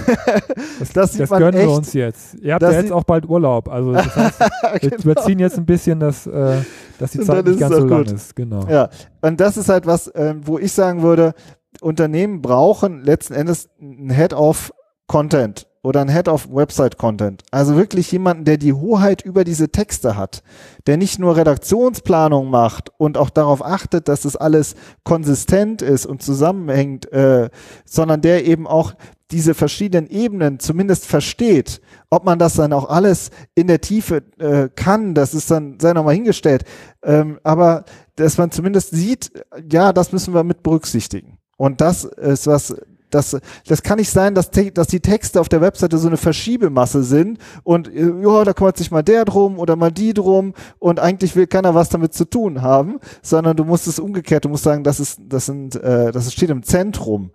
Das, 0.80 0.90
Das 0.94 1.12
sieht 1.14 1.22
das 1.22 1.30
man 1.30 1.40
gönnen 1.40 1.56
wir 1.60 1.68
echt. 1.68 1.78
uns 1.78 1.94
jetzt. 1.94 2.36
Ihr 2.36 2.54
habt 2.54 2.64
ja 2.64 2.72
jetzt 2.72 2.92
auch 2.92 3.04
bald 3.04 3.28
Urlaub. 3.28 3.70
Also 3.70 3.94
das 3.94 4.16
heißt, 4.16 4.40
wir 4.82 4.90
Genau. 4.90 5.04
überziehen 5.04 5.40
jetzt 5.40 5.58
ein 5.58 5.66
bisschen, 5.66 6.00
dass, 6.00 6.28
äh, 6.28 6.58
dass 7.00 7.12
die 7.12 7.20
Zeit 7.20 7.46
nicht 7.46 7.60
ganz 7.60 7.76
so 7.76 7.84
auch 7.84 7.88
lang 7.88 8.04
gut. 8.06 8.12
ist. 8.12 8.36
Genau. 8.36 8.66
Ja, 8.70 8.90
und 9.22 9.40
das 9.40 9.58
ist 9.58 9.70
halt 9.70 9.86
was, 9.86 10.12
ähm, 10.16 10.42
wo 10.46 10.58
ich 10.60 10.72
sagen 10.74 11.02
würde, 11.02 11.34
Unternehmen 11.82 12.42
brauchen 12.42 13.04
letzten 13.04 13.34
Endes 13.34 13.70
ein 13.82 14.10
Head 14.10 14.34
of 14.34 14.74
Content 15.08 15.68
oder 15.82 16.02
ein 16.02 16.10
Head 16.10 16.28
of 16.28 16.50
Website 16.52 16.98
Content. 16.98 17.44
Also 17.52 17.76
wirklich 17.76 18.12
jemanden, 18.12 18.44
der 18.44 18.58
die 18.58 18.74
Hoheit 18.74 19.22
über 19.24 19.44
diese 19.44 19.70
Texte 19.70 20.18
hat, 20.18 20.44
der 20.88 20.98
nicht 20.98 21.20
nur 21.20 21.38
Redaktionsplanung 21.38 22.50
macht 22.50 22.92
und 22.98 23.18
auch 23.18 23.30
darauf 23.30 23.64
achtet, 23.64 24.08
dass 24.08 24.22
das 24.22 24.36
alles 24.36 24.76
konsistent 25.04 25.82
ist 25.82 26.06
und 26.06 26.22
zusammenhängt, 26.22 27.12
äh, 27.12 27.50
sondern 27.86 28.22
der 28.22 28.46
eben 28.46 28.68
auch 28.68 28.94
diese 29.32 29.54
verschiedenen 29.54 30.10
Ebenen 30.10 30.60
zumindest 30.60 31.06
versteht. 31.06 31.82
Ob 32.10 32.26
man 32.26 32.40
das 32.40 32.56
dann 32.56 32.74
auch 32.74 32.90
alles 32.90 33.30
in 33.54 33.68
der 33.68 33.80
Tiefe 33.80 34.24
äh, 34.40 34.70
kann, 34.76 35.14
das 35.14 35.34
ist 35.34 35.52
dann, 35.52 35.80
sei 35.80 35.94
nochmal 35.94 36.16
hingestellt. 36.16 36.64
Ähm, 37.04 37.40
aber 37.44 37.86
dass 38.16 38.38
man 38.38 38.52
zumindest 38.52 38.92
sieht, 38.92 39.32
ja, 39.72 39.94
das 39.94 40.12
müssen 40.12 40.34
wir 40.34 40.44
mit 40.44 40.64
berücksichtigen. 40.64 41.38
Und 41.58 41.82
das 41.82 42.06
ist 42.06 42.48
was, 42.48 42.76
das, 43.10 43.38
das 43.68 43.84
kann 43.84 43.98
nicht 43.98 44.10
sein, 44.10 44.36
dass, 44.36 44.52
dass 44.52 44.88
die 44.88 45.00
Texte 45.00 45.40
auf 45.40 45.50
der 45.50 45.62
Webseite 45.62 45.98
so 45.98 46.08
eine 46.08 46.18
Verschiebemasse 46.18 47.04
sind 47.04 47.40
und 47.64 47.94
äh, 47.94 48.14
ja, 48.22 48.44
da 48.44 48.54
kümmert 48.54 48.78
sich 48.78 48.92
mal 48.92 49.04
der 49.04 49.26
drum 49.26 49.60
oder 49.60 49.76
mal 49.76 49.92
die 49.92 50.14
drum 50.14 50.54
und 50.80 51.00
eigentlich 51.00 51.36
will 51.36 51.48
keiner 51.48 51.76
was 51.76 51.90
damit 51.90 52.14
zu 52.14 52.26
tun 52.26 52.62
haben, 52.62 53.00
sondern 53.22 53.58
du 53.58 53.66
musst 53.66 53.88
es 53.88 54.00
umgekehrt, 54.00 54.46
du 54.46 54.50
musst 54.50 54.64
sagen, 54.64 54.84
das 54.84 55.00
ist, 55.00 55.20
das 55.28 55.46
sind, 55.46 55.76
äh, 55.76 56.12
das 56.12 56.32
steht 56.32 56.50
im 56.50 56.64
Zentrum 56.64 57.32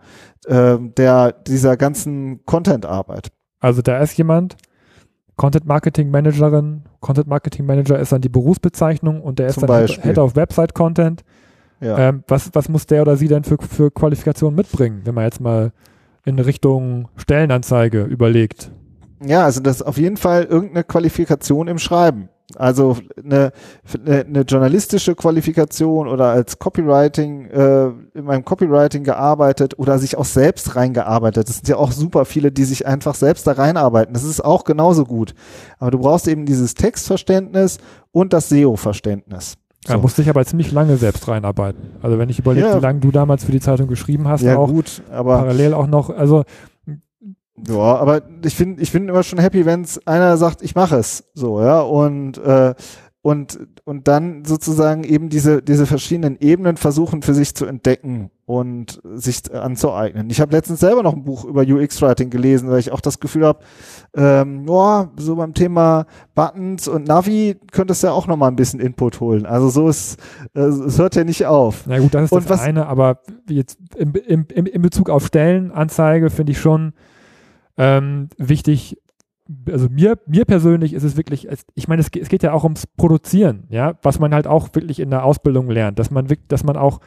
äh, 0.47 0.79
der 0.79 1.33
dieser 1.33 1.77
ganzen 1.77 2.45
Content-Arbeit. 2.45 3.33
Also 3.61 3.83
da 3.83 3.99
ist 3.99 4.17
jemand, 4.17 4.57
Content 5.37 5.67
Marketing 5.67 6.11
Managerin, 6.11 6.85
Content 7.01 7.27
Marketing 7.27 7.67
Manager 7.67 7.99
ist 7.99 8.13
dann 8.13 8.21
die 8.21 8.29
Berufsbezeichnung 8.29 9.21
und 9.21 9.39
der 9.39 9.49
ist 9.49 9.55
Zum 9.55 9.67
dann 9.67 9.79
Head, 9.79 9.89
Beispiel. 9.89 10.11
Head 10.11 10.19
of 10.19 10.37
Website 10.37 10.75
Content. 10.75 11.25
Ja. 11.85 11.99
Ähm, 11.99 12.25
was, 12.27 12.51
was 12.55 12.69
muss 12.69 12.87
der 12.87 13.03
oder 13.03 13.17
sie 13.17 13.29
denn 13.29 13.45
für, 13.45 13.59
für 13.59 13.91
Qualifikationen 13.91 14.57
mitbringen, 14.57 15.03
wenn 15.05 15.15
man 15.15 15.25
jetzt 15.25 15.41
mal 15.41 15.73
in 16.25 16.39
Richtung 16.39 17.09
Stellenanzeige 17.17 18.05
überlegt? 18.05 18.71
Ja, 19.23 19.45
also 19.45 19.61
das 19.61 19.77
ist 19.77 19.83
auf 19.83 19.99
jeden 19.99 20.17
Fall 20.17 20.45
irgendeine 20.45 20.85
Qualifikation 20.85 21.69
im 21.69 21.79
Schreiben. 21.79 22.31
Also 22.57 22.97
eine, 23.23 23.53
eine, 24.05 24.25
eine 24.25 24.41
journalistische 24.43 25.15
Qualifikation 25.15 26.09
oder 26.09 26.27
als 26.27 26.59
Copywriting, 26.59 27.47
äh, 27.47 27.87
in 28.15 28.25
meinem 28.25 28.45
Copywriting 28.45 29.03
gearbeitet 29.03 29.79
oder 29.79 29.99
sich 29.99 30.17
auch 30.17 30.27
selbst 30.27 30.77
reingearbeitet. 30.77 31.49
Das 31.49 31.57
sind 31.57 31.69
ja 31.69 31.77
auch 31.77 31.91
super 31.91 32.25
viele, 32.27 32.53
die 32.53 32.65
sich 32.65 32.87
einfach 32.87 33.15
selbst 33.15 33.47
da 33.47 33.53
reinarbeiten. 33.53 34.15
Das 34.15 34.25
ist 34.25 34.45
auch 34.45 34.65
genauso 34.65 35.05
gut. 35.05 35.35
Aber 35.79 35.91
du 35.91 35.99
brauchst 35.99 36.29
eben 36.29 36.45
dieses 36.45 36.75
Textverständnis 36.75 37.79
und 38.13 38.33
das 38.33 38.51
SEO-Verständnis. 38.51 39.57
Da 39.87 39.99
musste 39.99 40.23
ich 40.23 40.29
aber 40.31 40.45
ziemlich 40.47 40.73
lange 40.73 40.97
selbst 40.97 41.29
reinarbeiten. 41.29 41.83
Also 42.03 42.19
wenn 42.19 42.29
ich 42.31 42.39
überlege, 42.39 42.67
Ja. 42.69 42.77
wie 42.77 42.83
lange 42.83 43.01
du 43.01 43.11
damals 43.11 43.45
für 43.45 43.53
die 43.53 43.61
Zeitung 43.61 43.87
geschrieben 43.89 44.29
hast, 44.29 44.43
ja 44.43 44.57
auch 44.57 44.69
gut, 44.69 45.03
aber 45.11 45.37
parallel 45.39 45.75
auch 45.75 45.87
noch, 45.87 46.11
also 46.11 46.45
Ja, 47.69 47.97
aber 47.97 48.23
ich 48.45 48.55
finde, 48.55 48.83
ich 48.83 48.91
bin 48.93 49.09
immer 49.09 49.23
schon 49.23 49.39
happy, 49.39 49.65
wenn 49.65 49.83
es 49.83 50.05
einer 50.07 50.37
sagt, 50.37 50.63
ich 50.63 50.75
mache 50.75 50.97
es, 50.97 51.25
so, 51.35 51.61
ja, 51.61 51.81
und 51.83 52.39
äh, 52.39 52.75
und 53.25 53.59
und 53.85 54.07
dann 54.07 54.45
sozusagen 54.45 55.03
eben 55.03 55.31
diese 55.31 55.63
diese 55.63 55.87
verschiedenen 55.87 56.37
Ebenen 56.41 56.77
versuchen 56.77 57.23
für 57.23 57.33
sich 57.33 57.55
zu 57.55 57.65
entdecken 57.65 58.31
und 58.45 59.01
sich 59.15 59.41
anzueignen. 59.55 60.29
Ich 60.29 60.43
habe 60.43 60.53
letztens 60.55 60.81
selber 60.81 61.03
noch 61.03 61.15
ein 61.15 61.25
Buch 61.25 61.47
über 61.47 61.63
UX-Writing 61.63 62.29
gelesen, 62.29 62.69
weil 62.69 62.81
ich 62.81 62.93
auch 62.93 63.01
das 63.01 63.21
Gefühl 63.21 63.47
habe, 63.47 63.61
ähm, 64.15 64.67
ja, 64.69 65.11
so 65.17 65.37
beim 65.37 65.55
Thema 65.55 66.05
Buttons 66.35 66.87
und 66.87 67.09
Navi 67.09 67.57
könntest 67.73 68.03
du 68.03 68.09
ja 68.09 68.13
auch 68.13 68.27
noch 68.27 68.37
mal 68.37 68.49
ein 68.49 68.57
bisschen 68.57 68.79
Input 68.79 69.21
holen. 69.21 69.47
Also 69.47 69.71
so 69.71 69.89
ist, 69.89 70.19
äh, 70.55 70.61
es 70.61 70.99
hört 70.99 71.15
ja 71.17 71.25
nicht 71.25 71.47
auf. 71.47 71.85
Na 71.87 71.99
gut, 72.01 72.13
das 72.13 72.25
ist 72.27 72.33
Und 72.33 72.45
das 72.45 72.59
was- 72.59 72.61
eine, 72.61 72.87
aber 72.89 73.21
jetzt 73.49 73.79
im, 73.97 74.13
im, 74.27 74.47
im, 74.55 74.67
in 74.67 74.83
Bezug 74.83 75.09
auf 75.09 75.25
Stellenanzeige 75.25 76.29
finde 76.29 76.53
ich 76.53 76.61
schon 76.61 76.93
ähm, 77.79 78.29
wichtig, 78.37 78.99
also 79.71 79.89
mir, 79.91 80.19
mir 80.27 80.45
persönlich 80.45 80.95
ist 80.95 81.03
es 81.03 81.17
wirklich, 81.17 81.49
ich 81.75 81.89
meine, 81.89 82.01
es, 82.01 82.11
geht- 82.11 82.23
es 82.23 82.29
geht 82.29 82.43
ja 82.43 82.53
auch 82.53 82.65
ums 82.65 82.87
Produzieren, 82.97 83.65
ja, 83.69 83.95
was 84.03 84.19
man 84.19 84.35
halt 84.35 84.47
auch 84.47 84.69
wirklich 84.75 85.01
in 85.01 85.11
der 85.11 85.25
Ausbildung 85.25 85.69
lernt, 85.71 85.99
dass 85.99 86.11
man 86.11 86.31
wirklich, 86.31 86.49
dass 86.49 86.65
man 86.65 86.77
auch 86.77 87.01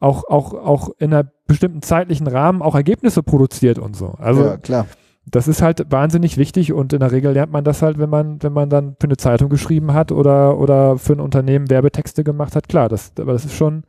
auch, 0.00 0.24
auch, 0.28 0.52
auch 0.54 0.90
in 0.98 1.14
einer 1.14 1.30
bestimmten 1.46 1.80
zeitlichen 1.80 2.26
Rahmen 2.26 2.60
auch 2.60 2.74
Ergebnisse 2.74 3.22
produziert 3.22 3.78
und 3.78 3.94
so. 3.94 4.08
Also 4.18 4.44
ja, 4.44 4.56
klar. 4.56 4.86
das 5.26 5.46
ist 5.46 5.62
halt 5.62 5.92
wahnsinnig 5.92 6.36
wichtig 6.38 6.72
und 6.72 6.92
in 6.92 6.98
der 6.98 7.12
Regel 7.12 7.32
lernt 7.32 7.52
man 7.52 7.62
das 7.62 7.82
halt, 7.82 7.98
wenn 8.00 8.10
man, 8.10 8.42
wenn 8.42 8.52
man 8.52 8.68
dann 8.68 8.96
für 8.98 9.04
eine 9.06 9.16
Zeitung 9.16 9.48
geschrieben 9.48 9.92
hat 9.92 10.10
oder, 10.10 10.58
oder 10.58 10.98
für 10.98 11.12
ein 11.12 11.20
Unternehmen 11.20 11.70
Werbetexte 11.70 12.24
gemacht 12.24 12.56
hat. 12.56 12.68
Klar, 12.68 12.88
das, 12.88 13.12
aber 13.16 13.32
das 13.32 13.44
ist 13.44 13.54
schon 13.54 13.84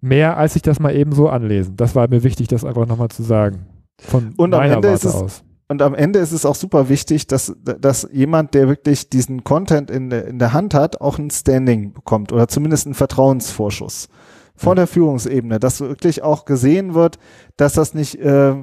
mehr, 0.00 0.36
als 0.36 0.54
sich 0.54 0.62
das 0.62 0.80
mal 0.80 0.92
eben 0.94 1.12
so 1.12 1.28
anlesen. 1.28 1.76
Das 1.76 1.94
war 1.94 2.08
mir 2.08 2.24
wichtig, 2.24 2.48
das 2.48 2.64
einfach 2.64 2.86
nochmal 2.86 3.08
zu 3.10 3.22
sagen. 3.22 3.66
Von 4.00 4.34
Und 4.36 4.50
meiner 4.50 4.82
es- 4.84 5.06
aus. 5.06 5.44
Und 5.72 5.82
am 5.82 5.94
Ende 5.94 6.18
ist 6.18 6.32
es 6.32 6.44
auch 6.46 6.54
super 6.54 6.88
wichtig, 6.88 7.26
dass, 7.26 7.54
dass 7.62 8.06
jemand, 8.12 8.54
der 8.54 8.68
wirklich 8.68 9.08
diesen 9.08 9.42
Content 9.42 9.90
in, 9.90 10.10
der- 10.10 10.26
in 10.26 10.38
der 10.38 10.52
Hand 10.52 10.74
hat, 10.74 11.00
auch 11.00 11.18
ein 11.18 11.30
Standing 11.30 11.92
bekommt 11.94 12.30
oder 12.30 12.46
zumindest 12.46 12.86
einen 12.86 12.94
Vertrauensvorschuss 12.94 14.08
von 14.54 14.76
der 14.76 14.86
Führungsebene, 14.86 15.58
dass 15.58 15.80
wirklich 15.80 16.22
auch 16.22 16.44
gesehen 16.44 16.92
wird, 16.94 17.18
dass 17.56 17.72
das 17.72 17.94
nicht 17.94 18.20
äh, 18.20 18.54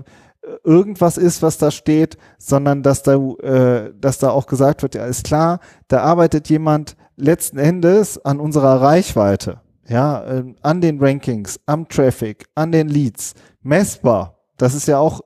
irgendwas 0.63 1.17
ist, 1.17 1.41
was 1.41 1.57
da 1.57 1.71
steht, 1.71 2.17
sondern 2.37 2.83
dass 2.83 3.01
da, 3.03 3.15
äh, 3.15 3.91
dass 3.99 4.19
da 4.19 4.29
auch 4.29 4.45
gesagt 4.45 4.83
wird, 4.83 4.95
ja, 4.95 5.05
ist 5.05 5.25
klar, 5.25 5.59
da 5.87 6.01
arbeitet 6.01 6.47
jemand 6.47 6.95
letzten 7.17 7.57
Endes 7.57 8.23
an 8.23 8.39
unserer 8.39 8.81
Reichweite, 8.81 9.61
ja, 9.87 10.23
äh, 10.25 10.43
an 10.61 10.79
den 10.79 11.03
Rankings, 11.03 11.59
am 11.65 11.87
Traffic, 11.89 12.45
an 12.55 12.71
den 12.71 12.87
Leads, 12.87 13.33
messbar. 13.63 14.35
Das 14.57 14.75
ist 14.75 14.87
ja 14.87 14.99
auch 14.99 15.21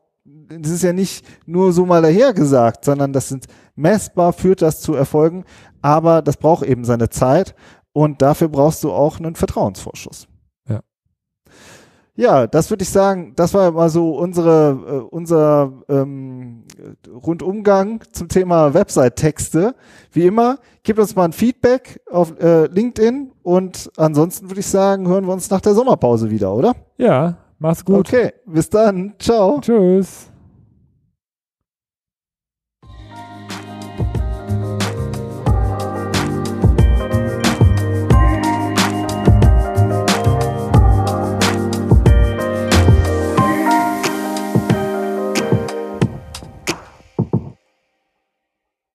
das 0.60 0.72
ist 0.72 0.84
ja 0.84 0.93
nicht 0.93 1.26
nur 1.45 1.74
so 1.74 1.86
mal 1.86 2.01
dahergesagt, 2.01 2.86
sondern 2.86 3.14
das 3.14 3.30
sind 3.30 3.45
messbar 3.76 4.34
führt 4.34 4.62
das 4.62 4.82
zu 4.82 4.93
Erfolgen, 4.93 5.45
aber 5.82 6.22
das 6.22 6.38
braucht 6.38 6.66
eben 6.66 6.86
seine 6.86 7.10
Zeit 7.10 7.56
und 7.91 8.22
dafür 8.22 8.49
brauchst 8.49 8.84
du 8.84 8.91
auch 8.91 9.20
einen 9.20 9.36
Vertrauensvorschuss. 9.36 10.28
Ja. 10.68 10.82
Ja, 12.16 12.47
das 12.47 12.70
würde 12.70 12.84
ich 12.84 12.89
sagen, 12.89 13.34
das 13.36 13.54
war 13.54 13.72
mal 13.72 13.89
so 13.89 14.16
unsere, 14.16 14.78
äh, 14.88 15.16
unser 15.16 15.74
ähm, 15.89 16.66
Rundumgang 17.08 18.04
zum 18.12 18.28
Thema 18.28 18.74
Website-Texte. 18.74 19.76
Wie 20.12 20.28
immer, 20.28 20.60
gebt 20.84 20.99
uns 20.99 21.16
mal 21.16 21.26
ein 21.26 21.34
Feedback 21.34 22.01
auf 22.12 22.39
äh, 22.39 22.68
LinkedIn 22.68 23.32
und 23.41 23.91
ansonsten 23.97 24.49
würde 24.49 24.60
ich 24.60 24.68
sagen, 24.68 25.08
hören 25.08 25.26
wir 25.26 25.34
uns 25.34 25.49
nach 25.49 25.62
der 25.62 25.74
Sommerpause 25.74 26.30
wieder, 26.30 26.54
oder? 26.54 26.76
Ja, 26.97 27.38
mach's 27.58 27.84
gut. 27.84 28.08
Okay, 28.08 28.34
bis 28.45 28.70
dann. 28.70 29.16
Ciao. 29.18 29.60
Tschüss. 29.60 30.33